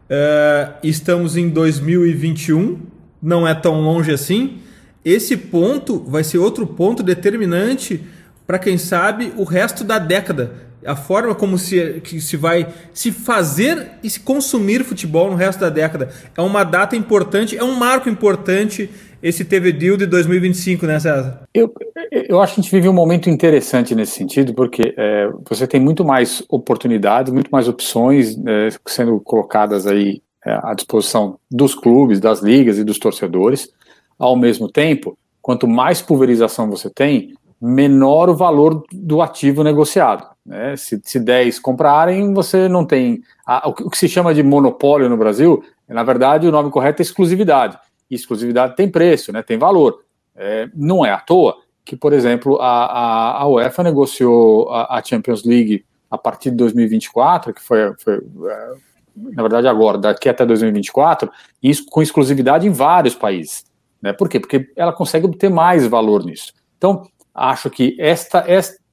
eh, 0.10 0.72
estamos 0.84 1.36
em 1.36 1.50
2021, 1.50 2.80
não 3.22 3.48
é 3.48 3.56
tão 3.56 3.82
longe 3.82 4.12
assim. 4.12 4.60
Esse 5.04 5.36
ponto 5.36 6.00
vai 6.08 6.24
ser 6.24 6.38
outro 6.38 6.68
ponto 6.68 7.02
determinante 7.02 8.04
para 8.46 8.60
quem 8.60 8.78
sabe 8.78 9.34
o 9.36 9.44
resto 9.44 9.84
da 9.84 9.98
década 9.98 10.72
a 10.86 10.96
forma 10.96 11.36
como 11.36 11.58
se, 11.58 12.02
que 12.04 12.20
se 12.20 12.36
vai 12.36 12.68
se 12.94 13.12
fazer 13.12 13.92
e 14.04 14.10
se 14.10 14.20
consumir 14.20 14.84
futebol 14.84 15.30
no 15.30 15.36
resto 15.36 15.60
da 15.60 15.70
década. 15.70 16.10
É 16.36 16.42
uma 16.42 16.64
data 16.64 16.96
importante, 16.96 17.58
é 17.58 17.64
um 17.64 17.76
marco 17.76 18.10
importante 18.10 18.90
esse 19.22 19.46
TV 19.46 19.72
Deal 19.72 19.98
de 19.98 20.06
2025, 20.06 20.86
né, 20.86 21.00
César? 21.00 21.42
Eu, 21.54 21.74
eu 22.12 22.42
acho 22.42 22.56
que 22.56 22.62
a 22.62 22.64
gente 22.64 22.72
vive 22.72 22.90
um 22.90 22.94
momento 22.94 23.30
interessante 23.30 23.94
nesse 23.94 24.14
sentido, 24.14 24.54
porque 24.54 24.94
é, 24.98 25.30
você 25.50 25.68
tem 25.68 25.80
muito 25.80 26.04
mais 26.04 26.44
oportunidades, 26.50 27.32
muito 27.32 27.50
mais 27.50 27.68
opções 27.68 28.38
é, 28.46 28.70
sendo 28.86 29.20
colocadas 29.20 29.86
aí 29.86 30.22
é, 30.46 30.60
à 30.64 30.74
disposição 30.74 31.38
dos 31.50 31.76
clubes, 31.76 32.20
das 32.20 32.42
ligas 32.42 32.78
e 32.78 32.84
dos 32.84 32.98
torcedores. 32.98 33.70
Ao 34.18 34.36
mesmo 34.36 34.70
tempo, 34.70 35.18
quanto 35.42 35.68
mais 35.68 36.02
pulverização 36.02 36.70
você 36.70 36.90
tem, 36.90 37.34
menor 37.62 38.30
o 38.30 38.36
valor 38.36 38.84
do 38.92 39.22
ativo 39.22 39.64
negociado. 39.64 40.26
Né? 40.44 40.76
Se, 40.76 41.00
se 41.04 41.20
10 41.20 41.60
comprarem, 41.60 42.34
você 42.34 42.68
não 42.68 42.86
tem. 42.86 43.22
A, 43.46 43.70
o, 43.70 43.74
que, 43.74 43.98
se 43.98 44.10
chama 44.10 44.34
de 44.34 44.42
monopólio 44.42 45.08
no 45.08 45.18
Brasil, 45.18 45.64
na 45.88 46.04
verdade, 46.04 46.48
o 46.48 46.52
nome 46.52 46.72
correto 46.72 47.02
é 47.02 47.04
exclusividade. 47.04 47.78
Exclusividade 48.12 48.76
tem 48.76 48.90
preço, 48.90 49.32
né? 49.32 49.42
tem 49.42 49.58
valor. 49.58 50.04
É, 50.36 50.70
não 50.76 51.06
é 51.06 51.12
à 51.12 51.20
toa 51.20 51.58
que, 51.84 51.96
por 51.96 52.14
exemplo, 52.14 52.58
a, 52.62 52.86
a, 52.86 53.42
a 53.42 53.48
UEFA 53.48 53.84
negociou 53.84 54.70
a, 54.70 54.98
a, 54.98 55.04
Champions 55.04 55.44
League 55.44 55.84
a 56.10 56.18
partir 56.18 56.52
de 56.52 56.58
2024, 56.58 57.54
que 57.54 57.62
foi, 57.62 57.94
foi 57.98 58.16
é, 58.50 58.74
na 59.16 59.42
verdade 59.42 59.68
agora, 59.68 59.98
daqui 59.98 60.30
até 60.30 60.46
2024, 60.46 61.30
isso 61.62 61.86
com 61.88 62.02
exclusividade 62.02 62.68
em 62.68 62.72
vários 62.72 63.16
países. 63.16 63.66
Né? 64.02 64.14
Por 64.14 64.30
quê? 64.30 64.40
Porque 64.40 64.72
ela 64.76 64.94
consegue 64.94 65.26
obter 65.26 65.50
mais 65.50 65.86
valor 65.88 66.24
nisso. 66.24 66.54
Então, 66.78 67.04
acho 67.34 67.70
que 67.70 67.96
esta, 68.00 68.46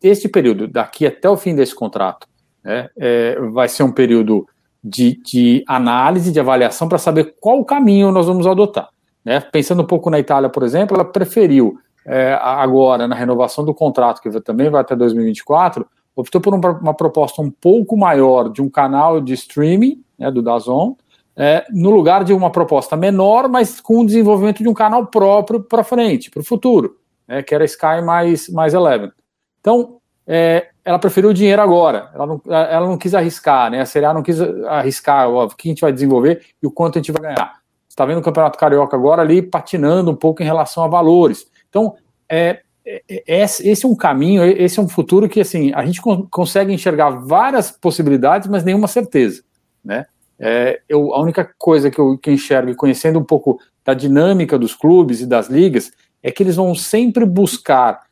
este 0.03 0.29
período, 0.29 0.69
daqui 0.69 1.07
até 1.07 1.29
o 1.29 1.37
fim 1.37 1.55
desse 1.55 1.75
contrato, 1.75 2.27
né, 2.63 2.89
é, 2.97 3.39
vai 3.53 3.69
ser 3.69 3.83
um 3.83 3.93
período 3.93 4.47
de, 4.83 5.21
de 5.23 5.65
análise, 5.67 6.33
de 6.33 6.41
avaliação, 6.41 6.89
para 6.89 6.99
saber 6.99 7.37
qual 7.41 7.65
caminho 7.65 8.13
nós 8.13 8.27
vamos 8.27 8.47
adotar. 8.47 8.91
Né? 9.29 9.41
Pensando 9.41 9.83
um 9.83 9.87
pouco 9.87 10.09
na 10.09 10.19
Itália, 10.19 10.49
por 10.49 10.63
exemplo, 10.63 10.97
ela 10.97 11.05
preferiu, 11.05 11.79
é, 12.07 12.33
agora, 12.41 13.07
na 13.07 13.15
renovação 13.15 13.63
do 13.63 13.75
contrato, 13.75 14.23
que 14.23 14.41
também 14.41 14.71
vai 14.71 14.81
até 14.81 14.97
2024, 14.97 15.87
optou 16.17 16.41
por 16.41 16.55
uma, 16.55 16.95
proposta 16.95 17.43
um 17.43 17.51
pouco 17.51 17.95
maior 17.95 18.49
de 18.49 18.63
um 18.63 18.71
canal 18.71 19.21
de 19.21 19.35
streaming, 19.35 20.03
né, 20.19 20.31
do 20.31 20.41
Dazon, 20.41 20.97
é, 21.37 21.67
no 21.71 21.91
lugar 21.91 22.25
de 22.25 22.33
uma 22.33 22.51
proposta 22.51 22.97
menor, 22.97 23.51
mas 23.51 23.83
com 23.83 24.01
o 24.01 24.07
desenvolvimento 24.07 24.63
de 24.63 24.69
um 24.69 24.75
canal 24.75 25.05
próprio 25.07 25.61
para 25.61 25.85
frente, 25.85 26.31
para 26.31 26.41
o 26.41 26.45
futuro 26.45 26.97
né, 27.29 27.43
que 27.43 27.55
era 27.55 27.67
Sky 27.67 28.01
mais, 28.03 28.49
mais 28.49 28.73
Eleven. 28.73 29.13
Então, 29.61 29.99
é, 30.27 30.69
ela 30.83 30.99
preferiu 30.99 31.31
o 31.31 31.35
dinheiro 31.35 31.61
agora, 31.61 32.11
ela 32.15 32.27
não, 32.27 32.41
ela 32.47 32.87
não 32.87 32.97
quis 32.97 33.15
arriscar, 33.15 33.71
né, 33.71 33.83
a 33.83 33.87
Série 33.87 34.07
A 34.07 34.15
não 34.15 34.23
quis 34.23 34.41
arriscar 34.67 35.29
o 35.29 35.49
que 35.51 35.69
a 35.69 35.71
gente 35.71 35.83
vai 35.83 35.93
desenvolver 35.93 36.47
e 36.63 36.67
o 36.67 36.71
quanto 36.71 36.99
a 36.99 37.03
gente 37.03 37.13
vai 37.13 37.23
ganhar. 37.23 37.58
Está 37.99 38.07
vendo 38.07 38.19
o 38.19 38.23
Campeonato 38.23 38.57
Carioca 38.57 38.97
agora 38.97 39.23
ali 39.23 39.43
patinando 39.43 40.13
um 40.13 40.15
pouco 40.15 40.41
em 40.41 40.45
relação 40.45 40.85
a 40.85 40.87
valores. 40.87 41.49
Então, 41.69 41.97
é, 42.29 42.61
é, 42.87 43.03
é 43.27 43.43
esse 43.43 43.85
é 43.85 43.89
um 43.89 43.97
caminho, 43.97 44.45
esse 44.45 44.79
é 44.79 44.83
um 44.83 44.89
futuro 44.89 45.29
que 45.29 45.41
assim 45.41 45.73
a 45.75 45.85
gente 45.85 46.01
consegue 46.31 46.73
enxergar 46.73 47.11
várias 47.11 47.73
possibilidades, 47.73 48.49
mas 48.49 48.63
nenhuma 48.63 48.87
certeza, 48.87 49.43
né? 49.85 50.07
É, 50.39 50.81
eu, 50.89 51.13
a 51.13 51.21
única 51.21 51.53
coisa 51.59 51.91
que 51.91 51.99
eu 51.99 52.17
que 52.17 52.31
enxergo, 52.31 52.73
conhecendo 52.77 53.19
um 53.19 53.25
pouco 53.25 53.59
da 53.85 53.95
dinâmica 53.95 54.57
dos 54.57 54.77
clubes 54.77 55.21
e 55.21 55.27
das 55.27 55.49
ligas, 55.49 55.91
é 56.23 56.31
que 56.31 56.45
eles 56.45 56.55
vão 56.55 56.77
sempre 56.77 57.27
buscar 57.27 58.03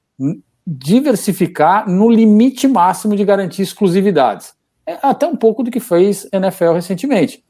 diversificar 0.66 1.88
no 1.88 2.10
limite 2.10 2.66
máximo 2.66 3.14
de 3.14 3.24
garantir 3.24 3.62
exclusividades. 3.62 4.52
É 4.84 4.98
até 5.00 5.28
um 5.28 5.36
pouco 5.36 5.62
do 5.62 5.70
que 5.70 5.78
fez 5.78 6.28
NFL 6.32 6.72
recentemente. 6.72 7.45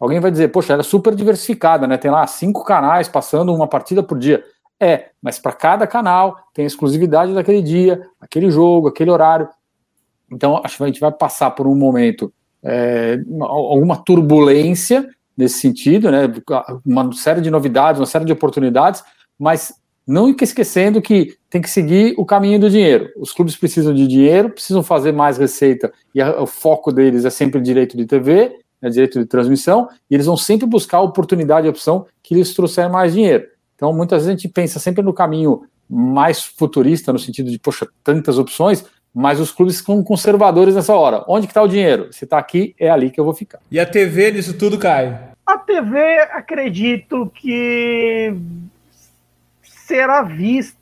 Alguém 0.00 0.18
vai 0.18 0.30
dizer, 0.30 0.48
poxa, 0.48 0.72
ela 0.72 0.80
é 0.80 0.82
super 0.82 1.14
diversificada, 1.14 1.86
né? 1.86 1.98
Tem 1.98 2.10
lá 2.10 2.26
cinco 2.26 2.64
canais 2.64 3.06
passando 3.06 3.54
uma 3.54 3.68
partida 3.68 4.02
por 4.02 4.18
dia. 4.18 4.42
É, 4.80 5.10
mas 5.20 5.38
para 5.38 5.52
cada 5.52 5.86
canal 5.86 6.38
tem 6.54 6.64
exclusividade 6.64 7.34
daquele 7.34 7.60
dia, 7.60 8.00
aquele 8.18 8.50
jogo, 8.50 8.88
aquele 8.88 9.10
horário. 9.10 9.46
Então, 10.32 10.58
acho 10.64 10.78
que 10.78 10.82
a 10.82 10.86
gente 10.86 11.00
vai 11.00 11.12
passar 11.12 11.50
por 11.50 11.66
um 11.66 11.74
momento, 11.74 12.32
é, 12.62 13.18
alguma 13.42 14.02
turbulência 14.02 15.06
nesse 15.36 15.58
sentido, 15.58 16.10
né? 16.10 16.22
Uma 16.84 17.12
série 17.12 17.42
de 17.42 17.50
novidades, 17.50 18.00
uma 18.00 18.06
série 18.06 18.24
de 18.24 18.32
oportunidades, 18.32 19.04
mas 19.38 19.74
não 20.06 20.30
esquecendo 20.30 21.02
que 21.02 21.36
tem 21.50 21.60
que 21.60 21.68
seguir 21.68 22.14
o 22.16 22.24
caminho 22.24 22.58
do 22.58 22.70
dinheiro. 22.70 23.10
Os 23.18 23.32
clubes 23.32 23.54
precisam 23.54 23.92
de 23.92 24.06
dinheiro, 24.06 24.48
precisam 24.48 24.82
fazer 24.82 25.12
mais 25.12 25.36
receita, 25.36 25.92
e 26.14 26.22
a, 26.22 26.40
o 26.40 26.46
foco 26.46 26.90
deles 26.90 27.26
é 27.26 27.30
sempre 27.30 27.60
direito 27.60 27.98
de 27.98 28.06
TV, 28.06 28.56
né, 28.80 28.88
direito 28.90 29.18
de 29.18 29.26
transmissão, 29.26 29.88
e 30.10 30.14
eles 30.14 30.26
vão 30.26 30.36
sempre 30.36 30.66
buscar 30.66 30.98
a 30.98 31.02
oportunidade 31.02 31.66
e 31.66 31.70
opção 31.70 32.06
que 32.22 32.34
lhes 32.34 32.54
trouxer 32.54 32.90
mais 32.90 33.12
dinheiro. 33.12 33.46
Então, 33.74 33.92
muitas 33.92 34.18
vezes 34.18 34.28
a 34.28 34.32
gente 34.32 34.48
pensa 34.48 34.78
sempre 34.78 35.02
no 35.02 35.12
caminho 35.12 35.62
mais 35.88 36.44
futurista, 36.44 37.12
no 37.12 37.18
sentido 37.18 37.50
de, 37.50 37.58
poxa, 37.58 37.88
tantas 38.04 38.38
opções, 38.38 38.84
mas 39.12 39.40
os 39.40 39.50
clubes 39.50 39.78
são 39.78 40.02
conservadores 40.04 40.74
nessa 40.74 40.94
hora. 40.94 41.24
Onde 41.26 41.46
que 41.46 41.50
está 41.50 41.62
o 41.62 41.68
dinheiro? 41.68 42.12
Se 42.12 42.24
está 42.24 42.38
aqui, 42.38 42.74
é 42.78 42.88
ali 42.88 43.10
que 43.10 43.18
eu 43.18 43.24
vou 43.24 43.34
ficar. 43.34 43.58
E 43.70 43.80
a 43.80 43.86
TV 43.86 44.32
nisso 44.32 44.56
tudo, 44.56 44.78
Caio? 44.78 45.18
A 45.44 45.58
TV, 45.58 45.98
acredito 46.30 47.30
que 47.34 48.32
será 49.62 50.22
vista 50.22 50.78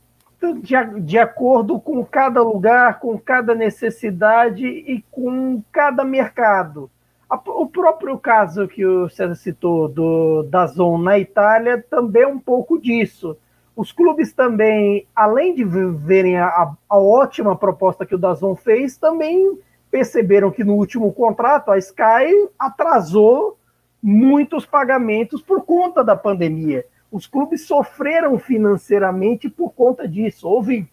de, 0.62 0.74
de 1.00 1.18
acordo 1.18 1.80
com 1.80 2.04
cada 2.04 2.42
lugar, 2.42 2.98
com 2.98 3.18
cada 3.18 3.54
necessidade 3.54 4.66
e 4.66 5.02
com 5.10 5.62
cada 5.72 6.04
mercado. 6.04 6.90
O 7.30 7.66
próprio 7.66 8.18
caso 8.18 8.66
que 8.66 8.84
o 8.86 9.08
César 9.08 9.34
citou 9.34 9.88
do, 9.88 10.42
da 10.44 10.66
Zon 10.66 10.98
na 10.98 11.18
Itália 11.18 11.84
também 11.90 12.22
é 12.22 12.26
um 12.26 12.38
pouco 12.38 12.80
disso. 12.80 13.36
Os 13.76 13.92
clubes 13.92 14.32
também, 14.32 15.06
além 15.14 15.54
de 15.54 15.64
verem 15.64 16.38
a, 16.38 16.72
a 16.88 16.98
ótima 16.98 17.54
proposta 17.54 18.06
que 18.06 18.14
o 18.14 18.18
Dazon 18.18 18.54
fez, 18.56 18.96
também 18.96 19.58
perceberam 19.90 20.50
que 20.50 20.64
no 20.64 20.74
último 20.74 21.12
contrato 21.12 21.70
a 21.70 21.78
Sky 21.78 22.48
atrasou 22.58 23.58
muitos 24.02 24.64
pagamentos 24.64 25.42
por 25.42 25.62
conta 25.64 26.02
da 26.02 26.16
pandemia 26.16 26.84
os 27.10 27.26
clubes 27.26 27.66
sofreram 27.66 28.38
financeiramente 28.38 29.48
por 29.48 29.70
conta 29.70 30.06
disso. 30.06 30.48
Houve 30.48 30.88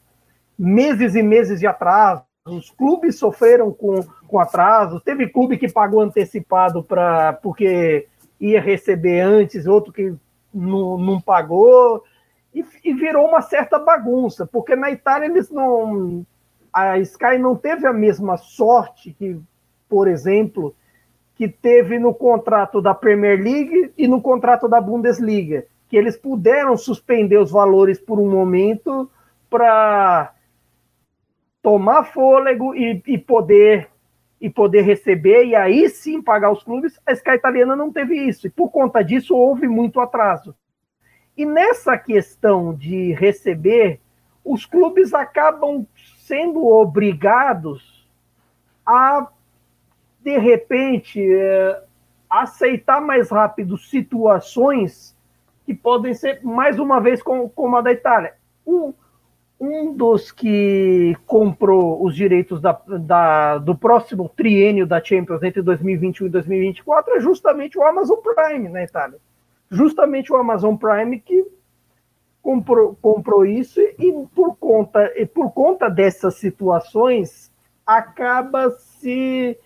meses 0.57 1.15
e 1.15 1.21
meses 1.21 1.59
de 1.59 1.67
atraso, 1.67 2.23
os 2.47 2.69
clubes 2.71 3.17
sofreram 3.17 3.71
com, 3.71 4.05
com 4.27 4.39
atraso. 4.39 4.99
Teve 4.99 5.29
clube 5.29 5.57
que 5.57 5.71
pagou 5.71 6.01
antecipado 6.01 6.83
para 6.83 7.33
porque 7.33 8.07
ia 8.39 8.61
receber 8.61 9.21
antes, 9.21 9.65
outro 9.65 9.93
que 9.93 10.13
não, 10.53 10.97
não 10.97 11.21
pagou, 11.21 12.03
e, 12.53 12.63
e 12.83 12.93
virou 12.93 13.27
uma 13.27 13.41
certa 13.41 13.77
bagunça, 13.77 14.45
porque 14.45 14.75
na 14.75 14.91
Itália 14.91 15.27
eles 15.27 15.49
não. 15.49 16.25
A 16.71 16.97
Sky 16.99 17.37
não 17.37 17.55
teve 17.55 17.87
a 17.87 17.93
mesma 17.93 18.35
sorte 18.35 19.13
que, 19.13 19.39
por 19.87 20.09
exemplo, 20.09 20.75
que 21.35 21.47
teve 21.47 21.97
no 21.97 22.13
contrato 22.13 22.81
da 22.81 22.93
Premier 22.93 23.41
League 23.41 23.93
e 23.97 24.07
no 24.07 24.21
contrato 24.21 24.67
da 24.67 24.81
Bundesliga 24.81 25.65
que 25.87 25.97
eles 25.97 26.17
puderam 26.17 26.75
suspender 26.75 27.37
os 27.37 27.51
valores 27.51 27.99
por 27.99 28.19
um 28.19 28.29
momento 28.29 29.09
para 29.49 30.33
tomar 31.61 32.03
fôlego 32.05 32.75
e, 32.75 33.01
e, 33.07 33.17
poder 33.17 33.89
e 34.39 34.49
poder 34.49 34.81
receber 34.81 35.45
e 35.45 35.55
aí 35.55 35.89
sim 35.89 36.21
pagar 36.21 36.51
os 36.51 36.63
clubes. 36.63 36.99
A 37.05 37.13
Sky 37.13 37.31
italiana 37.31 37.75
não 37.75 37.91
teve 37.91 38.15
isso 38.15 38.47
e 38.47 38.49
por 38.49 38.69
conta 38.69 39.03
disso 39.03 39.35
houve 39.35 39.67
muito 39.67 39.99
atraso. 39.99 40.55
E 41.37 41.45
nessa 41.45 41.97
questão 41.97 42.73
de 42.73 43.11
receber, 43.13 43.99
os 44.43 44.65
clubes 44.65 45.13
acabam 45.13 45.85
sendo 46.19 46.65
obrigados 46.65 48.07
a, 48.85 49.27
de 50.21 50.37
repente, 50.37 51.21
é, 51.21 51.83
aceitar 52.29 53.01
mais 53.01 53.29
rápido 53.29 53.77
situações 53.77 55.15
que 55.65 55.73
podem 55.73 56.13
ser, 56.13 56.43
mais 56.43 56.79
uma 56.79 57.01
vez, 57.01 57.21
como, 57.23 57.49
como 57.49 57.75
a 57.75 57.81
da 57.81 57.91
Itália. 57.91 58.35
Um 59.59 59.93
dos 59.93 60.31
que 60.31 61.15
comprou 61.25 62.03
os 62.03 62.15
direitos 62.15 62.59
da, 62.59 62.79
da, 62.87 63.57
do 63.57 63.75
próximo 63.75 64.29
triênio 64.29 64.85
da 64.85 65.01
Champions 65.03 65.41
entre 65.43 65.61
2021 65.61 66.27
e 66.27 66.29
2024 66.29 67.15
é 67.15 67.19
justamente 67.19 67.77
o 67.77 67.83
Amazon 67.83 68.19
Prime 68.19 68.69
na 68.69 68.83
Itália. 68.83 69.17
Justamente 69.69 70.31
o 70.31 70.35
Amazon 70.35 70.75
Prime 70.75 71.19
que 71.19 71.45
comprou, 72.41 72.97
comprou 73.01 73.45
isso 73.45 73.79
e 73.79 74.13
por 74.35 74.55
conta, 74.57 75.11
e 75.15 75.25
por 75.25 75.51
conta 75.51 75.89
dessas 75.89 76.35
situações 76.35 77.51
acaba 77.85 78.69
se 78.71 79.57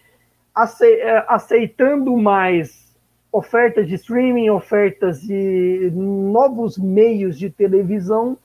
é, 0.82 1.26
aceitando 1.28 2.16
mais 2.16 2.96
ofertas 3.32 3.88
de 3.88 3.96
streaming, 3.96 4.50
ofertas 4.50 5.22
de 5.22 5.92
novos 5.94 6.78
meios 6.78 7.38
de 7.38 7.50
televisão 7.50 8.38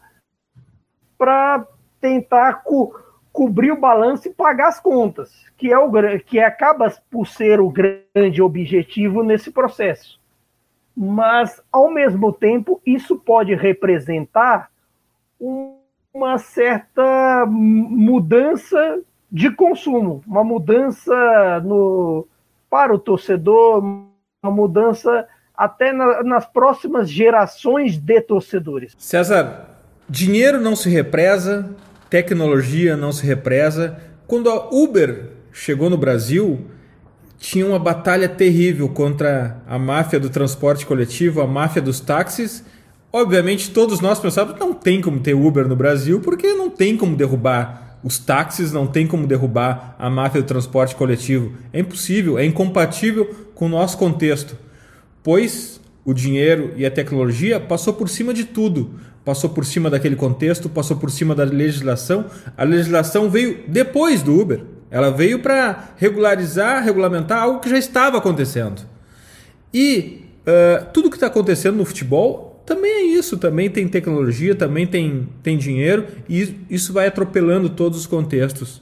para 1.25 1.67
tentar 2.03 2.63
co 2.65 2.95
cobrir 3.33 3.73
o 3.73 3.81
balanço 3.81 4.29
e 4.29 4.33
pagar 4.33 4.69
as 4.69 4.79
contas, 4.79 5.33
que 5.57 5.73
é 5.73 5.79
o 5.79 5.91
que 6.21 6.39
acaba 6.39 6.93
por 7.11 7.27
ser 7.27 7.61
o 7.61 7.69
grande 7.69 8.41
objetivo 8.41 9.25
nesse 9.25 9.51
processo. 9.51 10.21
Mas 10.95 11.61
ao 11.73 11.91
mesmo 11.91 12.33
tempo, 12.33 12.81
isso 12.87 13.17
pode 13.19 13.53
representar 13.55 14.71
uma 16.13 16.39
certa 16.39 17.45
mudança 17.49 19.01
de 19.33 19.51
consumo, 19.51 20.23
uma 20.27 20.45
mudança 20.45 21.61
no 21.65 22.29
para 22.71 22.95
o 22.95 22.99
torcedor, 22.99 23.83
uma 23.83 24.53
mudança 24.53 25.27
até 25.57 25.93
na, 25.93 26.23
nas 26.23 26.47
próximas 26.47 27.11
gerações 27.11 27.97
de 27.97 28.21
torcedores. 28.21 28.95
César, 28.97 29.74
Dinheiro 30.15 30.61
não 30.61 30.77
se 30.77 30.89
represa, 30.89 31.75
tecnologia 32.09 32.97
não 32.97 33.11
se 33.11 33.27
represa. 33.27 33.99
Quando 34.29 34.49
a 34.49 34.69
Uber 34.73 35.31
chegou 35.51 35.91
no 35.91 35.99
Brasil, 35.99 36.67
tinha 37.37 37.67
uma 37.67 37.81
batalha 37.81 38.29
terrível 38.29 38.89
contra 38.89 39.61
a 39.67 39.77
máfia 39.77 40.21
do 40.21 40.31
transporte 40.31 40.87
coletivo, 40.87 41.41
a 41.41 41.49
máfia 41.49 41.83
dos 41.83 41.99
táxis. 41.99 42.65
Obviamente, 43.13 43.73
todos 43.73 43.99
nós 43.99 44.21
pensávamos 44.21 44.61
não 44.61 44.73
tem 44.73 45.01
como 45.01 45.19
ter 45.19 45.35
Uber 45.35 45.67
no 45.67 45.75
Brasil, 45.75 46.21
porque 46.21 46.53
não 46.53 46.71
tem 46.71 46.97
como 46.97 47.17
derrubar 47.17 47.99
os 48.05 48.17
táxis, 48.17 48.71
não 48.71 48.87
tem 48.87 49.09
como 49.09 49.27
derrubar 49.27 49.97
a 49.99 50.09
máfia 50.09 50.41
do 50.41 50.47
transporte 50.47 50.95
coletivo. 50.95 51.55
É 51.73 51.81
impossível, 51.81 52.39
é 52.39 52.45
incompatível 52.45 53.35
com 53.53 53.67
o 53.67 53.69
nosso 53.69 53.99
contexto. 53.99 54.57
Pois 55.25 55.81
o 56.05 56.15
dinheiro 56.15 56.73
e 56.77 56.87
a 56.87 56.91
tecnologia 56.91 57.59
passou 57.59 57.95
por 57.95 58.09
cima 58.09 58.33
de 58.33 58.45
tudo 58.45 58.95
passou 59.25 59.51
por 59.51 59.65
cima 59.65 59.89
daquele 59.89 60.17
contexto, 60.17 60.69
passou 60.69 60.97
por 60.97 61.11
cima 61.11 61.35
da 61.35 61.45
legislação. 61.45 62.27
A 62.57 62.65
legislação 62.65 63.31
veio 63.31 63.65
depois 63.67 64.23
do 64.23 64.39
Uber. 64.39 64.61
Ela 64.91 65.11
veio 65.11 65.41
para 65.41 65.93
regularizar, 65.97 66.85
regulamentar 66.85 67.43
algo 67.43 67.61
que 67.61 67.71
já 67.71 67.79
estava 67.79 68.19
acontecendo. 68.19 68.83
E 69.73 70.25
uh, 70.47 70.87
tudo 70.93 71.11
que 71.11 71.17
está 71.17 71.27
acontecendo 71.27 71.77
no 71.77 71.85
futebol 71.85 72.63
também 72.67 72.91
é 72.91 73.03
isso. 73.03 73.37
Também 73.37 73.71
tem 73.71 73.89
tecnologia, 73.89 74.55
também 74.55 74.87
tem, 74.87 75.29
tem 75.43 75.57
dinheiro, 75.57 76.07
e 76.29 76.55
isso 76.71 76.93
vai 76.93 77.07
atropelando 77.07 77.71
todos 77.71 77.99
os 77.99 78.07
contextos. 78.07 78.81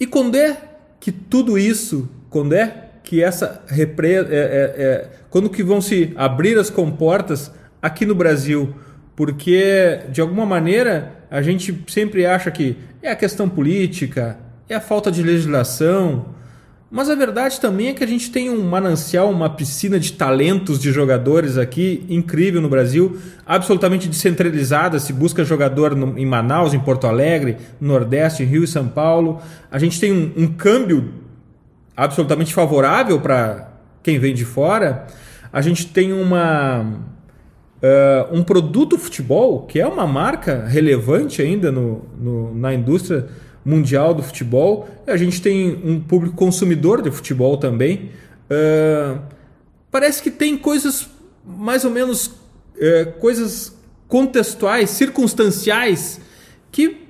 E 0.00 0.06
quando 0.06 0.36
é 0.36 0.56
que 0.98 1.12
tudo 1.12 1.58
isso, 1.58 2.08
quando 2.30 2.54
é 2.54 2.90
que 3.04 3.22
essa 3.22 3.62
represa, 3.68 4.28
é, 4.30 4.36
é, 4.36 4.82
é, 4.82 5.10
quando 5.30 5.50
que 5.50 5.62
vão 5.62 5.80
se 5.80 6.12
abrir 6.16 6.58
as 6.58 6.70
comportas 6.70 7.52
aqui 7.80 8.06
no 8.06 8.14
Brasil 8.14 8.74
porque 9.16 10.00
de 10.10 10.20
alguma 10.20 10.44
maneira 10.44 11.12
a 11.30 11.42
gente 11.42 11.84
sempre 11.88 12.26
acha 12.26 12.50
que 12.50 12.76
é 13.02 13.10
a 13.10 13.16
questão 13.16 13.48
política, 13.48 14.38
é 14.68 14.74
a 14.74 14.80
falta 14.80 15.10
de 15.10 15.22
legislação, 15.22 16.34
mas 16.90 17.10
a 17.10 17.14
verdade 17.16 17.60
também 17.60 17.88
é 17.88 17.92
que 17.92 18.04
a 18.04 18.06
gente 18.06 18.30
tem 18.30 18.48
um 18.48 18.62
manancial, 18.62 19.28
uma 19.28 19.50
piscina 19.50 19.98
de 19.98 20.12
talentos 20.12 20.78
de 20.78 20.92
jogadores 20.92 21.58
aqui 21.58 22.06
incrível 22.08 22.60
no 22.60 22.68
Brasil, 22.68 23.18
absolutamente 23.44 24.06
descentralizada. 24.06 25.00
Se 25.00 25.12
busca 25.12 25.42
jogador 25.42 25.96
no, 25.96 26.16
em 26.16 26.24
Manaus, 26.24 26.72
em 26.72 26.78
Porto 26.78 27.08
Alegre, 27.08 27.56
no 27.80 27.88
Nordeste, 27.88 28.44
Rio 28.44 28.62
e 28.62 28.68
São 28.68 28.86
Paulo. 28.86 29.42
A 29.72 29.78
gente 29.80 29.98
tem 29.98 30.12
um, 30.12 30.44
um 30.44 30.46
câmbio 30.46 31.12
absolutamente 31.96 32.54
favorável 32.54 33.20
para 33.20 33.72
quem 34.00 34.20
vem 34.20 34.32
de 34.32 34.44
fora. 34.44 35.08
A 35.52 35.60
gente 35.60 35.88
tem 35.88 36.12
uma 36.12 37.13
uh, 37.84 38.34
um 38.34 38.42
produto 38.42 38.96
futebol, 38.96 39.66
que 39.66 39.78
é 39.78 39.86
uma 39.86 40.06
marca 40.06 40.64
relevante 40.66 41.42
ainda 41.42 41.70
no, 41.70 42.02
no, 42.18 42.54
na 42.54 42.72
indústria 42.72 43.26
mundial 43.64 44.14
do 44.14 44.22
futebol. 44.22 44.88
A 45.06 45.16
gente 45.16 45.42
tem 45.42 45.80
um 45.84 46.00
público 46.00 46.34
consumidor 46.34 47.02
de 47.02 47.10
futebol 47.10 47.58
também. 47.58 48.10
Uh, 48.50 49.20
parece 49.90 50.22
que 50.22 50.30
tem 50.30 50.56
coisas 50.56 51.08
mais 51.44 51.84
ou 51.84 51.90
menos 51.90 52.26
uh, 52.26 53.12
coisas 53.20 53.76
contextuais, 54.08 54.90
circunstanciais 54.90 56.20
que 56.72 57.04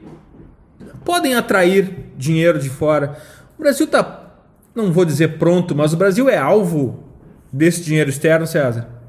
podem 1.05 1.35
atrair 1.35 1.91
dinheiro 2.17 2.59
de 2.59 2.69
fora. 2.69 3.19
O 3.57 3.63
Brasil 3.63 3.87
está, 3.87 4.35
não 4.75 4.93
vou 4.93 5.05
dizer 5.05 5.39
pronto, 5.39 5.75
mas 5.75 5.93
o 5.93 5.97
Brasil 5.97 6.29
é 6.29 6.37
alvo 6.37 7.05
desse 7.53 7.83
dinheiro 7.83 8.11
externo, 8.11 8.47
César. 8.47 9.04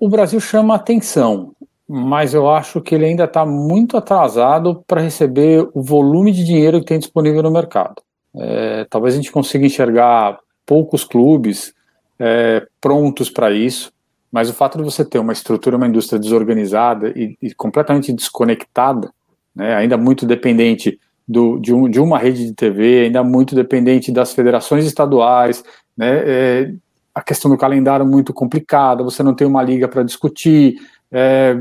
O, 0.00 0.08
Brasil 0.08 0.38
chama 0.38 0.74
atenção, 0.74 1.52
mas 1.88 2.34
eu 2.34 2.50
acho 2.50 2.80
que 2.80 2.94
ele 2.94 3.06
ainda 3.06 3.24
está 3.24 3.46
muito 3.46 3.96
atrasado 3.96 4.84
para 4.86 5.00
receber 5.00 5.66
o 5.72 5.82
volume 5.82 6.30
de 6.30 6.44
dinheiro 6.44 6.80
que 6.80 6.86
tem 6.86 6.98
disponível 6.98 7.42
no 7.42 7.50
mercado. 7.50 8.02
É, 8.36 8.86
talvez 8.90 9.14
a 9.14 9.16
gente 9.16 9.32
consiga 9.32 9.64
enxergar 9.64 10.38
poucos 10.66 11.04
clubes 11.04 11.74
é, 12.18 12.66
prontos 12.80 13.30
para 13.30 13.50
isso, 13.50 13.92
mas 14.30 14.48
o 14.48 14.54
fato 14.54 14.78
de 14.78 14.84
você 14.84 15.04
ter 15.04 15.18
uma 15.18 15.32
estrutura, 15.32 15.76
uma 15.76 15.88
indústria 15.88 16.18
desorganizada 16.18 17.08
e, 17.16 17.36
e 17.40 17.54
completamente 17.54 18.12
desconectada, 18.12 19.10
né, 19.54 19.74
ainda 19.74 19.96
muito 19.96 20.24
dependente 20.26 20.98
do, 21.26 21.58
de, 21.58 21.74
um, 21.74 21.88
de, 21.88 22.00
uma 22.00 22.18
rede 22.18 22.46
de 22.46 22.54
TV, 22.54 23.04
ainda 23.04 23.22
muito 23.22 23.54
dependente 23.54 24.12
das 24.12 24.32
federações 24.32 24.84
estaduais, 24.84 25.62
né, 25.96 26.22
é, 26.24 26.74
a 27.14 27.22
questão 27.22 27.50
do 27.50 27.56
calendário 27.56 28.06
muito 28.06 28.32
complicada, 28.32 29.02
você 29.02 29.22
não 29.22 29.34
tem 29.34 29.46
uma 29.46 29.62
liga 29.62 29.86
para 29.86 30.02
discutir, 30.02 30.76
é, 31.12 31.54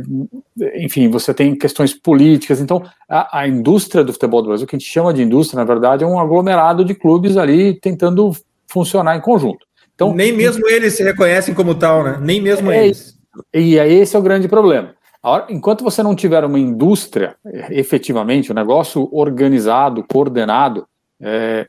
enfim, 0.76 1.10
você 1.10 1.34
tem 1.34 1.56
questões 1.56 1.94
políticas. 1.94 2.62
Então, 2.62 2.82
a, 3.10 3.40
a, 3.42 3.48
indústria 3.48 4.04
do 4.04 4.14
futebol 4.14 4.42
do 4.42 4.48
Brasil, 4.48 4.66
que 4.66 4.76
a 4.76 4.80
gente 4.80 4.90
chama 4.90 5.14
de 5.14 5.22
indústria, 5.22 5.60
na 5.60 5.66
verdade, 5.66 6.04
é 6.06 6.08
um 6.08 6.20
aglomerado 6.20 6.86
de 6.86 6.96
clubes 6.96 7.36
ali 7.36 7.74
tentando 7.74 8.32
funcionar 8.68 9.18
em 9.18 9.22
conjunto. 9.22 9.66
Então, 9.94 10.14
Nem 10.14 10.32
mesmo 10.32 10.68
eles 10.70 10.94
se 10.96 11.04
reconhecem 11.04 11.54
como 11.54 11.76
tal, 11.76 12.04
né? 12.04 12.18
Nem 12.22 12.42
mesmo 12.42 12.72
é, 12.72 12.86
eles. 12.86 13.20
E 13.54 13.78
aí 13.78 13.94
esse 13.94 14.16
é 14.16 14.20
o 14.20 14.24
grande 14.24 14.48
problema. 14.48 14.96
Hora, 15.22 15.46
enquanto 15.50 15.84
você 15.84 16.02
não 16.02 16.16
tiver 16.16 16.44
uma 16.44 16.58
indústria, 16.58 17.36
efetivamente, 17.70 18.52
um 18.52 18.56
negócio 18.56 19.08
organizado, 19.12 20.04
coordenado, 20.10 20.88
é, 21.22 21.68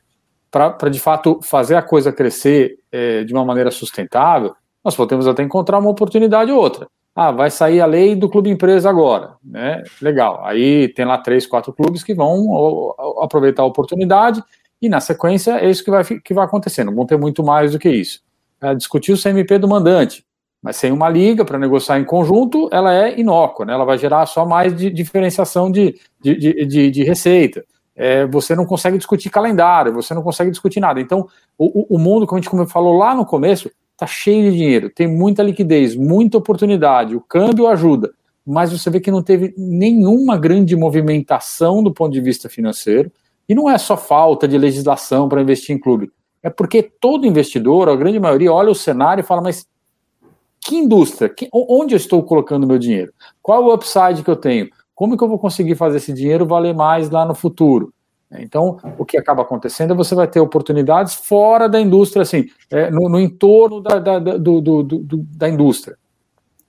para 0.52 0.90
de 0.90 1.00
fato 1.00 1.40
fazer 1.42 1.76
a 1.76 1.82
coisa 1.82 2.12
crescer 2.12 2.78
é, 2.92 3.24
de 3.24 3.32
uma 3.32 3.42
maneira 3.42 3.70
sustentável, 3.70 4.54
nós 4.84 4.94
podemos 4.94 5.26
até 5.26 5.42
encontrar 5.42 5.78
uma 5.78 5.88
oportunidade 5.88 6.52
ou 6.52 6.60
outra. 6.60 6.86
Ah, 7.16 7.30
vai 7.30 7.50
sair 7.50 7.80
a 7.80 7.86
lei 7.86 8.14
do 8.14 8.28
clube 8.28 8.50
empresa 8.50 8.88
agora, 8.88 9.34
né? 9.42 9.82
Legal. 10.00 10.44
Aí 10.44 10.88
tem 10.88 11.06
lá 11.06 11.16
três, 11.16 11.46
quatro 11.46 11.72
clubes 11.72 12.04
que 12.04 12.14
vão 12.14 12.94
aproveitar 13.22 13.62
a 13.62 13.66
oportunidade 13.66 14.42
e 14.80 14.88
na 14.88 15.00
sequência 15.00 15.52
é 15.52 15.70
isso 15.70 15.84
que 15.84 15.90
vai, 15.90 16.04
que 16.04 16.34
vai 16.34 16.44
acontecendo. 16.44 16.94
Vão 16.94 17.06
ter 17.06 17.16
muito 17.16 17.42
mais 17.42 17.72
do 17.72 17.78
que 17.78 17.88
isso. 17.88 18.20
É, 18.60 18.74
discutir 18.74 19.12
o 19.12 19.20
CMP 19.20 19.58
do 19.58 19.68
mandante, 19.68 20.24
mas 20.62 20.76
sem 20.76 20.92
uma 20.92 21.08
liga 21.08 21.44
para 21.44 21.58
negociar 21.58 21.98
em 21.98 22.04
conjunto, 22.04 22.68
ela 22.70 22.94
é 22.94 23.18
inócua, 23.18 23.64
né? 23.64 23.72
Ela 23.72 23.84
vai 23.84 23.96
gerar 23.96 24.26
só 24.26 24.44
mais 24.44 24.74
de 24.76 24.90
diferenciação 24.90 25.70
de, 25.70 25.98
de, 26.20 26.36
de, 26.36 26.66
de, 26.66 26.90
de 26.90 27.04
receita 27.04 27.64
é, 27.94 28.26
você 28.26 28.54
não 28.54 28.64
consegue 28.64 28.96
discutir 28.96 29.30
calendário, 29.30 29.92
você 29.92 30.14
não 30.14 30.22
consegue 30.22 30.50
discutir 30.50 30.80
nada. 30.80 31.00
Então, 31.00 31.28
o, 31.58 31.96
o 31.96 31.98
mundo, 31.98 32.26
como 32.26 32.38
a 32.38 32.42
gente 32.42 32.70
falou 32.70 32.96
lá 32.96 33.14
no 33.14 33.24
começo, 33.24 33.70
está 33.92 34.06
cheio 34.06 34.50
de 34.50 34.56
dinheiro, 34.56 34.90
tem 34.90 35.06
muita 35.06 35.42
liquidez, 35.42 35.94
muita 35.94 36.38
oportunidade, 36.38 37.14
o 37.14 37.20
câmbio 37.20 37.68
ajuda, 37.68 38.12
mas 38.44 38.72
você 38.72 38.90
vê 38.90 38.98
que 38.98 39.10
não 39.10 39.22
teve 39.22 39.54
nenhuma 39.56 40.36
grande 40.36 40.74
movimentação 40.74 41.82
do 41.82 41.92
ponto 41.92 42.12
de 42.12 42.20
vista 42.20 42.48
financeiro, 42.48 43.12
e 43.48 43.54
não 43.54 43.70
é 43.70 43.78
só 43.78 43.96
falta 43.96 44.48
de 44.48 44.56
legislação 44.56 45.28
para 45.28 45.42
investir 45.42 45.74
em 45.74 45.78
clube, 45.78 46.10
é 46.42 46.50
porque 46.50 46.82
todo 46.82 47.26
investidor, 47.26 47.88
a 47.88 47.94
grande 47.96 48.18
maioria, 48.18 48.52
olha 48.52 48.70
o 48.70 48.74
cenário 48.74 49.20
e 49.20 49.24
fala, 49.24 49.42
mas 49.42 49.66
que 50.60 50.76
indústria? 50.76 51.28
Que, 51.28 51.48
onde 51.52 51.94
eu 51.94 51.96
estou 51.96 52.22
colocando 52.22 52.66
meu 52.66 52.78
dinheiro? 52.78 53.12
Qual 53.40 53.64
o 53.64 53.74
upside 53.74 54.22
que 54.22 54.30
eu 54.30 54.36
tenho? 54.36 54.68
Como 54.94 55.16
que 55.16 55.24
eu 55.24 55.28
vou 55.28 55.38
conseguir 55.38 55.74
fazer 55.74 55.98
esse 55.98 56.12
dinheiro 56.12 56.46
valer 56.46 56.74
mais 56.74 57.10
lá 57.10 57.24
no 57.24 57.34
futuro? 57.34 57.92
Então, 58.38 58.78
o 58.98 59.04
que 59.04 59.18
acaba 59.18 59.42
acontecendo 59.42 59.92
é 59.92 59.96
você 59.96 60.14
vai 60.14 60.26
ter 60.26 60.40
oportunidades 60.40 61.14
fora 61.14 61.68
da 61.68 61.80
indústria, 61.80 62.22
assim, 62.22 62.46
é, 62.70 62.90
no, 62.90 63.08
no, 63.08 63.20
entorno 63.20 63.80
da, 63.80 63.98
da, 63.98 64.18
do, 64.18 64.60
do, 64.60 64.82
do, 64.82 65.16
da 65.36 65.48
indústria. 65.48 65.96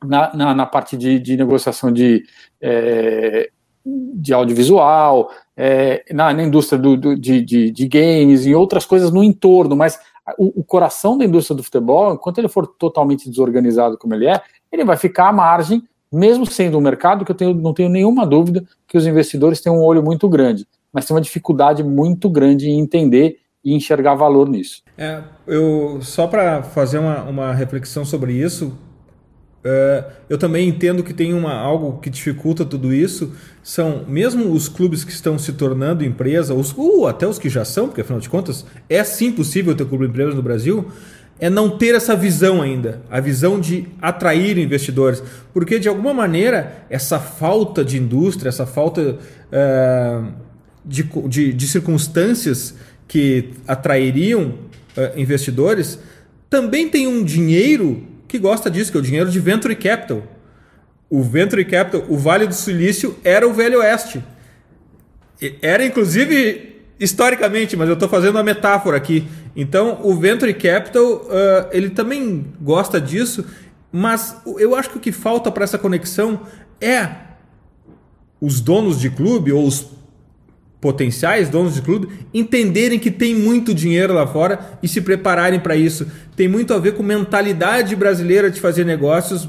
Na, 0.03 0.35
na, 0.35 0.53
na 0.53 0.65
parte 0.65 0.97
de, 0.97 1.17
de, 1.19 1.37
negociação 1.37 1.89
de, 1.91 2.23
é, 2.59 3.49
de 3.85 4.33
audiovisual, 4.33 5.29
é, 5.55 6.03
na, 6.11 6.33
na, 6.33 6.43
indústria 6.43 6.77
do, 6.77 6.97
de, 7.15 7.41
de, 7.41 7.71
de, 7.71 7.87
games 7.87 8.45
e 8.45 8.53
outras 8.53 8.85
coisas 8.85 9.11
no 9.11 9.23
entorno, 9.23 9.77
mas 9.77 9.97
o, 10.37 10.59
o, 10.59 10.63
coração 10.63 11.17
da 11.17 11.23
indústria 11.23 11.55
do 11.55 11.63
futebol, 11.63 12.13
enquanto 12.13 12.39
ele 12.39 12.49
for 12.49 12.67
totalmente 12.67 13.29
desorganizado 13.29 13.97
como 13.97 14.13
ele 14.13 14.27
é, 14.27 14.41
ele 14.69 14.83
vai 14.83 14.97
ficar 14.97 15.29
à 15.29 15.33
margem, 15.33 15.81
mesmo 16.13 16.45
sendo 16.45 16.77
um 16.77 16.81
mercado 16.81 17.25
que 17.25 17.31
eu 17.31 17.35
tenho, 17.35 17.53
não 17.53 17.73
tenho 17.73 17.89
nenhuma 17.89 18.25
dúvida 18.25 18.63
que 18.87 18.97
os 18.97 19.05
investidores 19.05 19.59
têm 19.59 19.71
um 19.71 19.81
olho 19.81 20.03
muito 20.03 20.29
grande, 20.29 20.67
mas 20.91 21.05
tem 21.05 21.15
uma 21.15 21.21
dificuldade 21.21 21.83
muito 21.83 22.29
grande 22.29 22.69
em 22.69 22.79
entender 22.79 23.39
e 23.63 23.73
enxergar 23.73 24.15
valor 24.15 24.47
nisso. 24.47 24.81
É, 24.97 25.21
eu 25.47 25.99
só 26.01 26.27
para 26.27 26.61
fazer 26.63 26.99
uma, 26.99 27.23
uma 27.23 27.53
reflexão 27.53 28.05
sobre 28.05 28.33
isso, 28.33 28.77
Uh, 29.63 30.03
eu 30.29 30.37
também 30.37 30.67
entendo 30.67 31.01
que 31.01 31.13
tem 31.13 31.33
uma, 31.33 31.53
algo 31.53 31.97
que 32.01 32.09
dificulta 32.09 32.65
tudo 32.65 32.93
isso, 32.93 33.33
são 33.63 34.03
mesmo 34.05 34.51
os 34.51 34.67
clubes 34.67 35.05
que 35.05 35.11
estão 35.13 35.39
se 35.39 35.53
tornando 35.53 36.03
empresa, 36.03 36.53
os, 36.53 36.73
uh, 36.77 37.07
até 37.07 37.25
os 37.25 37.39
que 37.39 37.47
já 37.47 37.63
são, 37.63 37.87
porque 37.87 38.01
afinal 38.01 38.19
de 38.19 38.27
contas 38.27 38.65
é 38.89 39.01
sim 39.05 39.31
possível 39.31 39.73
ter 39.73 39.85
clube 39.85 40.05
empresa 40.05 40.35
no 40.35 40.41
Brasil, 40.41 40.91
é 41.39 41.49
não 41.49 41.77
ter 41.77 41.95
essa 41.95 42.15
visão 42.15 42.61
ainda, 42.61 43.01
a 43.09 43.19
visão 43.19 43.59
de 43.59 43.87
atrair 44.01 44.57
investidores, 44.57 45.21
porque 45.53 45.79
de 45.79 45.89
alguma 45.89 46.13
maneira 46.13 46.85
essa 46.89 47.19
falta 47.19 47.83
de 47.83 47.97
indústria, 47.97 48.49
essa 48.49 48.65
falta 48.65 49.17
uh, 49.51 50.33
de, 50.85 51.03
de, 51.03 51.53
de, 51.53 51.67
circunstâncias 51.67 52.75
que 53.07 53.51
atrairiam 53.67 54.53
uh, 54.95 55.19
investidores, 55.19 55.99
também 56.49 56.87
tem 56.87 57.07
um 57.07 57.23
dinheiro 57.23 58.03
que 58.27 58.39
gosta 58.39 58.69
disso, 58.69 58.91
que 58.91 58.97
é 58.97 59.01
o 59.01 59.03
dinheiro 59.03 59.29
de 59.29 59.39
Venture 59.39 59.75
Capital. 59.75 60.23
O 61.09 61.21
Venture 61.21 61.65
Capital, 61.65 62.05
o 62.09 62.17
Vale 62.17 62.47
do 62.47 62.53
Silício, 62.53 63.15
era 63.23 63.47
o 63.47 63.53
Velho 63.53 63.79
Oeste. 63.79 64.23
Era, 65.61 65.85
inclusive, 65.85 66.72
historicamente, 66.99 67.75
mas 67.75 67.87
eu 67.87 67.93
estou 67.93 68.07
fazendo 68.07 68.35
uma 68.35 68.43
metáfora 68.43 68.97
aqui. 68.97 69.27
Então, 69.55 69.99
o 70.03 70.15
Venture 70.15 70.53
Capital, 70.53 71.03
uh, 71.03 71.67
ele 71.71 71.89
também 71.89 72.45
gosta 72.61 72.99
disso, 72.99 73.45
mas 73.91 74.35
eu 74.57 74.75
acho 74.75 74.89
que 74.89 74.97
o 74.97 74.99
que 74.99 75.11
falta 75.11 75.51
para 75.51 75.63
essa 75.63 75.77
conexão 75.77 76.41
é 76.81 77.09
os 78.41 78.59
donos 78.59 78.99
de 78.99 79.09
clube 79.09 79.51
ou 79.51 79.65
os 79.65 79.87
potenciais 80.83 81.47
donos 81.47 81.75
de 81.75 81.81
clube 81.81 82.09
entenderem 82.33 82.99
que 82.99 83.09
tem 83.09 83.33
muito 83.33 83.73
dinheiro 83.73 84.13
lá 84.13 84.27
fora 84.27 84.59
e 84.83 84.87
se 84.87 84.99
prepararem 84.99 85.57
para 85.57 85.77
isso. 85.77 86.05
Tem 86.35 86.45
muito 86.45 86.73
a 86.73 86.77
ver 86.77 86.93
com 86.93 87.01
mentalidade 87.01 87.95
brasileira 87.95 88.51
de 88.51 88.59
fazer 88.59 88.83
negócios, 88.83 89.47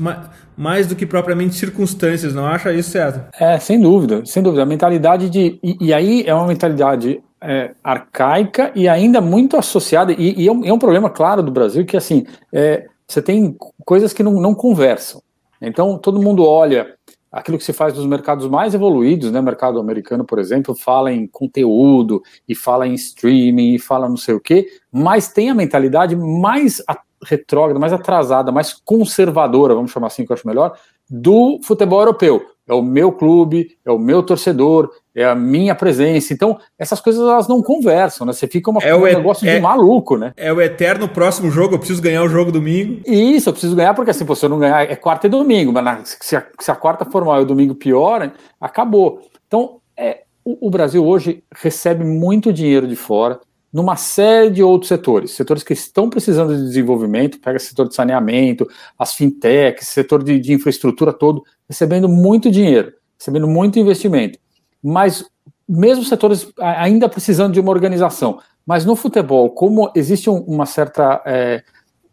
mais 0.56 0.86
do 0.86 0.94
que 0.94 1.04
propriamente 1.04 1.56
circunstâncias, 1.56 2.32
não 2.32 2.46
acha 2.46 2.72
isso 2.72 2.90
certo? 2.90 3.20
É, 3.40 3.58
sem 3.58 3.80
dúvida, 3.80 4.22
sem 4.24 4.44
dúvida. 4.44 4.62
A 4.62 4.66
mentalidade 4.66 5.28
de. 5.28 5.58
E, 5.60 5.88
e 5.88 5.92
aí 5.92 6.22
é 6.24 6.32
uma 6.32 6.46
mentalidade 6.46 7.20
é, 7.44 7.74
arcaica 7.84 8.72
e 8.74 8.88
ainda 8.88 9.20
muito 9.20 9.56
associada, 9.56 10.12
e, 10.12 10.42
e 10.42 10.48
é, 10.48 10.52
um, 10.52 10.64
é, 10.64 10.72
um, 10.72 10.78
problema 10.78 11.10
claro 11.10 11.42
do 11.42 11.52
Brasil 11.52 11.84
que 11.84 11.96
assim, 11.96 12.26
é, 12.52 12.86
você 13.06 13.20
tem 13.20 13.56
coisas 13.84 14.12
que 14.12 14.22
não, 14.22 14.32
não 14.32 14.54
conversam. 14.54 15.22
Então 15.60 15.98
todo 15.98 16.22
mundo 16.22 16.44
olha 16.44 16.94
aquilo 17.30 17.58
que 17.58 17.64
se 17.64 17.72
faz 17.72 17.94
nos 17.94 18.06
mercados 18.06 18.48
mais 18.48 18.74
evoluídos, 18.74 19.30
né? 19.30 19.40
Mercado 19.40 19.80
americano, 19.80 20.24
por 20.24 20.38
exemplo, 20.38 20.74
fala 20.74 21.12
em 21.12 21.26
conteúdo 21.26 22.22
e 22.48 22.54
fala 22.54 22.86
em 22.86 22.94
streaming 22.94 23.74
e 23.74 23.78
fala 23.78 24.08
não 24.08 24.16
sei 24.16 24.34
o 24.34 24.40
quê, 24.40 24.66
mas 24.90 25.28
tem 25.28 25.50
a 25.50 25.54
mentalidade 25.54 26.16
mais 26.16 26.80
retrógrada, 27.24 27.80
mais 27.80 27.92
atrasada, 27.92 28.52
mais 28.52 28.72
conservadora, 28.72 29.74
vamos 29.74 29.90
chamar 29.90 30.08
assim 30.08 30.24
que 30.24 30.32
eu 30.32 30.34
acho 30.34 30.46
melhor, 30.46 30.78
do 31.10 31.58
futebol 31.62 32.00
europeu. 32.00 32.53
É 32.66 32.72
o 32.72 32.82
meu 32.82 33.12
clube, 33.12 33.76
é 33.84 33.90
o 33.90 33.98
meu 33.98 34.22
torcedor, 34.22 34.90
é 35.14 35.24
a 35.24 35.34
minha 35.34 35.74
presença. 35.74 36.32
Então, 36.32 36.58
essas 36.78 37.00
coisas 37.00 37.20
elas 37.22 37.46
não 37.46 37.62
conversam, 37.62 38.26
né? 38.26 38.32
Você 38.32 38.46
fica 38.46 38.70
uma, 38.70 38.80
é 38.80 38.94
um 38.94 39.02
negócio 39.02 39.46
é, 39.46 39.56
de 39.56 39.60
maluco, 39.60 40.16
né? 40.16 40.32
É 40.36 40.52
o 40.52 40.60
eterno 40.60 41.08
próximo 41.08 41.50
jogo, 41.50 41.74
eu 41.74 41.78
preciso 41.78 42.00
ganhar 42.00 42.22
o 42.22 42.28
jogo 42.28 42.50
domingo. 42.50 43.02
Isso, 43.06 43.48
eu 43.48 43.52
preciso 43.52 43.76
ganhar, 43.76 43.92
porque 43.94 44.10
assim, 44.10 44.26
se 44.34 44.44
eu 44.44 44.48
não 44.48 44.58
ganhar, 44.58 44.90
é 44.90 44.96
quarta 44.96 45.26
e 45.26 45.30
domingo, 45.30 45.72
mas 45.72 45.84
na, 45.84 46.04
se, 46.04 46.36
a, 46.36 46.46
se, 46.58 46.70
a, 46.70 46.74
quarta 46.74 47.04
for 47.04 47.24
mal 47.24 47.38
e 47.40 47.42
o 47.42 47.46
domingo 47.46 47.74
pior, 47.74 48.32
acabou. 48.60 49.20
Então, 49.46 49.76
é, 49.96 50.22
o, 50.44 50.66
o 50.66 50.70
Brasil 50.70 51.04
hoje 51.04 51.44
recebe 51.54 52.02
muito 52.02 52.52
dinheiro 52.52 52.88
de 52.88 52.96
fora, 52.96 53.40
numa 53.74 53.96
série 53.96 54.50
de 54.50 54.62
outros 54.62 54.86
setores, 54.86 55.32
setores 55.32 55.64
que 55.64 55.72
estão 55.72 56.08
precisando 56.08 56.56
de 56.56 56.62
desenvolvimento, 56.62 57.40
pega 57.40 57.56
o 57.56 57.60
setor 57.60 57.88
de 57.88 57.94
saneamento, 57.96 58.68
as 58.96 59.14
fintechs, 59.14 59.88
setor 59.88 60.22
de, 60.22 60.38
de 60.38 60.52
infraestrutura 60.52 61.12
todo, 61.12 61.42
recebendo 61.68 62.08
muito 62.08 62.52
dinheiro, 62.52 62.92
recebendo 63.18 63.48
muito 63.48 63.76
investimento. 63.76 64.38
Mas 64.80 65.24
mesmo 65.68 66.04
setores 66.04 66.46
ainda 66.56 67.08
precisando 67.08 67.52
de 67.52 67.58
uma 67.58 67.72
organização. 67.72 68.38
Mas 68.64 68.84
no 68.84 68.94
futebol, 68.94 69.50
como 69.50 69.90
existe 69.96 70.30
um, 70.30 70.36
uma 70.42 70.66
certa 70.66 71.20
é, 71.26 71.64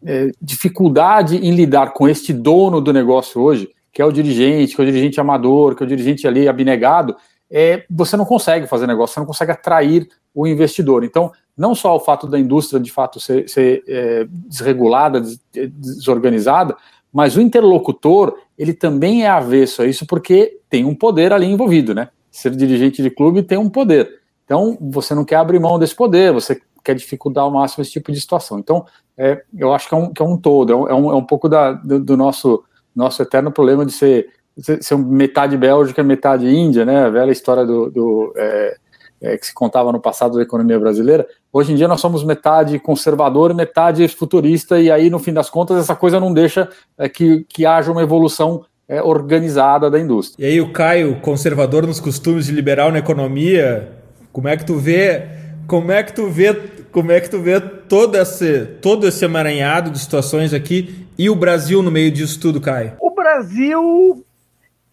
é, 0.04 0.32
dificuldade 0.42 1.36
em 1.36 1.54
lidar 1.54 1.92
com 1.92 2.08
este 2.08 2.32
dono 2.32 2.80
do 2.80 2.92
negócio 2.92 3.40
hoje, 3.40 3.70
que 3.92 4.02
é 4.02 4.04
o 4.04 4.10
dirigente, 4.10 4.74
que 4.74 4.80
é 4.80 4.84
o 4.84 4.86
dirigente 4.86 5.20
amador, 5.20 5.76
que 5.76 5.84
é 5.84 5.86
o 5.86 5.88
dirigente 5.88 6.26
ali 6.26 6.48
abnegado, 6.48 7.14
é, 7.48 7.84
você 7.88 8.16
não 8.16 8.24
consegue 8.24 8.66
fazer 8.66 8.88
negócio, 8.88 9.14
você 9.14 9.20
não 9.20 9.26
consegue 9.26 9.52
atrair 9.52 10.08
o 10.34 10.46
investidor. 10.46 11.04
Então, 11.04 11.30
não 11.56 11.74
só 11.74 11.94
o 11.94 12.00
fato 12.00 12.26
da 12.26 12.38
indústria 12.38 12.80
de 12.80 12.90
fato 12.90 13.20
ser, 13.20 13.48
ser 13.48 13.84
é, 13.86 14.26
desregulada, 14.28 15.22
desorganizada, 15.52 16.76
mas 17.12 17.36
o 17.36 17.40
interlocutor 17.40 18.36
ele 18.58 18.72
também 18.72 19.24
é 19.24 19.28
avesso 19.28 19.82
a 19.82 19.86
isso 19.86 20.06
porque 20.06 20.58
tem 20.70 20.84
um 20.84 20.94
poder 20.94 21.32
ali 21.32 21.46
envolvido, 21.46 21.94
né? 21.94 22.08
Ser 22.30 22.50
dirigente 22.56 23.02
de 23.02 23.10
clube 23.10 23.42
tem 23.42 23.58
um 23.58 23.68
poder. 23.68 24.20
Então 24.44 24.78
você 24.80 25.14
não 25.14 25.24
quer 25.24 25.36
abrir 25.36 25.60
mão 25.60 25.78
desse 25.78 25.94
poder, 25.94 26.32
você 26.32 26.60
quer 26.82 26.94
dificultar 26.94 27.44
ao 27.44 27.50
máximo 27.50 27.82
esse 27.82 27.92
tipo 27.92 28.10
de 28.10 28.20
situação. 28.20 28.58
Então 28.58 28.86
é, 29.16 29.42
eu 29.56 29.74
acho 29.74 29.88
que 29.88 29.94
é 29.94 29.98
um, 29.98 30.12
que 30.12 30.22
é 30.22 30.24
um 30.24 30.36
todo, 30.38 30.72
é 30.72 30.76
um, 30.76 30.88
é 30.88 31.14
um 31.14 31.18
é 31.18 31.26
pouco 31.26 31.48
da, 31.48 31.72
do, 31.72 32.00
do, 32.00 32.16
nosso 32.16 32.64
nosso 32.94 33.22
eterno 33.22 33.50
problema 33.52 33.86
de 33.86 33.92
ser, 33.92 34.28
ser 34.58 34.96
metade 34.96 35.56
Bélgica, 35.56 36.02
metade 36.02 36.46
Índia, 36.46 36.84
né? 36.84 37.04
A 37.04 37.10
velha 37.10 37.30
história 37.30 37.64
do, 37.64 37.90
do 37.90 38.32
é, 38.36 38.76
é, 39.22 39.38
que 39.38 39.46
se 39.46 39.54
contava 39.54 39.92
no 39.92 40.00
passado 40.00 40.36
da 40.36 40.42
economia 40.42 40.78
brasileira. 40.78 41.26
Hoje 41.52 41.72
em 41.72 41.76
dia 41.76 41.86
nós 41.86 42.00
somos 42.00 42.24
metade 42.24 42.78
conservador, 42.78 43.54
metade 43.54 44.06
futurista, 44.08 44.80
e 44.80 44.90
aí, 44.90 45.08
no 45.08 45.18
fim 45.18 45.32
das 45.32 45.48
contas, 45.48 45.78
essa 45.78 45.94
coisa 45.94 46.18
não 46.18 46.34
deixa 46.34 46.68
é, 46.98 47.08
que, 47.08 47.46
que 47.48 47.64
haja 47.64 47.92
uma 47.92 48.02
evolução 48.02 48.64
é, 48.88 49.00
organizada 49.00 49.88
da 49.88 49.98
indústria. 49.98 50.44
E 50.44 50.50
aí, 50.50 50.60
o 50.60 50.72
Caio, 50.72 51.20
conservador 51.20 51.86
nos 51.86 52.00
costumes 52.00 52.46
de 52.46 52.52
liberal 52.52 52.90
na 52.90 52.98
economia, 52.98 53.92
como 54.32 54.48
é 54.48 54.56
que 54.56 54.66
tu 54.66 54.76
vê. 54.76 55.40
Como 55.64 55.92
é 55.92 56.02
que 56.02 56.12
tu 56.12 56.28
vê, 56.28 56.52
como 56.90 57.12
é 57.12 57.20
que 57.20 57.30
tu 57.30 57.40
vê 57.40 57.60
todo 57.60 58.16
esse, 58.16 58.66
todo 58.82 59.06
esse 59.06 59.24
emaranhado 59.24 59.90
de 59.90 59.98
situações 59.98 60.52
aqui 60.52 61.06
e 61.16 61.30
o 61.30 61.36
Brasil 61.36 61.80
no 61.82 61.90
meio 61.90 62.10
disso 62.10 62.40
tudo, 62.40 62.60
Caio? 62.60 62.94
O 63.00 63.10
Brasil, 63.14 64.24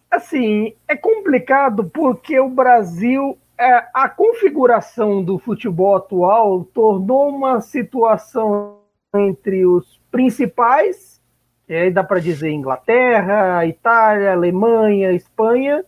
assim, 0.08 0.72
é 0.86 0.94
complicado 0.94 1.90
porque 1.92 2.38
o 2.38 2.48
Brasil 2.48 3.36
é, 3.60 3.86
a 3.92 4.08
configuração 4.08 5.22
do 5.22 5.38
futebol 5.38 5.94
atual 5.94 6.64
tornou 6.64 7.28
uma 7.28 7.60
situação 7.60 8.78
entre 9.14 9.66
os 9.66 10.00
principais, 10.10 11.20
e 11.68 11.74
aí 11.74 11.90
dá 11.90 12.02
para 12.02 12.20
dizer 12.20 12.50
Inglaterra, 12.50 13.66
Itália, 13.66 14.32
Alemanha, 14.32 15.12
Espanha, 15.12 15.84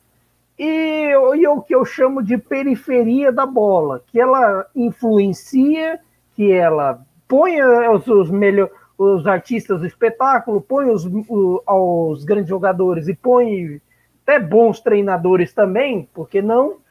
e, 0.59 1.13
e 1.13 1.49
o 1.49 1.63
que 1.63 1.75
eu 1.75 1.83
chamo 1.87 2.23
de 2.23 2.37
periferia 2.37 3.33
da 3.33 3.47
bola, 3.47 4.03
que 4.07 4.21
ela 4.21 4.67
influencia, 4.77 5.99
que 6.37 6.53
ela 6.53 7.01
põe 7.27 7.63
os, 7.63 8.07
os, 8.07 8.31
melhor, 8.31 8.69
os 8.99 9.27
artistas 9.27 9.81
do 9.81 9.87
espetáculo, 9.87 10.61
põe 10.61 10.91
os, 10.91 11.07
os 11.07 12.25
grandes 12.25 12.51
jogadores 12.51 13.09
e 13.09 13.15
põe 13.15 13.81
até 14.23 14.39
bons 14.39 14.79
treinadores 14.79 15.55
também, 15.55 16.07
porque 16.13 16.43
não? 16.43 16.83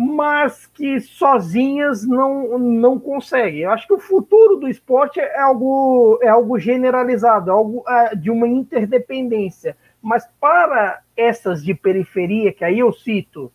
Mas 0.00 0.64
que 0.64 1.00
sozinhas 1.00 2.06
não, 2.06 2.56
não 2.56 3.00
conseguem. 3.00 3.62
Eu 3.62 3.72
acho 3.72 3.84
que 3.84 3.94
o 3.94 3.98
futuro 3.98 4.54
do 4.54 4.68
esporte 4.68 5.18
é 5.18 5.40
algo, 5.40 6.20
é 6.22 6.28
algo 6.28 6.56
generalizado, 6.56 7.50
algo 7.50 7.82
é, 7.88 8.14
de 8.14 8.30
uma 8.30 8.46
interdependência. 8.46 9.76
Mas 10.00 10.24
para 10.40 11.00
essas 11.16 11.64
de 11.64 11.74
periferia, 11.74 12.52
que 12.52 12.64
aí 12.64 12.78
eu 12.78 12.92
cito, 12.92 13.50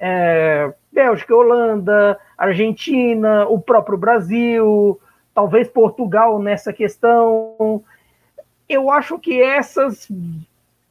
é, 0.00 0.72
Bélgica, 0.90 1.36
Holanda, 1.36 2.18
Argentina, 2.38 3.46
o 3.46 3.60
próprio 3.60 3.98
Brasil, 3.98 4.98
talvez 5.34 5.68
Portugal 5.68 6.38
nessa 6.38 6.72
questão, 6.72 7.84
eu 8.66 8.90
acho 8.90 9.18
que 9.18 9.38
essas 9.38 10.10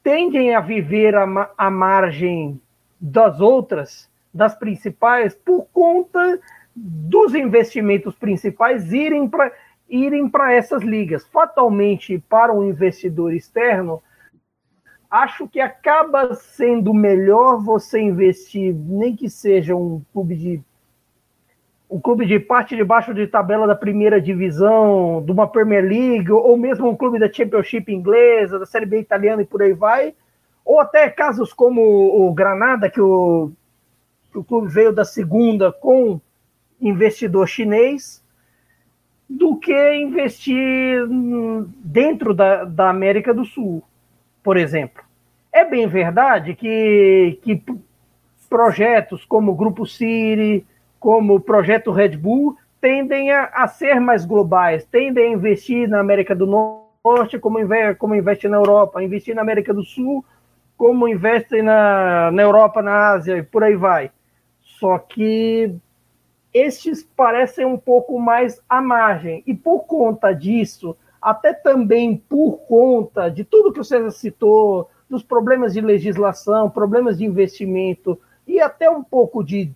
tendem 0.03 0.53
a 0.53 0.59
viver 0.59 1.15
a 1.15 1.71
margem 1.71 2.61
das 3.01 3.41
outras, 3.41 4.12
das 4.33 4.55
principais, 4.55 5.35
por 5.35 5.67
conta 5.71 6.39
dos 6.75 7.35
investimentos 7.35 8.15
principais 8.15 8.91
irem 8.91 9.29
para 9.29 9.51
irem 9.87 10.27
para 10.27 10.53
essas 10.53 10.81
ligas. 10.81 11.27
Fatalmente, 11.27 12.17
para 12.27 12.51
um 12.51 12.63
investidor 12.63 13.33
externo, 13.33 14.01
acho 15.09 15.47
que 15.47 15.59
acaba 15.59 16.33
sendo 16.33 16.93
melhor 16.93 17.61
você 17.63 17.99
investir, 17.99 18.73
nem 18.73 19.15
que 19.15 19.29
seja 19.29 19.75
um 19.75 20.01
clube 20.11 20.35
de 20.35 20.61
um 21.89 21.99
clube 21.99 22.25
de 22.25 22.39
parte 22.39 22.75
de 22.75 22.83
baixo 22.83 23.13
de 23.13 23.27
tabela 23.27 23.67
da 23.67 23.75
primeira 23.75 24.19
divisão, 24.19 25.21
de 25.23 25.31
uma 25.31 25.47
Premier 25.47 25.83
League, 25.83 26.31
ou 26.31 26.57
mesmo 26.57 26.89
um 26.89 26.95
clube 26.95 27.19
da 27.19 27.31
Championship 27.31 27.93
inglesa, 27.93 28.57
da 28.57 28.65
Série 28.65 28.87
B 28.87 28.99
italiana 28.99 29.43
e 29.43 29.45
por 29.45 29.61
aí 29.61 29.73
vai, 29.73 30.15
ou 30.65 30.79
até 30.79 31.07
casos 31.07 31.53
como 31.53 31.81
o 32.27 32.33
Granada, 32.33 32.89
que 32.89 32.99
o, 32.99 33.51
o 34.35 34.43
clube 34.43 34.67
veio 34.67 34.93
da 34.93 35.05
segunda 35.05 35.71
com 35.71 36.19
investidor 36.81 37.47
chinês, 37.47 38.23
do 39.29 39.57
que 39.57 39.95
investir 39.95 41.07
dentro 41.79 42.33
da, 42.33 42.65
da 42.65 42.89
América 42.89 43.33
do 43.33 43.45
Sul, 43.45 43.81
por 44.43 44.57
exemplo. 44.57 45.03
É 45.51 45.63
bem 45.63 45.87
verdade 45.87 46.55
que, 46.55 47.39
que 47.41 47.63
projetos 48.49 49.25
como 49.25 49.51
o 49.51 49.55
Grupo 49.55 49.85
City, 49.85 50.65
como 50.99 51.35
o 51.35 51.39
projeto 51.39 51.91
Red 51.91 52.17
Bull, 52.17 52.57
tendem 52.79 53.31
a, 53.31 53.45
a, 53.45 53.67
ser 53.67 53.99
mais 53.99 54.25
globais, 54.25 54.85
tendem 54.85 55.29
a 55.29 55.35
investir 55.35 55.87
na 55.87 55.99
América 55.99 56.35
do 56.35 56.45
Norte 56.45 57.39
como, 57.39 57.59
investe, 57.59 57.95
como 57.95 58.13
investe 58.13 58.47
na 58.47 58.57
Europa, 58.57 59.01
investir 59.01 59.33
na 59.33 59.41
América 59.41 59.73
do 59.73 59.83
Sul 59.83 60.23
como 60.77 61.07
investe 61.07 61.61
na, 61.61 62.29
na 62.31 62.41
Europa, 62.41 62.81
na 62.81 63.11
Ásia 63.11 63.37
e 63.37 63.43
por 63.43 63.63
aí 63.63 63.75
vai. 63.75 64.11
Só 64.83 64.99
que 64.99 65.73
estes 66.53 67.03
parecem 67.15 67.65
um 67.65 67.77
pouco 67.77 68.19
mais 68.19 68.61
à 68.67 68.81
margem. 68.81 69.41
E 69.47 69.53
por 69.53 69.85
conta 69.85 70.33
disso, 70.33 70.93
até 71.21 71.53
também 71.53 72.17
por 72.17 72.57
conta 72.67 73.29
de 73.29 73.45
tudo 73.45 73.71
que 73.71 73.79
o 73.79 73.83
César 73.85 74.11
citou, 74.11 74.89
dos 75.09 75.23
problemas 75.23 75.71
de 75.71 75.79
legislação, 75.79 76.69
problemas 76.69 77.17
de 77.17 77.23
investimento 77.23 78.19
e 78.45 78.59
até 78.59 78.89
um 78.89 79.01
pouco 79.01 79.41
de 79.41 79.71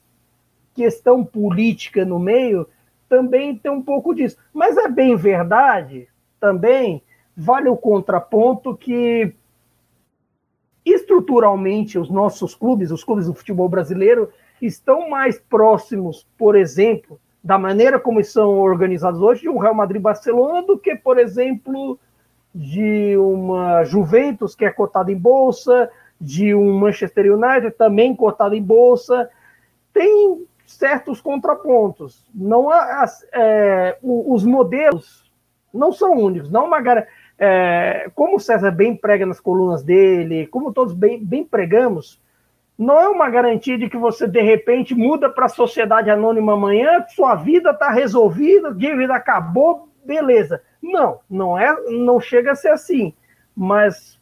questão 0.74 1.24
política 1.24 2.04
no 2.04 2.20
meio, 2.20 2.68
também 3.08 3.56
tem 3.56 3.72
um 3.72 3.82
pouco 3.82 4.14
disso. 4.14 4.36
Mas 4.54 4.76
é 4.76 4.90
bem 4.90 5.16
verdade, 5.16 6.10
também, 6.38 7.02
vale 7.34 7.70
o 7.70 7.78
contraponto 7.78 8.76
que 8.76 9.34
estruturalmente 10.84 11.98
os 11.98 12.10
nossos 12.10 12.54
clubes, 12.54 12.92
os 12.92 13.06
clubes 13.06 13.28
do 13.28 13.34
futebol 13.34 13.70
brasileiro, 13.70 14.30
estão 14.66 15.10
mais 15.10 15.40
próximos, 15.40 16.26
por 16.38 16.56
exemplo, 16.56 17.20
da 17.44 17.58
maneira 17.58 18.00
como 18.00 18.24
são 18.24 18.60
organizados 18.60 19.22
hoje, 19.22 19.42
de 19.42 19.50
um 19.50 19.58
Real 19.58 19.74
Madrid-Barcelona, 19.74 20.64
do 20.64 20.78
que, 20.78 20.96
por 20.96 21.18
exemplo, 21.18 22.00
de 22.54 23.16
uma 23.18 23.84
Juventus, 23.84 24.56
que 24.56 24.66
é 24.66 24.72
cotada 24.72 25.12
em 25.12 25.18
bolsa, 25.18 25.90
de 26.20 26.54
um 26.56 26.78
Manchester 26.80 27.32
United, 27.32 27.72
também 27.72 28.16
cotado 28.16 28.56
em 28.56 28.64
bolsa. 28.64 29.30
Tem 29.94 30.46
certos 30.66 31.22
contrapontos. 31.22 32.28
Não 32.34 32.70
há, 32.70 33.06
é, 33.34 33.98
os 34.02 34.44
modelos 34.44 35.32
não 35.74 35.92
são 35.92 36.14
únicos. 36.14 36.50
Não 36.50 36.66
uma 36.66 36.82
é, 37.40 38.10
como 38.16 38.38
o 38.38 38.40
César 38.40 38.72
bem 38.72 38.96
prega 38.96 39.26
nas 39.26 39.40
colunas 39.40 39.84
dele, 39.84 40.48
como 40.48 40.74
todos 40.74 40.94
bem, 40.94 41.24
bem 41.24 41.46
pregamos, 41.46 42.20
não 42.78 43.00
é 43.00 43.10
uma 43.10 43.30
garantia 43.30 43.78
de 43.78 43.90
que 43.90 43.98
você 43.98 44.28
de 44.28 44.42
repente 44.42 44.94
muda 44.94 45.30
para 45.30 45.46
a 45.46 45.50
sociedade 45.50 46.12
anônima 46.12 46.54
amanhã, 46.54 47.04
sua 47.10 47.34
vida 47.34 47.72
está 47.72 47.90
resolvida, 47.90 48.74
dívida 48.74 49.16
acabou, 49.16 49.90
beleza. 50.06 50.62
Não, 50.82 51.20
não 51.28 51.58
é, 51.58 51.76
não 51.90 52.20
chega 52.20 52.52
a 52.52 52.56
ser 52.56 52.70
assim. 52.70 53.14
Mas 53.56 54.20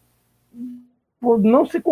não 1.22 1.66
se 1.66 1.84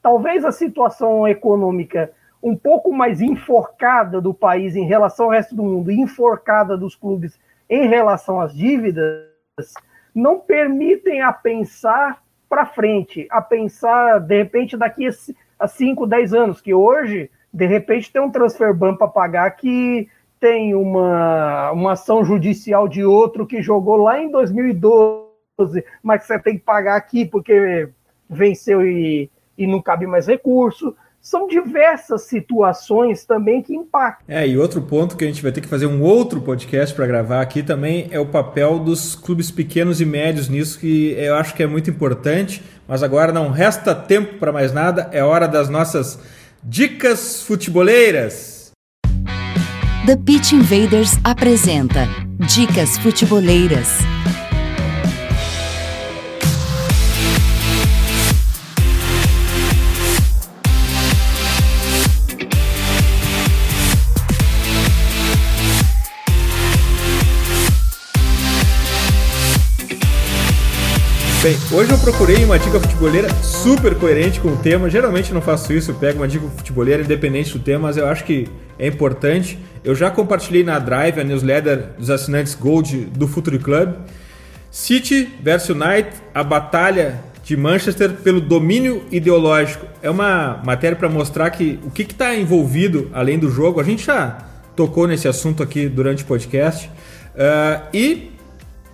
talvez 0.00 0.44
a 0.44 0.52
situação 0.52 1.28
econômica 1.28 2.12
um 2.42 2.56
pouco 2.56 2.92
mais 2.92 3.20
enforcada 3.20 4.20
do 4.20 4.32
país 4.32 4.74
em 4.74 4.86
relação 4.86 5.26
ao 5.26 5.32
resto 5.32 5.54
do 5.54 5.62
mundo, 5.62 5.90
enforcada 5.90 6.76
dos 6.78 6.94
clubes 6.94 7.38
em 7.68 7.88
relação 7.88 8.40
às 8.40 8.54
dívidas, 8.54 9.26
não 10.14 10.38
permitem 10.38 11.20
a 11.20 11.32
pensar 11.32 12.22
para 12.48 12.64
frente, 12.64 13.26
a 13.30 13.42
pensar, 13.42 14.20
de 14.20 14.38
repente, 14.38 14.76
daqui 14.76 15.06
a 15.06 15.12
5, 15.66 16.06
10 16.06 16.34
anos, 16.34 16.60
que 16.60 16.72
hoje, 16.72 17.30
de 17.52 17.66
repente, 17.66 18.12
tem 18.12 18.22
um 18.22 18.30
transfer 18.30 18.72
ban 18.74 18.94
para 18.94 19.08
pagar 19.08 19.50
que 19.52 20.08
tem 20.38 20.74
uma, 20.74 21.72
uma 21.72 21.92
ação 21.92 22.24
judicial 22.24 22.86
de 22.86 23.04
outro 23.04 23.46
que 23.46 23.60
jogou 23.60 23.96
lá 23.96 24.20
em 24.20 24.30
2012, 24.30 25.84
mas 26.02 26.24
você 26.24 26.38
tem 26.38 26.56
que 26.56 26.64
pagar 26.64 26.96
aqui 26.96 27.24
porque 27.24 27.88
venceu 28.30 28.86
e, 28.86 29.30
e 29.56 29.66
não 29.66 29.82
cabe 29.82 30.06
mais 30.06 30.26
recurso 30.26 30.94
são 31.28 31.46
diversas 31.46 32.22
situações 32.22 33.26
também 33.26 33.60
que 33.60 33.74
impactam. 33.74 34.34
É, 34.34 34.48
e 34.48 34.56
outro 34.56 34.80
ponto 34.80 35.14
que 35.14 35.24
a 35.24 35.26
gente 35.26 35.42
vai 35.42 35.52
ter 35.52 35.60
que 35.60 35.68
fazer 35.68 35.84
um 35.84 36.00
outro 36.00 36.40
podcast 36.40 36.94
para 36.94 37.06
gravar 37.06 37.42
aqui 37.42 37.62
também 37.62 38.08
é 38.10 38.18
o 38.18 38.24
papel 38.24 38.78
dos 38.78 39.14
clubes 39.14 39.50
pequenos 39.50 40.00
e 40.00 40.06
médios 40.06 40.48
nisso, 40.48 40.80
que 40.80 41.12
eu 41.18 41.34
acho 41.34 41.54
que 41.54 41.62
é 41.62 41.66
muito 41.66 41.90
importante, 41.90 42.62
mas 42.86 43.02
agora 43.02 43.30
não 43.30 43.50
resta 43.50 43.94
tempo 43.94 44.38
para 44.38 44.50
mais 44.50 44.72
nada, 44.72 45.10
é 45.12 45.22
hora 45.22 45.46
das 45.46 45.68
nossas 45.68 46.18
dicas 46.64 47.42
futeboleiras. 47.42 48.70
The 50.06 50.16
Pitch 50.24 50.52
Invaders 50.52 51.12
apresenta 51.24 52.08
Dicas 52.38 52.96
Futeboleiras. 52.96 53.98
Bem, 71.40 71.56
hoje 71.70 71.92
eu 71.92 71.98
procurei 71.98 72.44
uma 72.44 72.58
dica 72.58 72.80
futeboleira 72.80 73.32
super 73.44 73.94
coerente 73.94 74.40
com 74.40 74.48
o 74.48 74.56
tema. 74.56 74.90
Geralmente 74.90 75.32
não 75.32 75.40
faço 75.40 75.72
isso, 75.72 75.92
eu 75.92 75.94
pego 75.94 76.18
uma 76.18 76.26
dica 76.26 76.44
futeboleira 76.48 77.00
independente 77.00 77.52
do 77.52 77.60
tema, 77.60 77.86
mas 77.86 77.96
eu 77.96 78.08
acho 78.08 78.24
que 78.24 78.48
é 78.76 78.88
importante. 78.88 79.56
Eu 79.84 79.94
já 79.94 80.10
compartilhei 80.10 80.64
na 80.64 80.80
Drive, 80.80 81.20
a 81.20 81.22
newsletter 81.22 81.90
dos 81.96 82.10
assinantes 82.10 82.56
Gold 82.56 83.04
do 83.16 83.28
Futuri 83.28 83.60
Club. 83.60 83.94
City 84.68 85.28
vs 85.40 85.68
United, 85.68 86.10
a 86.34 86.42
batalha 86.42 87.20
de 87.44 87.56
Manchester 87.56 88.14
pelo 88.14 88.40
domínio 88.40 89.04
ideológico. 89.08 89.86
É 90.02 90.10
uma 90.10 90.60
matéria 90.64 90.96
para 90.96 91.08
mostrar 91.08 91.50
que 91.50 91.78
o 91.84 91.90
que 91.90 92.02
está 92.02 92.34
envolvido 92.34 93.12
além 93.12 93.38
do 93.38 93.48
jogo. 93.48 93.80
A 93.80 93.84
gente 93.84 94.04
já 94.04 94.38
tocou 94.74 95.06
nesse 95.06 95.28
assunto 95.28 95.62
aqui 95.62 95.88
durante 95.88 96.24
o 96.24 96.26
podcast. 96.26 96.90
Uh, 97.36 97.86
e 97.94 98.37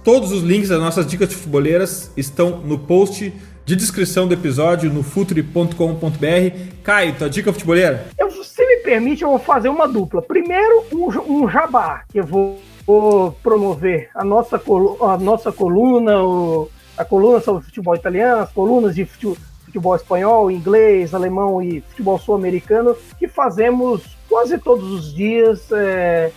Todos 0.05 0.33
os 0.33 0.43
links 0.43 0.69
das 0.69 0.79
nossas 0.79 1.07
dicas 1.07 1.31
de 1.31 1.35
futeboleiras 1.35 2.13
estão 2.15 2.59
no 2.59 2.79
post 2.79 3.33
de 3.65 3.75
descrição 3.75 4.29
do 4.29 4.35
episódio 4.35 4.93
no 4.93 5.03
futuri.com.br. 5.03 6.59
Caio, 6.83 7.15
tua 7.17 7.31
dica 7.31 7.51
futeboleira? 7.51 8.09
Eu, 8.19 8.31
se 8.31 8.67
me 8.67 8.77
permite, 8.83 9.23
eu 9.23 9.31
vou 9.31 9.39
fazer 9.39 9.71
uma 9.71 9.89
dupla. 9.89 10.21
Primeiro, 10.21 10.85
um, 10.93 11.45
um 11.45 11.49
jabá, 11.49 12.03
que 12.13 12.21
eu 12.21 12.27
vou, 12.27 12.61
vou 12.87 13.33
promover 13.43 14.11
a 14.15 14.23
nossa, 14.23 14.61
a 15.01 15.17
nossa 15.17 15.51
coluna, 15.51 16.23
o, 16.23 16.69
a 16.99 17.05
coluna 17.07 17.41
sobre 17.41 17.65
futebol 17.65 17.95
italiano, 17.95 18.43
as 18.43 18.53
colunas 18.53 18.95
de 18.95 19.07
futebol, 19.07 19.39
futebol 19.65 19.97
espanhol, 19.97 20.51
inglês, 20.51 21.15
alemão 21.15 21.63
e 21.63 21.81
futebol 21.81 22.19
sul-americano, 22.19 22.95
que 23.19 23.27
fazemos 23.27 24.03
quase 24.29 24.59
todos 24.59 24.85
os 24.85 25.15
dias, 25.15 25.73
é, 25.73 26.31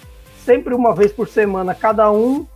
sempre 0.46 0.74
uma 0.74 0.96
vez 0.96 1.12
por 1.12 1.28
semana, 1.28 1.76
cada 1.76 2.10
um 2.10 2.48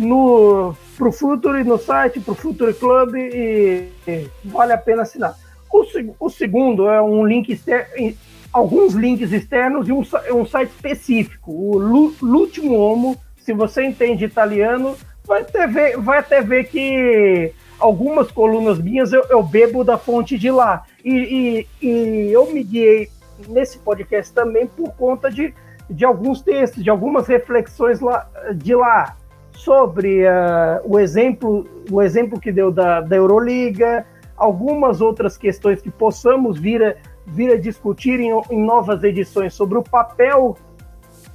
no 0.00 0.74
pro 0.96 1.12
Futuri 1.12 1.62
no 1.62 1.78
site, 1.78 2.20
pro 2.20 2.34
Futuri 2.34 2.74
Club 2.74 3.14
e, 3.16 3.88
e, 4.08 4.28
vale 4.44 4.72
a 4.72 4.78
pena 4.78 5.02
assinar. 5.02 5.36
O, 5.72 5.84
o 6.18 6.30
segundo 6.30 6.88
é 6.88 7.00
um 7.00 7.24
link 7.24 7.52
externo, 7.52 8.14
alguns 8.52 8.94
links 8.94 9.30
externos 9.30 9.88
e 9.88 9.92
um, 9.92 10.02
um 10.34 10.46
site 10.46 10.70
específico, 10.70 11.52
o 11.52 11.78
L'Ultimo 12.22 12.76
Homo. 12.76 13.16
Se 13.38 13.52
você 13.52 13.84
entende 13.84 14.24
italiano, 14.24 14.96
vai 15.24 15.42
até 15.42 15.66
ver, 15.66 15.96
vai 15.98 16.18
até 16.18 16.40
ver 16.40 16.64
que 16.64 17.52
algumas 17.78 18.30
colunas 18.30 18.78
minhas 18.78 19.12
eu, 19.12 19.24
eu 19.30 19.42
bebo 19.42 19.82
da 19.84 19.96
fonte 19.96 20.38
de 20.38 20.50
lá. 20.50 20.84
E, 21.04 21.66
e, 21.80 21.86
e 21.86 22.32
eu 22.32 22.52
me 22.52 22.62
guiei 22.62 23.08
nesse 23.48 23.78
podcast 23.78 24.32
também 24.32 24.66
por 24.66 24.92
conta 24.92 25.30
de, 25.30 25.54
de 25.88 26.04
alguns 26.04 26.42
textos, 26.42 26.84
de 26.84 26.90
algumas 26.90 27.26
reflexões 27.26 28.00
lá, 28.00 28.28
de 28.54 28.74
lá 28.74 29.16
sobre 29.64 30.24
uh, 30.24 30.80
o 30.84 30.98
exemplo 30.98 31.66
o 31.90 32.00
exemplo 32.00 32.38
que 32.38 32.52
deu 32.52 32.70
da, 32.70 33.00
da 33.00 33.16
Euroliga, 33.16 34.06
algumas 34.36 35.00
outras 35.00 35.36
questões 35.36 35.82
que 35.82 35.90
possamos 35.90 36.58
vir 36.58 36.82
a, 36.82 36.94
vir 37.26 37.52
a 37.52 37.56
discutir 37.56 38.20
em, 38.20 38.30
em 38.50 38.64
novas 38.64 39.02
edições 39.02 39.54
sobre 39.54 39.78
o 39.78 39.82
papel 39.82 40.56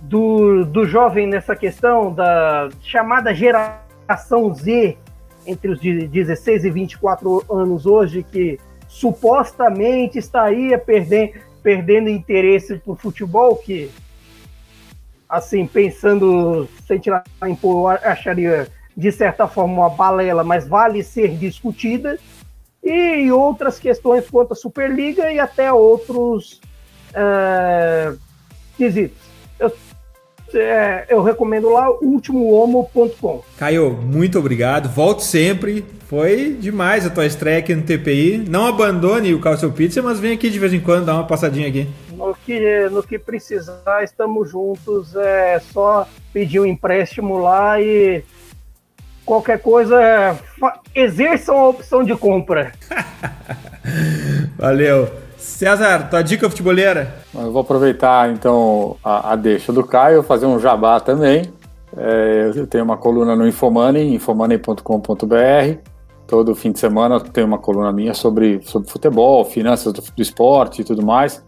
do, 0.01 0.65
do 0.65 0.85
jovem 0.85 1.27
nessa 1.27 1.55
questão 1.55 2.13
da 2.13 2.69
chamada 2.81 3.33
geração 3.33 4.53
Z 4.53 4.97
entre 5.45 5.71
os 5.71 5.79
16 5.79 6.65
e 6.65 6.69
24 6.69 7.43
anos 7.49 7.85
hoje, 7.85 8.23
que 8.23 8.59
supostamente 8.87 10.17
estaria 10.17 10.77
perdendo, 10.77 11.33
perdendo 11.61 12.09
interesse 12.09 12.77
por 12.79 12.97
futebol, 12.97 13.55
que, 13.55 13.91
assim, 15.29 15.65
pensando, 15.65 16.67
sem 16.87 16.99
tirar 16.99 17.23
em 17.45 17.55
pôr, 17.55 17.91
acharia 18.03 18.67
de 18.95 19.11
certa 19.11 19.47
forma 19.47 19.73
uma 19.73 19.89
balela, 19.89 20.43
mas 20.43 20.67
vale 20.67 21.03
ser 21.03 21.35
discutida, 21.35 22.17
e 22.83 23.31
outras 23.31 23.79
questões 23.79 24.29
quanto 24.29 24.53
à 24.53 24.55
Superliga 24.55 25.31
e 25.31 25.39
até 25.39 25.73
outros 25.73 26.61
uh, 27.11 28.17
quesitos 28.77 29.25
é, 30.55 31.05
eu 31.09 31.21
recomendo 31.21 31.69
lá 31.69 31.89
ultimohomo.com. 32.01 33.43
Caio, 33.57 33.91
muito 33.91 34.39
obrigado. 34.39 34.89
Volte 34.89 35.23
sempre. 35.23 35.85
Foi 36.07 36.55
demais 36.59 37.05
a 37.05 37.09
tua 37.09 37.25
estreia 37.25 37.59
aqui 37.59 37.73
no 37.73 37.81
TPI. 37.81 38.45
Não 38.47 38.67
abandone 38.67 39.33
o 39.33 39.39
Calcio 39.39 39.71
Pizza, 39.71 40.01
mas 40.01 40.19
vem 40.19 40.33
aqui 40.33 40.49
de 40.49 40.59
vez 40.59 40.71
em 40.73 40.79
quando 40.79 41.05
dar 41.05 41.15
uma 41.15 41.27
passadinha 41.27 41.67
aqui. 41.67 41.87
No 42.11 42.35
que, 42.45 42.89
no 42.89 43.01
que 43.01 43.17
precisar, 43.17 44.03
estamos 44.03 44.49
juntos. 44.49 45.15
É 45.15 45.59
só 45.59 46.07
pedir 46.31 46.59
um 46.59 46.65
empréstimo 46.65 47.37
lá 47.37 47.81
e 47.81 48.23
qualquer 49.25 49.59
coisa, 49.59 50.37
exerçam 50.93 51.57
a 51.57 51.69
opção 51.69 52.03
de 52.03 52.15
compra. 52.15 52.71
Valeu. 54.57 55.24
César, 55.45 56.09
tua 56.09 56.23
dica 56.23 56.49
futebolera? 56.49 57.19
Eu 57.33 57.51
vou 57.51 57.61
aproveitar 57.61 58.31
então 58.31 58.97
a, 59.03 59.33
a 59.33 59.35
deixa 59.35 59.71
do 59.71 59.83
Caio, 59.83 60.23
fazer 60.23 60.47
um 60.47 60.59
jabá 60.59 60.99
também. 60.99 61.53
É, 61.95 62.51
eu 62.55 62.65
tenho 62.65 62.83
uma 62.83 62.97
coluna 62.97 63.35
no 63.35 63.47
Infomoney, 63.47 64.15
infomoney.com.br. 64.15 65.79
Todo 66.25 66.55
fim 66.55 66.71
de 66.71 66.79
semana 66.79 67.19
tem 67.19 67.43
uma 67.43 67.59
coluna 67.59 67.93
minha 67.93 68.15
sobre, 68.15 68.59
sobre 68.63 68.89
futebol, 68.89 69.45
finanças 69.45 69.93
do, 69.93 70.01
do 70.01 70.21
esporte 70.21 70.81
e 70.81 70.83
tudo 70.83 71.05
mais. 71.05 71.41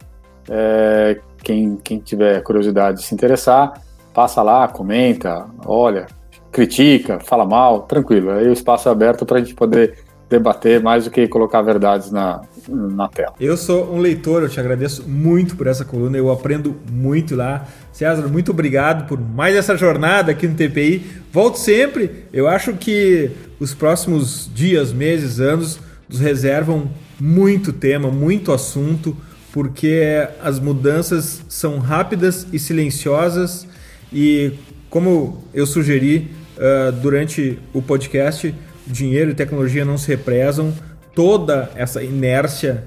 É, 0.47 1.19
quem, 1.43 1.75
quem 1.83 1.97
tiver 1.97 2.41
curiosidade 2.43 2.97
de 2.99 3.03
se 3.03 3.15
interessar, 3.15 3.81
passa 4.13 4.43
lá, 4.43 4.67
comenta, 4.67 5.47
olha, 5.65 6.05
critica, 6.51 7.19
fala 7.19 7.45
mal, 7.45 7.81
tranquilo. 7.81 8.29
Aí 8.29 8.47
o 8.47 8.53
espaço 8.53 8.87
é 8.87 8.91
aberto 8.91 9.25
para 9.25 9.37
a 9.37 9.41
gente 9.41 9.55
poder 9.55 9.97
debater 10.29 10.81
mais 10.81 11.05
do 11.05 11.11
que 11.11 11.27
colocar 11.27 11.61
verdades 11.61 12.11
na, 12.11 12.41
na 12.67 13.07
tela. 13.07 13.33
Eu 13.39 13.55
sou 13.55 13.93
um 13.93 13.99
leitor, 13.99 14.43
eu 14.43 14.49
te 14.49 14.59
agradeço 14.59 15.07
muito 15.07 15.55
por 15.55 15.67
essa 15.67 15.85
coluna, 15.85 16.17
eu 16.17 16.29
aprendo 16.31 16.75
muito 16.91 17.35
lá. 17.35 17.65
César, 17.93 18.27
muito 18.27 18.51
obrigado 18.51 19.07
por 19.07 19.19
mais 19.19 19.55
essa 19.55 19.77
jornada 19.77 20.31
aqui 20.31 20.47
no 20.47 20.55
TPI. 20.55 21.05
Volto 21.31 21.57
sempre. 21.57 22.25
Eu 22.33 22.47
acho 22.47 22.73
que 22.73 23.31
os 23.59 23.73
próximos 23.73 24.49
dias, 24.53 24.91
meses, 24.91 25.39
anos 25.39 25.79
nos 26.09 26.19
reservam 26.19 26.89
muito 27.19 27.71
tema, 27.71 28.11
muito 28.11 28.51
assunto, 28.51 29.15
porque 29.53 30.27
as 30.43 30.59
mudanças 30.59 31.41
são 31.47 31.79
rápidas 31.79 32.45
e 32.51 32.59
silenciosas 32.59 33.67
e 34.11 34.53
como 34.89 35.43
eu 35.53 35.65
sugeri 35.65 36.31
uh, 36.57 36.91
durante 36.91 37.59
o 37.73 37.81
podcast, 37.81 38.53
dinheiro 38.87 39.31
e 39.31 39.35
tecnologia 39.35 39.85
não 39.85 39.97
se 39.97 40.07
represam, 40.07 40.73
toda 41.13 41.69
essa 41.75 42.03
inércia, 42.03 42.83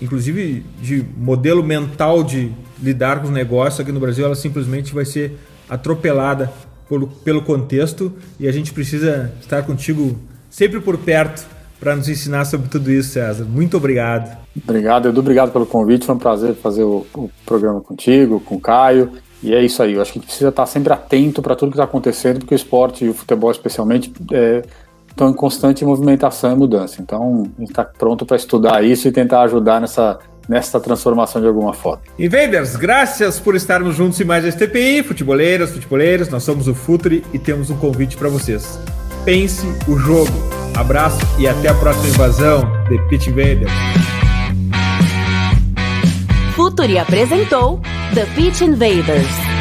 inclusive 0.00 0.64
de 0.80 1.04
modelo 1.16 1.62
mental 1.62 2.22
de 2.22 2.52
lidar 2.82 3.20
com 3.20 3.26
os 3.26 3.32
negócios 3.32 3.80
aqui 3.80 3.92
no 3.92 4.00
Brasil, 4.00 4.24
ela 4.24 4.34
simplesmente 4.34 4.94
vai 4.94 5.04
ser 5.04 5.38
atropelada 5.68 6.52
pelo, 6.88 7.06
pelo 7.06 7.42
contexto 7.42 8.12
e 8.38 8.46
a 8.46 8.52
gente 8.52 8.72
precisa 8.72 9.32
estar 9.40 9.62
contigo 9.62 10.16
sempre 10.50 10.80
por 10.80 10.98
perto 10.98 11.46
para 11.80 11.96
nos 11.96 12.08
ensinar 12.08 12.44
sobre 12.44 12.68
tudo 12.68 12.90
isso, 12.90 13.10
César. 13.10 13.44
Muito 13.44 13.76
obrigado. 13.76 14.36
Obrigado, 14.56 15.08
Edu. 15.08 15.20
Obrigado 15.20 15.52
pelo 15.52 15.66
convite. 15.66 16.06
Foi 16.06 16.14
um 16.14 16.18
prazer 16.18 16.54
fazer 16.54 16.82
o, 16.82 17.06
o 17.14 17.30
programa 17.44 17.80
contigo, 17.80 18.40
com 18.40 18.54
o 18.54 18.60
Caio. 18.60 19.12
E 19.42 19.52
é 19.52 19.62
isso 19.62 19.82
aí. 19.82 19.92
Eu 19.92 20.00
acho 20.00 20.12
que 20.12 20.18
a 20.18 20.20
gente 20.20 20.28
precisa 20.28 20.48
estar 20.48 20.64
sempre 20.64 20.92
atento 20.92 21.42
para 21.42 21.54
tudo 21.54 21.70
que 21.70 21.76
está 21.76 21.84
acontecendo, 21.84 22.38
porque 22.38 22.54
o 22.54 22.56
esporte 22.56 23.04
e 23.04 23.08
o 23.08 23.14
futebol, 23.14 23.50
especialmente, 23.50 24.10
é, 24.32 24.62
estão 25.14 25.30
em 25.30 25.32
constante 25.32 25.84
movimentação 25.84 26.52
e 26.52 26.56
mudança. 26.56 27.00
Então, 27.00 27.44
a 27.56 27.60
gente 27.60 27.70
está 27.70 27.84
pronto 27.84 28.26
para 28.26 28.36
estudar 28.36 28.84
isso 28.84 29.06
e 29.08 29.12
tentar 29.12 29.42
ajudar 29.42 29.80
nessa, 29.80 30.18
nessa 30.48 30.80
transformação 30.80 31.40
de 31.40 31.46
alguma 31.46 31.72
forma. 31.72 32.02
Invaders, 32.18 32.76
graças 32.76 33.38
por 33.38 33.54
estarmos 33.54 33.94
juntos 33.94 34.20
em 34.20 34.24
mais 34.24 34.44
este 34.44 34.66
TPI. 34.66 35.04
Futeboleiras, 35.04 35.70
futeboleiros, 35.70 36.28
nós 36.28 36.42
somos 36.42 36.66
o 36.66 36.74
Futuri 36.74 37.24
e 37.32 37.38
temos 37.38 37.70
um 37.70 37.76
convite 37.76 38.16
para 38.16 38.28
vocês. 38.28 38.78
Pense 39.24 39.66
o 39.88 39.96
jogo. 39.96 40.32
Abraço 40.76 41.20
e 41.38 41.46
até 41.46 41.68
a 41.68 41.74
próxima 41.74 42.08
invasão 42.08 42.62
de 42.88 42.98
Pitch 43.08 43.28
Invaders. 43.28 43.72
Futuri 46.56 46.98
apresentou 46.98 47.80
The 48.14 48.26
Pitch 48.34 48.62
Invaders. 48.62 49.53